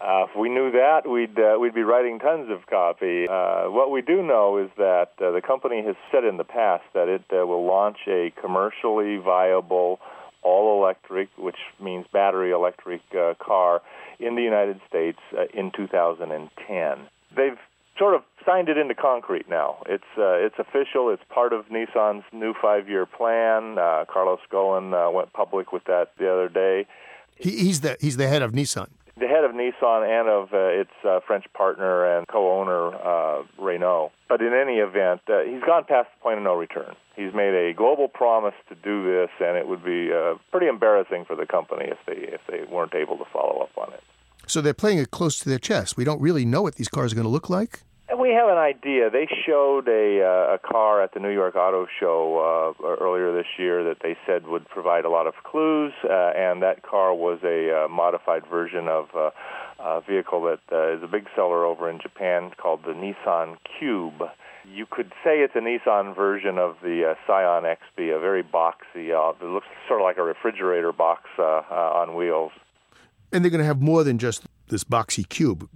Uh, 0.00 0.26
if 0.30 0.36
we 0.38 0.48
knew 0.48 0.70
that, 0.70 1.08
we'd 1.08 1.38
uh, 1.38 1.58
we'd 1.58 1.74
be 1.74 1.82
writing 1.82 2.20
tons 2.20 2.48
of 2.50 2.64
copy. 2.66 3.26
Uh, 3.28 3.64
what 3.68 3.90
we 3.90 4.00
do 4.00 4.22
know 4.22 4.56
is 4.58 4.70
that 4.76 5.10
uh, 5.20 5.32
the 5.32 5.42
company 5.44 5.82
has 5.84 5.96
said 6.12 6.24
in 6.24 6.36
the 6.36 6.44
past 6.44 6.84
that 6.94 7.08
it 7.08 7.24
uh, 7.32 7.44
will 7.44 7.66
launch 7.66 7.98
a 8.06 8.32
commercially 8.40 9.16
viable 9.16 9.98
all 10.42 10.80
electric, 10.80 11.28
which 11.36 11.56
means 11.82 12.06
battery 12.12 12.52
electric 12.52 13.00
uh, 13.12 13.34
car, 13.44 13.82
in 14.20 14.36
the 14.36 14.42
United 14.42 14.80
States 14.88 15.18
in 15.52 15.72
2010. 15.76 16.98
They've 17.36 17.58
sort 17.98 18.14
of 18.14 18.22
signed 18.46 18.68
it 18.68 18.78
into 18.78 18.94
concrete 18.94 19.48
now. 19.48 19.82
It's 19.86 20.04
it's 20.16 20.60
official. 20.60 21.10
It's 21.10 21.24
part 21.28 21.52
of 21.52 21.66
Nissan's 21.66 22.24
new 22.32 22.54
five-year 22.62 23.04
plan. 23.06 23.74
Carlos 24.06 24.38
Ghosn 24.52 25.12
went 25.12 25.32
public 25.32 25.72
with 25.72 25.84
that 25.86 26.12
the 26.18 26.32
other 26.32 26.48
day. 26.48 26.86
He, 27.34 27.50
he's 27.50 27.80
the 27.80 27.96
he's 28.00 28.16
the 28.16 28.28
head 28.28 28.42
of 28.42 28.52
Nissan 28.52 28.90
the 29.18 29.26
head 29.26 29.44
of 29.44 29.52
Nissan 29.52 30.06
and 30.08 30.28
of 30.28 30.52
uh, 30.52 30.80
its 30.80 30.90
uh, 31.04 31.20
French 31.26 31.44
partner 31.54 32.16
and 32.16 32.26
co-owner 32.28 32.94
uh, 32.94 33.42
Renault. 33.58 34.12
But 34.28 34.40
in 34.40 34.52
any 34.52 34.78
event, 34.78 35.22
uh, 35.28 35.40
he's 35.40 35.62
gone 35.62 35.84
past 35.84 36.08
the 36.16 36.22
point 36.22 36.38
of 36.38 36.44
no 36.44 36.54
return. 36.54 36.94
He's 37.16 37.34
made 37.34 37.54
a 37.54 37.74
global 37.74 38.08
promise 38.08 38.54
to 38.68 38.74
do 38.74 39.04
this, 39.04 39.30
and 39.40 39.56
it 39.56 39.66
would 39.66 39.84
be 39.84 40.10
uh, 40.12 40.34
pretty 40.50 40.66
embarrassing 40.66 41.24
for 41.24 41.34
the 41.34 41.46
company 41.46 41.86
if 41.86 41.98
they 42.06 42.32
if 42.32 42.40
they 42.48 42.64
weren't 42.72 42.94
able 42.94 43.16
to 43.18 43.24
follow 43.32 43.60
up 43.60 43.76
on 43.76 43.92
it. 43.92 44.02
So 44.46 44.60
they're 44.60 44.74
playing 44.74 44.98
it 44.98 45.10
close 45.10 45.38
to 45.40 45.48
their 45.48 45.58
chest. 45.58 45.96
We 45.96 46.04
don't 46.04 46.20
really 46.20 46.44
know 46.44 46.62
what 46.62 46.76
these 46.76 46.88
cars 46.88 47.12
are 47.12 47.16
going 47.16 47.26
to 47.26 47.30
look 47.30 47.50
like. 47.50 47.82
We 48.16 48.30
have 48.30 48.48
an 48.48 48.56
idea. 48.56 49.10
They 49.10 49.28
showed 49.46 49.86
a 49.86 50.22
uh, 50.24 50.54
a 50.54 50.58
car 50.58 51.02
at 51.02 51.12
the 51.12 51.20
New 51.20 51.30
York 51.30 51.56
Auto 51.56 51.86
Show 52.00 52.74
uh, 52.80 52.82
earlier 52.82 53.34
this 53.34 53.46
year 53.58 53.84
that 53.84 53.98
they 54.02 54.16
said 54.26 54.46
would 54.46 54.66
provide 54.66 55.04
a 55.04 55.10
lot 55.10 55.26
of 55.26 55.34
clues, 55.44 55.92
uh, 56.04 56.32
and 56.34 56.62
that 56.62 56.82
car 56.82 57.12
was 57.12 57.38
a 57.44 57.84
uh, 57.84 57.88
modified 57.88 58.46
version 58.46 58.88
of 58.88 59.08
uh, 59.14 59.30
a 59.78 60.00
vehicle 60.00 60.42
that 60.42 60.60
uh, 60.72 60.96
is 60.96 61.02
a 61.02 61.06
big 61.06 61.26
seller 61.36 61.64
over 61.64 61.88
in 61.88 62.00
Japan 62.00 62.50
called 62.56 62.80
the 62.84 62.92
Nissan 62.92 63.56
Cube. 63.78 64.22
You 64.66 64.86
could 64.90 65.12
say 65.24 65.40
it's 65.40 65.54
a 65.54 65.60
Nissan 65.60 66.14
version 66.14 66.58
of 66.58 66.76
the 66.82 67.10
uh, 67.10 67.14
Scion 67.26 67.64
XB, 67.64 68.16
a 68.16 68.18
very 68.18 68.42
boxy. 68.42 69.12
Uh, 69.12 69.32
it 69.40 69.48
looks 69.48 69.66
sort 69.86 70.00
of 70.00 70.04
like 70.04 70.18
a 70.18 70.22
refrigerator 70.22 70.92
box 70.92 71.24
uh, 71.38 71.42
uh, 71.42 71.92
on 71.94 72.14
wheels. 72.14 72.52
And 73.32 73.44
they're 73.44 73.50
going 73.50 73.60
to 73.60 73.66
have 73.66 73.80
more 73.80 74.04
than 74.04 74.18
just 74.18 74.44
this 74.68 74.84
boxy 74.84 75.28
cube. 75.28 75.68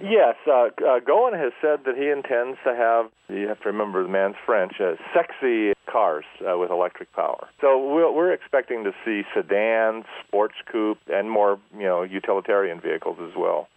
Yes, 0.00 0.36
uh, 0.46 0.66
uh, 0.66 1.00
Ghosn 1.00 1.38
has 1.38 1.52
said 1.60 1.80
that 1.86 1.96
he 1.96 2.08
intends 2.10 2.58
to 2.64 2.74
have, 2.74 3.10
you 3.28 3.48
have 3.48 3.60
to 3.62 3.68
remember 3.68 4.02
the 4.02 4.08
man's 4.08 4.36
French, 4.44 4.74
uh, 4.80 4.94
sexy 5.14 5.72
cars 5.90 6.24
uh, 6.40 6.56
with 6.58 6.70
electric 6.70 7.12
power. 7.12 7.48
So 7.60 7.78
we're, 7.78 8.12
we're 8.12 8.32
expecting 8.32 8.84
to 8.84 8.92
see 9.04 9.22
sedans, 9.34 10.04
sports 10.26 10.54
coupe, 10.70 10.98
and 11.08 11.30
more, 11.30 11.58
you 11.74 11.84
know, 11.84 12.02
utilitarian 12.02 12.80
vehicles 12.80 13.18
as 13.20 13.32
well. 13.36 13.68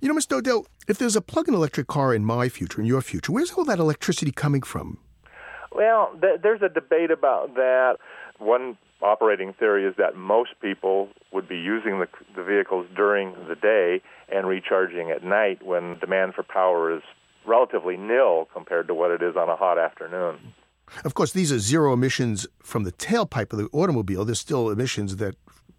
You 0.00 0.08
know, 0.08 0.14
Mr. 0.14 0.38
Odell, 0.38 0.66
if 0.88 0.98
there's 0.98 1.16
a 1.16 1.20
plug-in 1.20 1.54
electric 1.54 1.86
car 1.86 2.14
in 2.14 2.24
my 2.24 2.48
future, 2.48 2.80
in 2.80 2.86
your 2.86 3.02
future, 3.02 3.32
where's 3.32 3.52
all 3.52 3.64
that 3.64 3.78
electricity 3.78 4.32
coming 4.32 4.62
from? 4.62 4.98
Well, 5.72 6.12
th- 6.20 6.40
there's 6.42 6.62
a 6.62 6.68
debate 6.68 7.10
about 7.10 7.54
that. 7.54 7.96
One 8.38 8.76
operating 9.02 9.52
theory 9.52 9.84
is 9.86 9.94
that 9.98 10.16
most 10.16 10.50
people 10.60 11.08
would 11.32 11.48
be 11.48 11.56
using 11.56 12.00
the, 12.00 12.08
the 12.34 12.42
vehicles 12.42 12.86
during 12.94 13.34
the 13.48 13.54
day 13.54 14.02
and 14.28 14.46
recharging 14.46 15.10
at 15.10 15.22
night 15.22 15.64
when 15.64 15.98
demand 15.98 16.34
for 16.34 16.42
power 16.42 16.94
is 16.94 17.02
relatively 17.46 17.96
nil 17.96 18.48
compared 18.52 18.88
to 18.88 18.94
what 18.94 19.10
it 19.10 19.22
is 19.22 19.36
on 19.36 19.48
a 19.48 19.56
hot 19.56 19.78
afternoon. 19.78 20.38
Of 21.04 21.14
course, 21.14 21.32
these 21.32 21.52
are 21.52 21.58
zero 21.58 21.92
emissions 21.92 22.46
from 22.62 22.84
the 22.84 22.92
tailpipe 22.92 23.52
of 23.52 23.58
the 23.58 23.68
automobile. 23.72 24.24
There's 24.24 24.40
still 24.40 24.70
emissions 24.70 25.16
that 25.16 25.34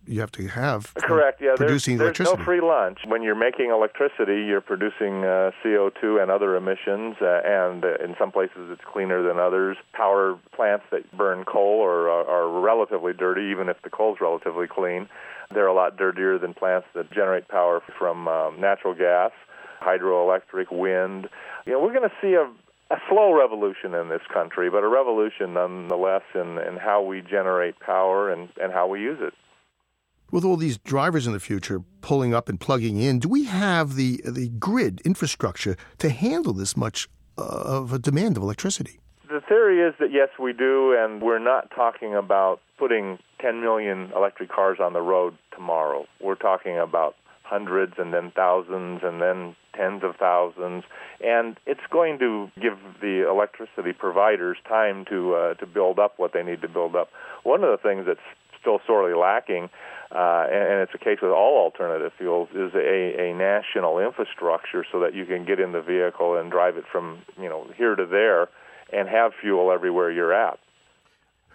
you 0.07 0.21
have 0.21 0.31
to 0.33 0.47
have. 0.47 0.93
Correct. 0.95 1.41
Yeah, 1.41 1.55
producing 1.55 1.97
there's, 1.97 2.17
there's 2.17 2.29
no 2.37 2.43
free 2.43 2.61
lunch. 2.61 2.99
When 3.05 3.21
you're 3.21 3.35
making 3.35 3.71
electricity, 3.71 4.45
you're 4.45 4.61
producing 4.61 5.23
uh, 5.23 5.51
CO2 5.63 6.21
and 6.21 6.31
other 6.31 6.55
emissions, 6.55 7.17
uh, 7.21 7.41
and 7.43 7.83
uh, 7.83 7.95
in 8.03 8.15
some 8.17 8.31
places 8.31 8.69
it's 8.71 8.81
cleaner 8.91 9.21
than 9.21 9.37
others. 9.37 9.77
Power 9.93 10.39
plants 10.55 10.85
that 10.91 11.11
burn 11.15 11.43
coal 11.43 11.83
are, 11.83 12.09
are, 12.09 12.25
are 12.25 12.61
relatively 12.61 13.13
dirty, 13.13 13.49
even 13.51 13.69
if 13.69 13.81
the 13.83 13.89
coal's 13.89 14.17
relatively 14.21 14.67
clean. 14.67 15.09
They're 15.53 15.67
a 15.67 15.73
lot 15.73 15.97
dirtier 15.97 16.37
than 16.37 16.53
plants 16.53 16.87
that 16.93 17.11
generate 17.11 17.47
power 17.47 17.81
from 17.97 18.27
um, 18.27 18.59
natural 18.59 18.93
gas, 18.93 19.31
hydroelectric, 19.81 20.71
wind. 20.71 21.29
You 21.65 21.73
know, 21.73 21.81
we're 21.81 21.93
going 21.93 22.09
to 22.09 22.15
see 22.21 22.33
a 22.33 22.49
a 22.89 22.95
slow 23.09 23.37
revolution 23.37 23.93
in 23.93 24.07
this 24.07 24.21
country, 24.33 24.69
but 24.69 24.81
a 24.81 24.87
revolution 24.87 25.55
nonetheless 25.55 26.21
in, 26.33 26.57
in 26.57 26.77
how 26.77 27.01
we 27.01 27.21
generate 27.21 27.77
power 27.81 28.31
and, 28.31 28.47
and 28.61 28.71
how 28.71 28.87
we 28.87 29.01
use 29.01 29.17
it 29.19 29.33
with 30.31 30.43
all 30.43 30.57
these 30.57 30.77
drivers 30.77 31.27
in 31.27 31.33
the 31.33 31.39
future 31.39 31.81
pulling 32.01 32.33
up 32.33 32.49
and 32.49 32.59
plugging 32.59 32.97
in, 32.97 33.19
do 33.19 33.29
we 33.29 33.45
have 33.45 33.95
the 33.95 34.21
the 34.25 34.49
grid 34.49 35.01
infrastructure 35.01 35.75
to 35.99 36.09
handle 36.09 36.53
this 36.53 36.75
much 36.75 37.07
uh, 37.37 37.41
of 37.41 37.93
a 37.93 37.99
demand 37.99 38.37
of 38.37 38.43
electricity? 38.43 38.99
The 39.29 39.41
theory 39.41 39.81
is 39.81 39.93
that 39.99 40.11
yes, 40.11 40.29
we 40.39 40.53
do, 40.53 40.95
and 40.97 41.21
we're 41.21 41.39
not 41.39 41.69
talking 41.75 42.15
about 42.15 42.61
putting 42.77 43.19
10 43.41 43.61
million 43.61 44.11
electric 44.15 44.49
cars 44.49 44.77
on 44.81 44.93
the 44.93 45.01
road 45.01 45.37
tomorrow. 45.53 46.05
We're 46.21 46.35
talking 46.35 46.77
about 46.77 47.15
hundreds 47.43 47.93
and 47.97 48.13
then 48.13 48.31
thousands 48.35 49.01
and 49.03 49.21
then 49.21 49.55
tens 49.75 50.03
of 50.03 50.15
thousands, 50.15 50.83
and 51.23 51.57
it's 51.65 51.85
going 51.91 52.19
to 52.19 52.49
give 52.61 52.77
the 53.01 53.27
electricity 53.29 53.93
providers 53.93 54.57
time 54.67 55.05
to 55.05 55.35
uh, 55.35 55.53
to 55.55 55.65
build 55.65 55.99
up 55.99 56.13
what 56.17 56.33
they 56.33 56.43
need 56.43 56.61
to 56.61 56.67
build 56.67 56.95
up. 56.95 57.09
One 57.43 57.63
of 57.63 57.69
the 57.69 57.77
things 57.77 58.05
that's 58.05 58.19
still 58.59 58.79
sorely 58.85 59.15
lacking 59.15 59.69
uh, 60.11 60.45
and, 60.49 60.63
and, 60.71 60.81
it's 60.81 60.93
a 60.95 60.97
case 60.97 61.19
with 61.21 61.31
all 61.31 61.57
alternative 61.61 62.13
fuels, 62.17 62.47
is 62.53 62.73
a, 62.73 63.29
a 63.29 63.33
national 63.33 63.99
infrastructure 63.99 64.85
so 64.89 65.01
that 65.01 65.13
you 65.13 65.25
can 65.25 65.45
get 65.45 65.59
in 65.59 65.73
the 65.73 65.81
vehicle 65.81 66.37
and 66.37 66.49
drive 66.49 66.77
it 66.77 66.85
from 66.89 67.19
you 67.37 67.49
know 67.49 67.67
here 67.75 67.95
to 67.95 68.05
there, 68.05 68.47
and 68.93 69.09
have 69.09 69.33
fuel 69.41 69.71
everywhere 69.71 70.09
you're 70.09 70.33
at. 70.33 70.59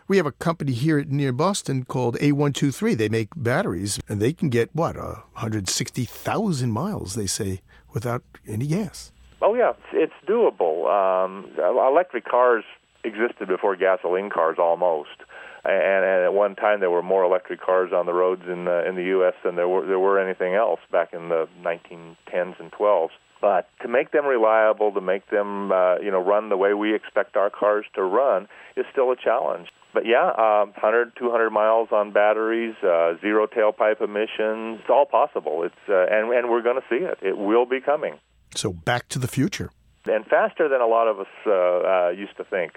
We 0.08 0.18
have 0.18 0.26
a 0.26 0.32
company 0.32 0.72
here 0.72 1.02
near 1.04 1.32
Boston 1.32 1.84
called 1.84 2.16
A123. 2.16 2.96
They 2.96 3.08
make 3.08 3.28
batteries, 3.36 3.98
and 4.08 4.20
they 4.20 4.34
can 4.34 4.50
get 4.50 4.68
what 4.74 4.96
uh, 4.96 5.22
160,000 5.32 6.70
miles. 6.70 7.14
They 7.14 7.26
say 7.26 7.62
without 7.94 8.22
any 8.46 8.66
gas. 8.66 9.12
Oh 9.40 9.54
yeah, 9.54 9.70
it's, 9.70 10.12
it's 10.12 10.30
doable. 10.30 10.86
Um, 10.92 11.50
electric 11.58 12.26
cars 12.26 12.64
existed 13.04 13.48
before 13.48 13.76
gasoline 13.76 14.30
cars 14.30 14.56
almost 14.58 15.22
and, 15.64 16.04
and 16.04 16.24
at 16.24 16.32
one 16.34 16.56
time 16.56 16.80
there 16.80 16.90
were 16.90 17.02
more 17.02 17.24
electric 17.24 17.60
cars 17.60 17.92
on 17.94 18.06
the 18.06 18.12
roads 18.12 18.42
in 18.46 18.64
the, 18.64 18.88
in 18.88 18.96
the 18.96 19.04
U.S. 19.16 19.34
than 19.44 19.56
there 19.56 19.68
were 19.68 19.86
there 19.86 19.98
were 19.98 20.18
anything 20.18 20.54
else 20.54 20.80
back 20.90 21.12
in 21.12 21.28
the 21.28 21.48
1910s 21.62 22.60
and 22.60 22.72
12s. 22.72 23.10
But 23.40 23.68
to 23.82 23.88
make 23.88 24.12
them 24.12 24.24
reliable, 24.24 24.92
to 24.92 25.00
make 25.00 25.28
them 25.30 25.72
uh, 25.72 25.98
you 25.98 26.10
know 26.10 26.22
run 26.22 26.48
the 26.48 26.56
way 26.56 26.74
we 26.74 26.94
expect 26.94 27.36
our 27.36 27.50
cars 27.50 27.84
to 27.94 28.02
run, 28.02 28.48
is 28.76 28.84
still 28.92 29.10
a 29.12 29.16
challenge. 29.16 29.68
But 29.94 30.06
yeah, 30.06 30.30
uh, 30.30 30.64
100, 30.66 31.12
200 31.18 31.50
miles 31.50 31.88
on 31.92 32.12
batteries, 32.12 32.74
uh, 32.82 33.14
zero 33.20 33.46
tailpipe 33.46 34.00
emissions, 34.00 34.80
it's 34.80 34.90
all 34.90 35.06
possible. 35.06 35.64
It's 35.64 35.74
uh, 35.88 36.06
and 36.10 36.32
and 36.32 36.50
we're 36.50 36.62
going 36.62 36.80
to 36.80 36.86
see 36.88 37.04
it. 37.04 37.18
It 37.22 37.36
will 37.36 37.66
be 37.66 37.80
coming. 37.80 38.18
So 38.54 38.72
back 38.72 39.08
to 39.10 39.18
the 39.18 39.28
future. 39.28 39.70
And 40.06 40.26
faster 40.26 40.68
than 40.68 40.80
a 40.80 40.86
lot 40.86 41.06
of 41.06 41.20
us 41.20 41.26
uh, 41.46 41.50
uh, 41.50 42.08
used 42.10 42.36
to 42.38 42.44
think. 42.44 42.72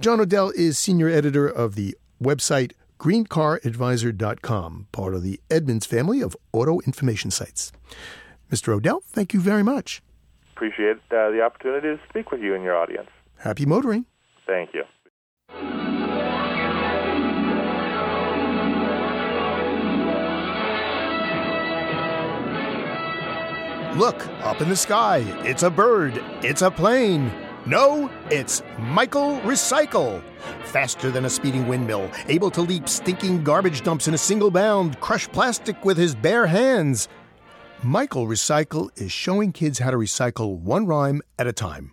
John 0.00 0.20
Odell 0.20 0.50
is 0.56 0.78
senior 0.78 1.08
editor 1.08 1.46
of 1.46 1.74
the 1.74 1.96
website 2.22 2.72
greencaradvisor.com, 2.98 4.88
part 4.92 5.14
of 5.14 5.22
the 5.22 5.40
Edmunds 5.50 5.86
family 5.86 6.22
of 6.22 6.36
auto 6.52 6.80
information 6.80 7.30
sites. 7.30 7.72
Mr. 8.50 8.72
Odell, 8.72 9.02
thank 9.08 9.34
you 9.34 9.40
very 9.40 9.62
much. 9.62 10.02
Appreciate 10.54 10.96
uh, 11.10 11.30
the 11.30 11.42
opportunity 11.42 11.88
to 11.88 12.00
speak 12.08 12.30
with 12.30 12.40
you 12.40 12.54
and 12.54 12.62
your 12.62 12.76
audience. 12.76 13.10
Happy 13.38 13.66
motoring. 13.66 14.06
Thank 14.46 14.70
you. 14.72 14.84
Look, 23.98 24.26
up 24.42 24.60
in 24.60 24.68
the 24.68 24.76
sky. 24.76 25.18
It's 25.44 25.62
a 25.62 25.70
bird. 25.70 26.20
It's 26.42 26.62
a 26.62 26.70
plane. 26.70 27.30
No, 27.66 28.10
it's 28.30 28.62
Michael 28.78 29.40
Recycle. 29.40 30.22
Faster 30.64 31.10
than 31.10 31.24
a 31.24 31.30
speeding 31.30 31.66
windmill, 31.66 32.10
able 32.28 32.50
to 32.50 32.60
leap 32.60 32.90
stinking 32.90 33.42
garbage 33.42 33.80
dumps 33.80 34.06
in 34.06 34.12
a 34.12 34.18
single 34.18 34.50
bound, 34.50 35.00
crush 35.00 35.26
plastic 35.28 35.82
with 35.82 35.96
his 35.96 36.14
bare 36.14 36.46
hands. 36.46 37.08
Michael 37.82 38.26
Recycle 38.26 38.90
is 39.00 39.10
showing 39.10 39.50
kids 39.50 39.78
how 39.78 39.90
to 39.90 39.96
recycle 39.96 40.58
one 40.58 40.84
rhyme 40.86 41.22
at 41.38 41.46
a 41.46 41.54
time. 41.54 41.92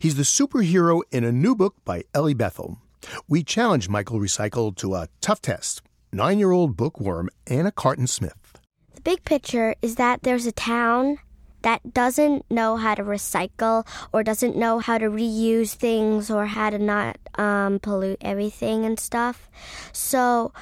He's 0.00 0.16
the 0.16 0.22
superhero 0.22 1.00
in 1.10 1.24
a 1.24 1.32
new 1.32 1.54
book 1.54 1.76
by 1.86 2.02
Ellie 2.14 2.34
Bethel. 2.34 2.78
We 3.26 3.42
challenge 3.42 3.88
Michael 3.88 4.20
Recycle 4.20 4.76
to 4.76 4.96
a 4.96 5.08
tough 5.22 5.40
test 5.40 5.80
nine 6.12 6.38
year 6.38 6.50
old 6.50 6.76
bookworm 6.76 7.30
Anna 7.46 7.70
Carton 7.70 8.06
Smith 8.06 8.58
The 8.94 9.00
big 9.00 9.24
picture 9.24 9.74
is 9.80 9.94
that 9.94 10.24
there's 10.24 10.46
a 10.46 10.52
town 10.52 11.18
that 11.62 11.92
doesn't 11.92 12.48
know 12.50 12.76
how 12.76 12.94
to 12.94 13.02
recycle 13.02 13.86
or 14.12 14.22
doesn't 14.22 14.56
know 14.56 14.78
how 14.78 14.98
to 14.98 15.06
reuse 15.06 15.74
things 15.74 16.30
or 16.30 16.46
how 16.46 16.70
to 16.70 16.78
not 16.78 17.18
um, 17.36 17.78
pollute 17.80 18.18
everything 18.20 18.84
and 18.84 19.00
stuff. 19.00 19.50
So 19.92 20.52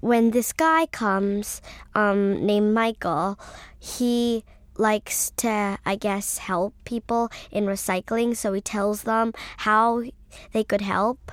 when 0.00 0.30
this 0.30 0.52
guy 0.52 0.86
comes 0.86 1.62
um, 1.94 2.44
named 2.44 2.74
Michael, 2.74 3.38
he 3.78 4.44
likes 4.76 5.30
to, 5.36 5.78
I 5.84 5.96
guess, 5.96 6.38
help 6.38 6.74
people 6.84 7.30
in 7.50 7.64
recycling. 7.64 8.36
So 8.36 8.52
he 8.52 8.60
tells 8.60 9.02
them 9.02 9.32
how 9.58 10.02
they 10.52 10.64
could 10.64 10.82
help. 10.82 11.32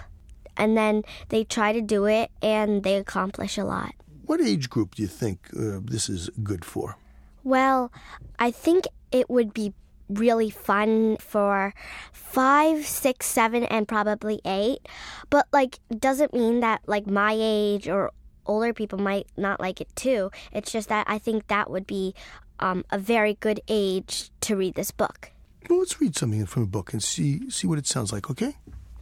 And 0.58 0.78
then 0.78 1.04
they 1.30 1.44
try 1.44 1.74
to 1.74 1.82
do 1.82 2.06
it 2.06 2.30
and 2.42 2.84
they 2.84 2.96
accomplish 2.96 3.58
a 3.58 3.64
lot. 3.64 3.94
What 4.26 4.42
age 4.42 4.70
group 4.70 4.96
do 4.96 5.02
you 5.02 5.08
think 5.08 5.50
uh, 5.58 5.80
this 5.84 6.08
is 6.08 6.30
good 6.44 6.64
for? 6.64 6.98
Well, 7.44 7.92
I 8.38 8.52
think 8.52 8.86
it 9.12 9.30
would 9.30 9.54
be 9.54 9.74
really 10.10 10.50
fun 10.50 11.18
for 11.18 11.74
five, 12.12 12.86
six, 12.86 13.26
seven, 13.26 13.64
and 13.66 13.88
probably 13.88 14.42
eight. 14.46 14.88
But 15.30 15.48
like, 15.52 15.80
doesn't 15.98 16.34
mean 16.34 16.60
that 16.62 16.82
like 16.86 17.08
my 17.08 17.36
age 17.38 17.88
or 17.88 18.12
older 18.46 18.74
people 18.74 19.00
might 19.00 19.28
not 19.38 19.60
like 19.60 19.82
it 19.82 19.96
too. 19.96 20.32
It's 20.52 20.72
just 20.72 20.90
that 20.90 21.06
I 21.10 21.18
think 21.18 21.48
that 21.48 21.70
would 21.70 21.88
be 21.88 22.14
um, 22.60 22.86
a 22.92 22.98
very 22.98 23.36
good 23.36 23.62
age 23.68 24.30
to 24.42 24.56
read 24.56 24.76
this 24.76 24.92
book. 24.92 25.32
Well, 25.70 25.80
let's 25.80 26.02
read 26.02 26.16
something 26.16 26.46
from 26.46 26.64
a 26.64 26.68
book 26.68 26.94
and 26.94 27.02
see 27.02 27.50
see 27.50 27.68
what 27.68 27.80
it 27.80 27.88
sounds 27.88 28.12
like. 28.12 28.30
Okay. 28.30 28.56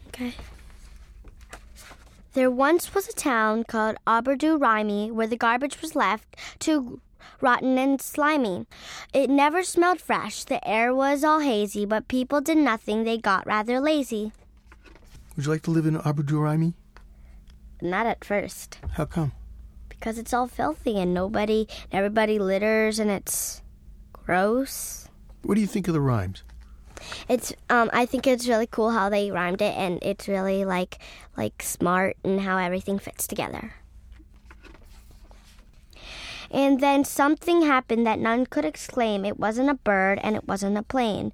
Okay. 0.07 0.33
There 2.33 2.51
once 2.51 2.93
was 2.93 3.07
a 3.07 3.13
town 3.13 3.63
called 3.63 3.97
Aberdoo 4.05 4.59
where 5.11 5.27
the 5.27 5.35
garbage 5.35 5.81
was 5.81 5.95
left 5.95 6.35
to 6.59 7.01
rotten 7.41 7.77
and 7.77 8.01
slimy. 8.01 8.65
It 9.13 9.29
never 9.29 9.63
smelled 9.63 10.01
fresh, 10.01 10.43
the 10.43 10.65
air 10.67 10.93
was 10.93 11.23
all 11.23 11.39
hazy, 11.39 11.85
but 11.85 12.07
people 12.07 12.41
did 12.41 12.57
nothing, 12.57 13.03
they 13.03 13.17
got 13.17 13.45
rather 13.45 13.79
lazy. 13.79 14.31
Would 15.35 15.45
you 15.45 15.51
like 15.51 15.63
to 15.63 15.71
live 15.71 15.85
in 15.85 15.97
Aberdoo 15.97 16.73
Not 17.81 18.05
at 18.05 18.25
first. 18.25 18.79
How 18.93 19.05
come? 19.05 19.31
Because 19.87 20.17
it's 20.17 20.33
all 20.33 20.47
filthy 20.47 20.99
and 20.99 21.13
nobody, 21.13 21.67
everybody 21.91 22.39
litters 22.39 22.99
and 22.99 23.09
it's 23.09 23.61
gross. 24.11 25.07
What 25.43 25.55
do 25.55 25.61
you 25.61 25.67
think 25.67 25.87
of 25.87 25.93
the 25.93 26.01
rhymes? 26.01 26.43
It's 27.27 27.53
um 27.69 27.89
I 27.93 28.05
think 28.05 28.27
it's 28.27 28.47
really 28.47 28.67
cool 28.67 28.91
how 28.91 29.09
they 29.09 29.31
rhymed 29.31 29.61
it 29.61 29.75
and 29.77 29.99
it's 30.01 30.27
really 30.27 30.65
like 30.65 30.99
like 31.37 31.63
smart 31.63 32.17
and 32.23 32.41
how 32.41 32.57
everything 32.57 32.99
fits 32.99 33.27
together. 33.27 33.73
And 36.51 36.79
then 36.79 37.03
something 37.03 37.61
happened 37.61 38.05
that 38.05 38.19
none 38.19 38.45
could 38.45 38.65
exclaim. 38.65 39.25
It 39.25 39.39
wasn't 39.39 39.69
a 39.69 39.75
bird 39.75 40.19
and 40.23 40.35
it 40.35 40.47
wasn't 40.47 40.77
a 40.77 40.83
plane. 40.83 41.31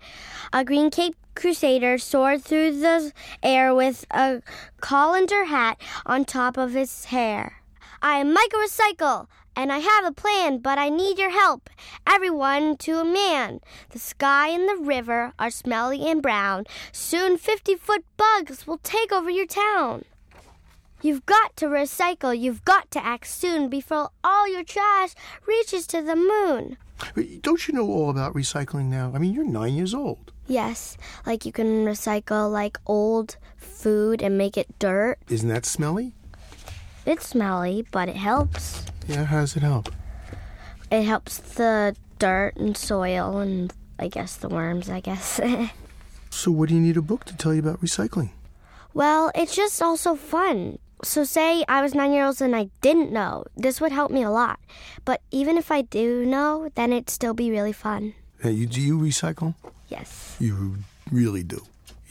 A 0.51 0.63
green 0.65 0.89
cape 0.89 1.15
crusader 1.35 1.97
soared 1.97 2.43
through 2.43 2.79
the 2.79 3.11
air 3.43 3.75
with 3.75 4.05
a 4.11 4.41
colander 4.81 5.45
hat 5.45 5.79
on 6.05 6.25
top 6.25 6.57
of 6.57 6.73
his 6.73 7.05
hair. 7.05 7.61
I 8.01 8.17
am 8.17 8.33
Michael 8.33 8.59
Recycle, 8.59 9.27
and 9.55 9.71
I 9.71 9.79
have 9.79 10.05
a 10.05 10.11
plan, 10.11 10.59
but 10.59 10.77
I 10.77 10.89
need 10.89 11.17
your 11.17 11.31
help. 11.31 11.69
Everyone 12.05 12.77
to 12.77 12.99
a 12.99 13.05
man. 13.05 13.61
The 13.89 13.99
sky 13.99 14.49
and 14.49 14.67
the 14.67 14.83
river 14.83 15.33
are 15.39 15.49
smelly 15.49 16.07
and 16.09 16.21
brown. 16.21 16.65
Soon 16.91 17.37
50 17.37 17.75
foot 17.75 18.05
bugs 18.17 18.67
will 18.67 18.79
take 18.79 19.11
over 19.11 19.29
your 19.29 19.47
town. 19.47 20.03
You've 21.05 21.27
got 21.27 21.55
to 21.57 21.67
recycle. 21.67 22.35
You've 22.35 22.65
got 22.65 22.89
to 22.89 23.05
act 23.05 23.27
soon 23.27 23.69
before 23.69 24.09
all 24.23 24.51
your 24.51 24.63
trash 24.63 25.13
reaches 25.45 25.85
to 25.85 26.01
the 26.01 26.15
moon. 26.15 26.77
Don't 27.41 27.67
you 27.67 27.75
know 27.75 27.87
all 27.87 28.09
about 28.09 28.33
recycling 28.33 28.85
now? 28.85 29.11
I 29.13 29.19
mean, 29.19 29.31
you're 29.31 29.45
nine 29.45 29.75
years 29.75 29.93
old. 29.93 30.31
Yes, 30.47 30.97
like 31.23 31.45
you 31.45 31.51
can 31.51 31.85
recycle 31.85 32.51
like 32.51 32.79
old 32.87 33.37
food 33.55 34.23
and 34.23 34.35
make 34.35 34.57
it 34.57 34.79
dirt. 34.79 35.19
Isn't 35.29 35.49
that 35.49 35.63
smelly? 35.67 36.15
It's 37.05 37.27
smelly, 37.27 37.85
but 37.91 38.09
it 38.09 38.15
helps. 38.15 38.83
Yeah, 39.07 39.25
how 39.25 39.41
does 39.41 39.55
it 39.55 39.61
help? 39.61 39.93
It 40.89 41.03
helps 41.03 41.37
the 41.37 41.95
dirt 42.17 42.55
and 42.55 42.75
soil 42.75 43.37
and 43.37 43.71
I 43.99 44.07
guess 44.07 44.37
the 44.37 44.49
worms, 44.49 44.89
I 44.89 45.01
guess. 45.01 45.39
so, 46.31 46.49
what 46.49 46.69
do 46.69 46.73
you 46.73 46.81
need 46.81 46.97
a 46.97 47.03
book 47.03 47.25
to 47.25 47.37
tell 47.37 47.53
you 47.53 47.59
about 47.59 47.79
recycling? 47.81 48.31
Well, 48.95 49.29
it's 49.35 49.55
just 49.55 49.83
also 49.83 50.15
fun. 50.15 50.79
So, 51.05 51.23
say 51.23 51.63
I 51.69 51.83
was 51.83 51.93
nine 51.93 52.13
years 52.13 52.41
old 52.41 52.47
and 52.47 52.55
I 52.55 52.69
didn't 52.81 53.11
know. 53.11 53.45
This 53.55 53.79
would 53.79 53.91
help 53.91 54.09
me 54.09 54.23
a 54.23 54.31
lot. 54.31 54.59
But 55.05 55.21
even 55.29 55.55
if 55.55 55.69
I 55.69 55.83
do 55.83 56.25
know, 56.25 56.71
then 56.73 56.91
it'd 56.91 57.11
still 57.11 57.35
be 57.35 57.51
really 57.51 57.73
fun. 57.73 58.15
Hey, 58.41 58.51
you, 58.51 58.65
do 58.65 58.81
you 58.81 58.97
recycle? 58.97 59.53
Yes. 59.87 60.35
You 60.39 60.77
really 61.11 61.43
do. 61.43 61.61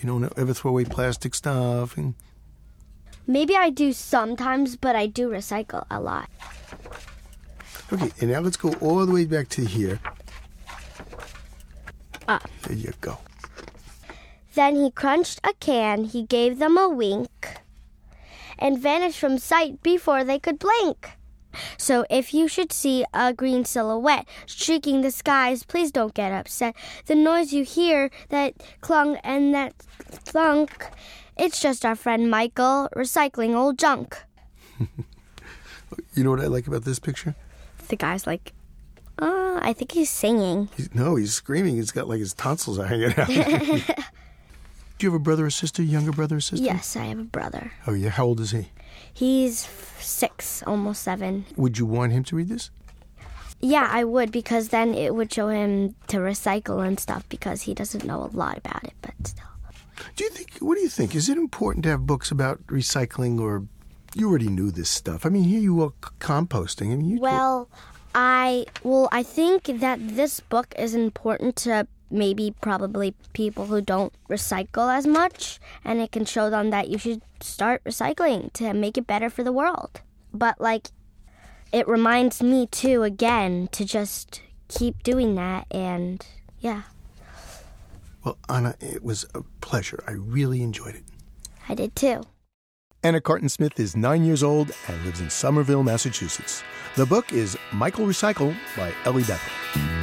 You 0.01 0.07
don't 0.07 0.33
ever 0.39 0.55
throw 0.55 0.71
away 0.71 0.85
plastic 0.85 1.35
stuff 1.35 1.97
and. 1.97 2.15
Maybe 3.27 3.57
I 3.57 3.71
do 3.71 3.93
sometimes, 3.93 4.77
but 4.77 4.95
I 4.95 5.09
do 5.09 5.29
recycle 5.29 5.85
a 5.91 6.01
lot. 6.01 6.31
Okay, 7.93 8.13
and 8.21 8.31
now 8.31 8.41
let's 8.41 8.57
go 8.57 8.75
all 8.75 9.05
the 9.05 9.13
way 9.13 9.25
back 9.25 9.49
to 9.51 9.65
here. 9.65 9.99
Ah. 12.29 12.41
There 12.63 12.77
you 12.77 12.93
go. 13.01 13.19
Then 14.55 14.77
he 14.77 14.93
crunched 14.93 15.41
a 15.43 15.53
can, 15.55 16.05
he 16.05 16.23
gave 16.23 16.61
them 16.61 16.79
a 16.79 16.89
wink 16.89 17.29
and 18.59 18.79
vanished 18.79 19.19
from 19.19 19.39
sight 19.39 19.83
before 19.83 20.25
they 20.25 20.39
could 20.39 20.59
blink. 20.59 21.19
So 21.77 22.05
if 22.11 22.35
you 22.35 22.49
should 22.49 22.73
see 22.73 23.05
a 23.15 23.33
green 23.33 23.65
silhouette 23.65 24.27
streaking 24.47 25.03
the 25.03 25.11
skies, 25.11 25.63
please 25.63 25.91
don't 25.91 26.15
get 26.15 26.33
upset. 26.33 26.75
The 27.07 27.15
noise 27.15 27.53
you 27.53 27.65
hear, 27.65 28.11
that 28.31 28.55
clung 28.81 29.17
and 29.19 29.55
that 29.55 29.75
thunk, 29.79 30.91
it's 31.37 31.61
just 31.61 31.85
our 31.85 31.95
friend 31.95 32.31
Michael 32.31 32.89
recycling 32.97 33.55
old 33.55 33.79
junk. 33.79 34.17
you 36.15 36.25
know 36.25 36.31
what 36.31 36.41
I 36.41 36.47
like 36.47 36.67
about 36.67 36.85
this 36.85 36.99
picture? 36.99 37.35
The 37.89 37.97
guy's 37.97 38.27
like, 38.27 38.53
uh, 39.19 39.61
I 39.63 39.73
think 39.73 39.93
he's 39.93 40.11
singing. 40.11 40.69
He's, 40.77 40.93
no, 40.95 41.17
he's 41.17 41.33
screaming. 41.33 41.77
He's 41.77 41.93
got 41.93 42.09
like 42.09 42.19
his 42.19 42.35
tonsils 42.35 42.79
are 42.79 42.87
hanging 42.87 43.15
out. 43.17 43.29
Do 44.99 45.07
you 45.07 45.13
have 45.13 45.21
a 45.21 45.23
brother 45.23 45.47
or 45.47 45.51
sister, 45.51 45.83
younger 45.83 46.13
brother 46.13 46.37
or 46.37 46.41
sister? 46.41 46.65
Yes, 46.65 46.97
I 46.97 47.07
have 47.07 47.19
a 47.19 47.25
brother. 47.25 47.73
Oh, 47.87 47.95
yeah. 47.95 48.11
How 48.11 48.27
old 48.27 48.41
is 48.41 48.53
he? 48.53 48.69
He's 49.13 49.69
six, 49.99 50.63
almost 50.67 51.03
seven. 51.03 51.47
Would 51.57 51.79
you 51.79 51.87
want 51.87 52.13
him 52.13 52.25
to 52.25 52.37
read 52.37 52.49
this? 52.49 52.71
Yeah, 53.61 53.89
I 53.91 54.05
would 54.05 54.31
because 54.31 54.69
then 54.69 54.95
it 54.95 55.15
would 55.15 55.33
show 55.33 55.49
him 55.49 55.95
to 56.09 56.19
recycle 56.19 56.87
and 56.87 57.01
stuff 57.01 57.27
because 57.29 57.63
he 57.63 57.75
doesn't 57.75 58.05
know 58.05 58.25
a 58.25 58.31
lot 58.37 58.59
about 58.59 58.85
it, 58.85 58.93
but 59.01 59.15
still. 59.25 59.47
Do 60.17 60.25
you 60.25 60.31
think, 60.31 60.59
what 60.59 60.75
do 60.75 60.83
you 60.83 60.89
think? 60.89 61.15
Is 61.15 61.29
it 61.29 61.39
important 61.39 61.85
to 61.85 61.91
have 61.91 62.07
books 62.07 62.31
about 62.31 62.65
recycling 62.67 63.41
or 63.41 63.65
you 64.15 64.29
already 64.29 64.49
knew 64.49 64.71
this 64.71 64.91
stuff? 64.91 65.25
I 65.25 65.29
mean, 65.29 65.45
here 65.45 65.61
you 65.61 65.81
are 65.83 65.93
composting. 66.21 66.93
I 66.93 66.97
mean, 66.97 67.09
you. 67.09 67.21
Well, 67.21 67.69
I, 68.15 68.67
well, 68.83 69.09
I 69.13 69.23
think 69.23 69.65
that 69.81 69.99
this 70.01 70.41
book 70.41 70.75
is 70.79 70.95
important 70.95 71.57
to 71.57 71.87
maybe 72.15 72.55
probably 72.61 73.15
people 73.33 73.67
who 73.67 73.81
don't 73.81 74.13
recycle 74.31 74.97
as 74.97 75.07
much 75.07 75.59
and 75.85 76.01
it 76.01 76.13
can 76.13 76.25
show 76.25 76.49
them 76.49 76.71
that 76.71 76.89
you 76.89 76.97
should 76.97 77.21
start 77.41 77.83
recycling 77.85 78.53
to 78.55 78.73
make 78.73 78.97
it 78.97 79.07
better 79.07 79.29
for 79.29 79.43
the 79.43 79.53
world. 79.53 80.01
But 80.33 80.61
like 80.61 80.89
it 81.73 81.89
reminds 81.89 82.43
me 82.43 82.67
too 82.69 83.03
again 83.03 83.69
to 83.73 83.85
just 83.85 84.41
keep 84.69 85.03
doing 85.03 85.35
that 85.35 85.67
and 85.71 86.25
yeah. 86.61 86.83
Well, 88.25 88.39
Anna, 88.49 88.75
it 88.81 89.05
was 89.05 89.27
a 89.35 89.43
pleasure. 89.61 90.03
I 90.07 90.13
really 90.13 90.63
enjoyed 90.63 90.95
it. 90.95 91.05
I 91.69 91.75
did 91.75 91.95
too. 91.95 92.23
Anna 93.03 93.21
Carton 93.21 93.51
Smith 93.51 93.79
is 93.79 93.95
nine 93.95 94.25
years 94.25 94.43
old 94.43 94.73
and 94.89 95.05
lives 95.05 95.21
in 95.21 95.29
Somerville, 95.29 95.83
Massachusetts. 95.83 96.63
The 96.97 97.05
book 97.05 97.35
is 97.35 97.59
Michael 97.71 98.07
Recycle 98.07 98.57
by 98.77 98.95
Ellie 99.05 99.25
Bethel. 99.25 99.94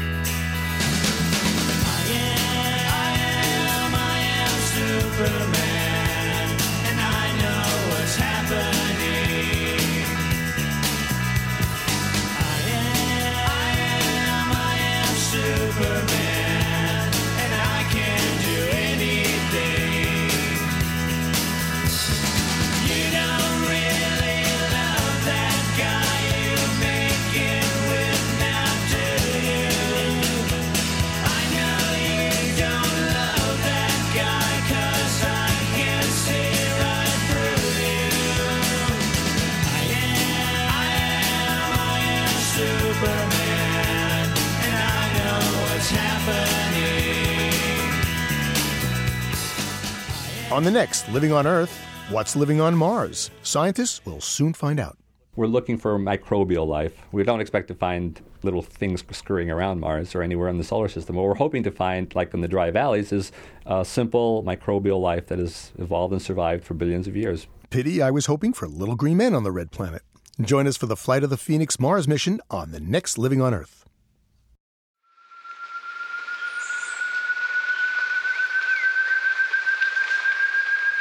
On 50.61 50.65
the 50.65 50.69
next 50.69 51.09
Living 51.09 51.31
on 51.31 51.47
Earth, 51.47 51.75
what's 52.11 52.35
living 52.35 52.61
on 52.61 52.75
Mars? 52.75 53.31
Scientists 53.41 54.05
will 54.05 54.21
soon 54.21 54.53
find 54.53 54.79
out. 54.79 54.95
We're 55.35 55.47
looking 55.47 55.75
for 55.75 55.97
microbial 55.97 56.67
life. 56.67 56.93
We 57.11 57.23
don't 57.23 57.41
expect 57.41 57.67
to 57.69 57.73
find 57.73 58.21
little 58.43 58.61
things 58.61 59.03
scurrying 59.09 59.49
around 59.49 59.79
Mars 59.79 60.13
or 60.13 60.21
anywhere 60.21 60.49
in 60.49 60.59
the 60.59 60.63
solar 60.63 60.87
system. 60.87 61.15
What 61.15 61.25
we're 61.25 61.33
hoping 61.33 61.63
to 61.63 61.71
find, 61.71 62.13
like 62.13 62.35
in 62.35 62.41
the 62.41 62.47
dry 62.47 62.69
valleys, 62.69 63.11
is 63.11 63.31
a 63.65 63.83
simple 63.83 64.43
microbial 64.43 65.01
life 65.01 65.25
that 65.29 65.39
has 65.39 65.71
evolved 65.79 66.13
and 66.13 66.21
survived 66.21 66.63
for 66.63 66.75
billions 66.75 67.07
of 67.07 67.15
years. 67.17 67.47
Pity 67.71 67.99
I 67.99 68.11
was 68.11 68.27
hoping 68.27 68.53
for 68.53 68.67
little 68.67 68.95
green 68.95 69.17
men 69.17 69.33
on 69.33 69.43
the 69.43 69.51
red 69.51 69.71
planet. 69.71 70.03
Join 70.39 70.67
us 70.67 70.77
for 70.77 70.85
the 70.85 70.95
flight 70.95 71.23
of 71.23 71.31
the 71.31 71.37
Phoenix 71.37 71.79
Mars 71.79 72.07
mission 72.07 72.39
on 72.51 72.69
the 72.69 72.79
next 72.79 73.17
Living 73.17 73.41
on 73.41 73.55
Earth. 73.55 73.80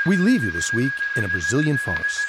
We 0.07 0.16
leave 0.16 0.42
you 0.42 0.51
this 0.51 0.72
week 0.72 0.92
in 1.14 1.24
a 1.24 1.28
Brazilian 1.28 1.76
forest. 1.76 2.26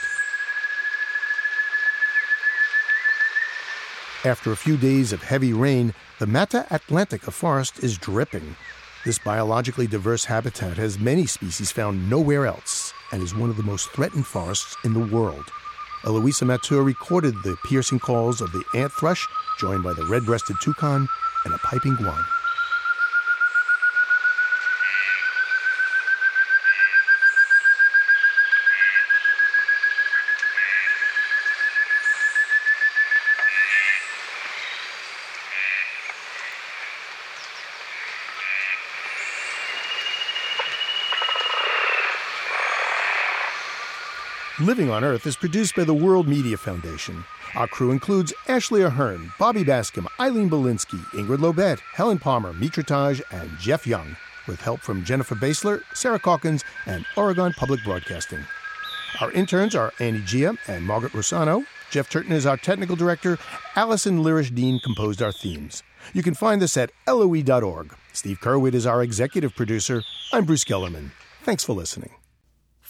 After 4.25 4.51
a 4.51 4.57
few 4.57 4.75
days 4.75 5.13
of 5.13 5.23
heavy 5.23 5.53
rain, 5.53 5.93
the 6.19 6.27
Mata 6.27 6.67
Atlantica 6.69 7.31
forest 7.31 7.81
is 7.81 7.97
dripping. 7.97 8.57
This 9.05 9.19
biologically 9.19 9.87
diverse 9.87 10.25
habitat 10.25 10.75
has 10.75 10.99
many 10.99 11.25
species 11.25 11.71
found 11.71 12.09
nowhere 12.09 12.45
else 12.45 12.93
and 13.13 13.23
is 13.23 13.33
one 13.33 13.49
of 13.49 13.55
the 13.55 13.63
most 13.63 13.89
threatened 13.91 14.27
forests 14.27 14.75
in 14.83 14.93
the 14.93 14.99
world. 14.99 15.45
Eloisa 16.05 16.43
Matur 16.43 16.85
recorded 16.85 17.35
the 17.35 17.55
piercing 17.63 17.99
calls 17.99 18.41
of 18.41 18.51
the 18.51 18.65
ant 18.75 18.91
thrush, 18.91 19.25
joined 19.61 19.81
by 19.83 19.93
the 19.93 20.05
red 20.07 20.25
breasted 20.25 20.57
toucan 20.61 21.07
and 21.45 21.53
a 21.53 21.57
piping 21.59 21.95
guan. 21.95 22.21
Living 44.65 44.91
on 44.91 45.03
Earth 45.03 45.25
is 45.25 45.35
produced 45.35 45.75
by 45.75 45.83
the 45.83 45.93
World 45.93 46.27
Media 46.27 46.55
Foundation. 46.55 47.23
Our 47.55 47.67
crew 47.67 47.89
includes 47.89 48.31
Ashley 48.47 48.83
Ahearn, 48.83 49.33
Bobby 49.39 49.63
Bascomb, 49.63 50.05
Eileen 50.19 50.51
Bolinsky, 50.51 50.99
Ingrid 51.13 51.39
Lobet, 51.39 51.79
Helen 51.93 52.19
Palmer, 52.19 52.53
Mitra 52.53 52.83
Taj, 52.83 53.21
and 53.31 53.49
Jeff 53.57 53.87
Young, 53.87 54.15
with 54.47 54.61
help 54.61 54.81
from 54.81 55.03
Jennifer 55.03 55.33
Basler, 55.33 55.81
Sarah 55.95 56.19
Calkins, 56.19 56.63
and 56.85 57.07
Oregon 57.17 57.53
Public 57.53 57.83
Broadcasting. 57.83 58.45
Our 59.19 59.31
interns 59.31 59.73
are 59.73 59.93
Annie 59.99 60.21
Gia 60.21 60.55
and 60.67 60.85
Margaret 60.85 61.13
Rosano. 61.13 61.65
Jeff 61.89 62.07
Turton 62.11 62.31
is 62.31 62.45
our 62.45 62.57
technical 62.57 62.95
director. 62.95 63.39
Allison 63.75 64.23
Lirish 64.23 64.53
Dean 64.53 64.79
composed 64.83 65.23
our 65.23 65.31
themes. 65.31 65.81
You 66.13 66.21
can 66.21 66.35
find 66.35 66.61
us 66.61 66.77
at 66.77 66.91
loe.org. 67.07 67.95
Steve 68.13 68.39
Curwood 68.39 68.75
is 68.75 68.85
our 68.85 69.01
executive 69.01 69.55
producer. 69.55 70.03
I'm 70.31 70.45
Bruce 70.45 70.63
Gellerman. 70.63 71.09
Thanks 71.41 71.63
for 71.63 71.73
listening. 71.73 72.11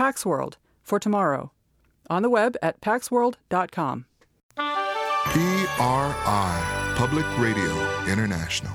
Pax 0.00 0.24
World 0.24 0.56
for 0.82 0.98
tomorrow. 0.98 1.52
On 2.08 2.22
the 2.22 2.30
web 2.30 2.56
at 2.62 2.80
paxworld.com. 2.80 4.06
PRI, 4.56 6.94
Public 6.96 7.26
Radio 7.38 7.70
International. 8.08 8.72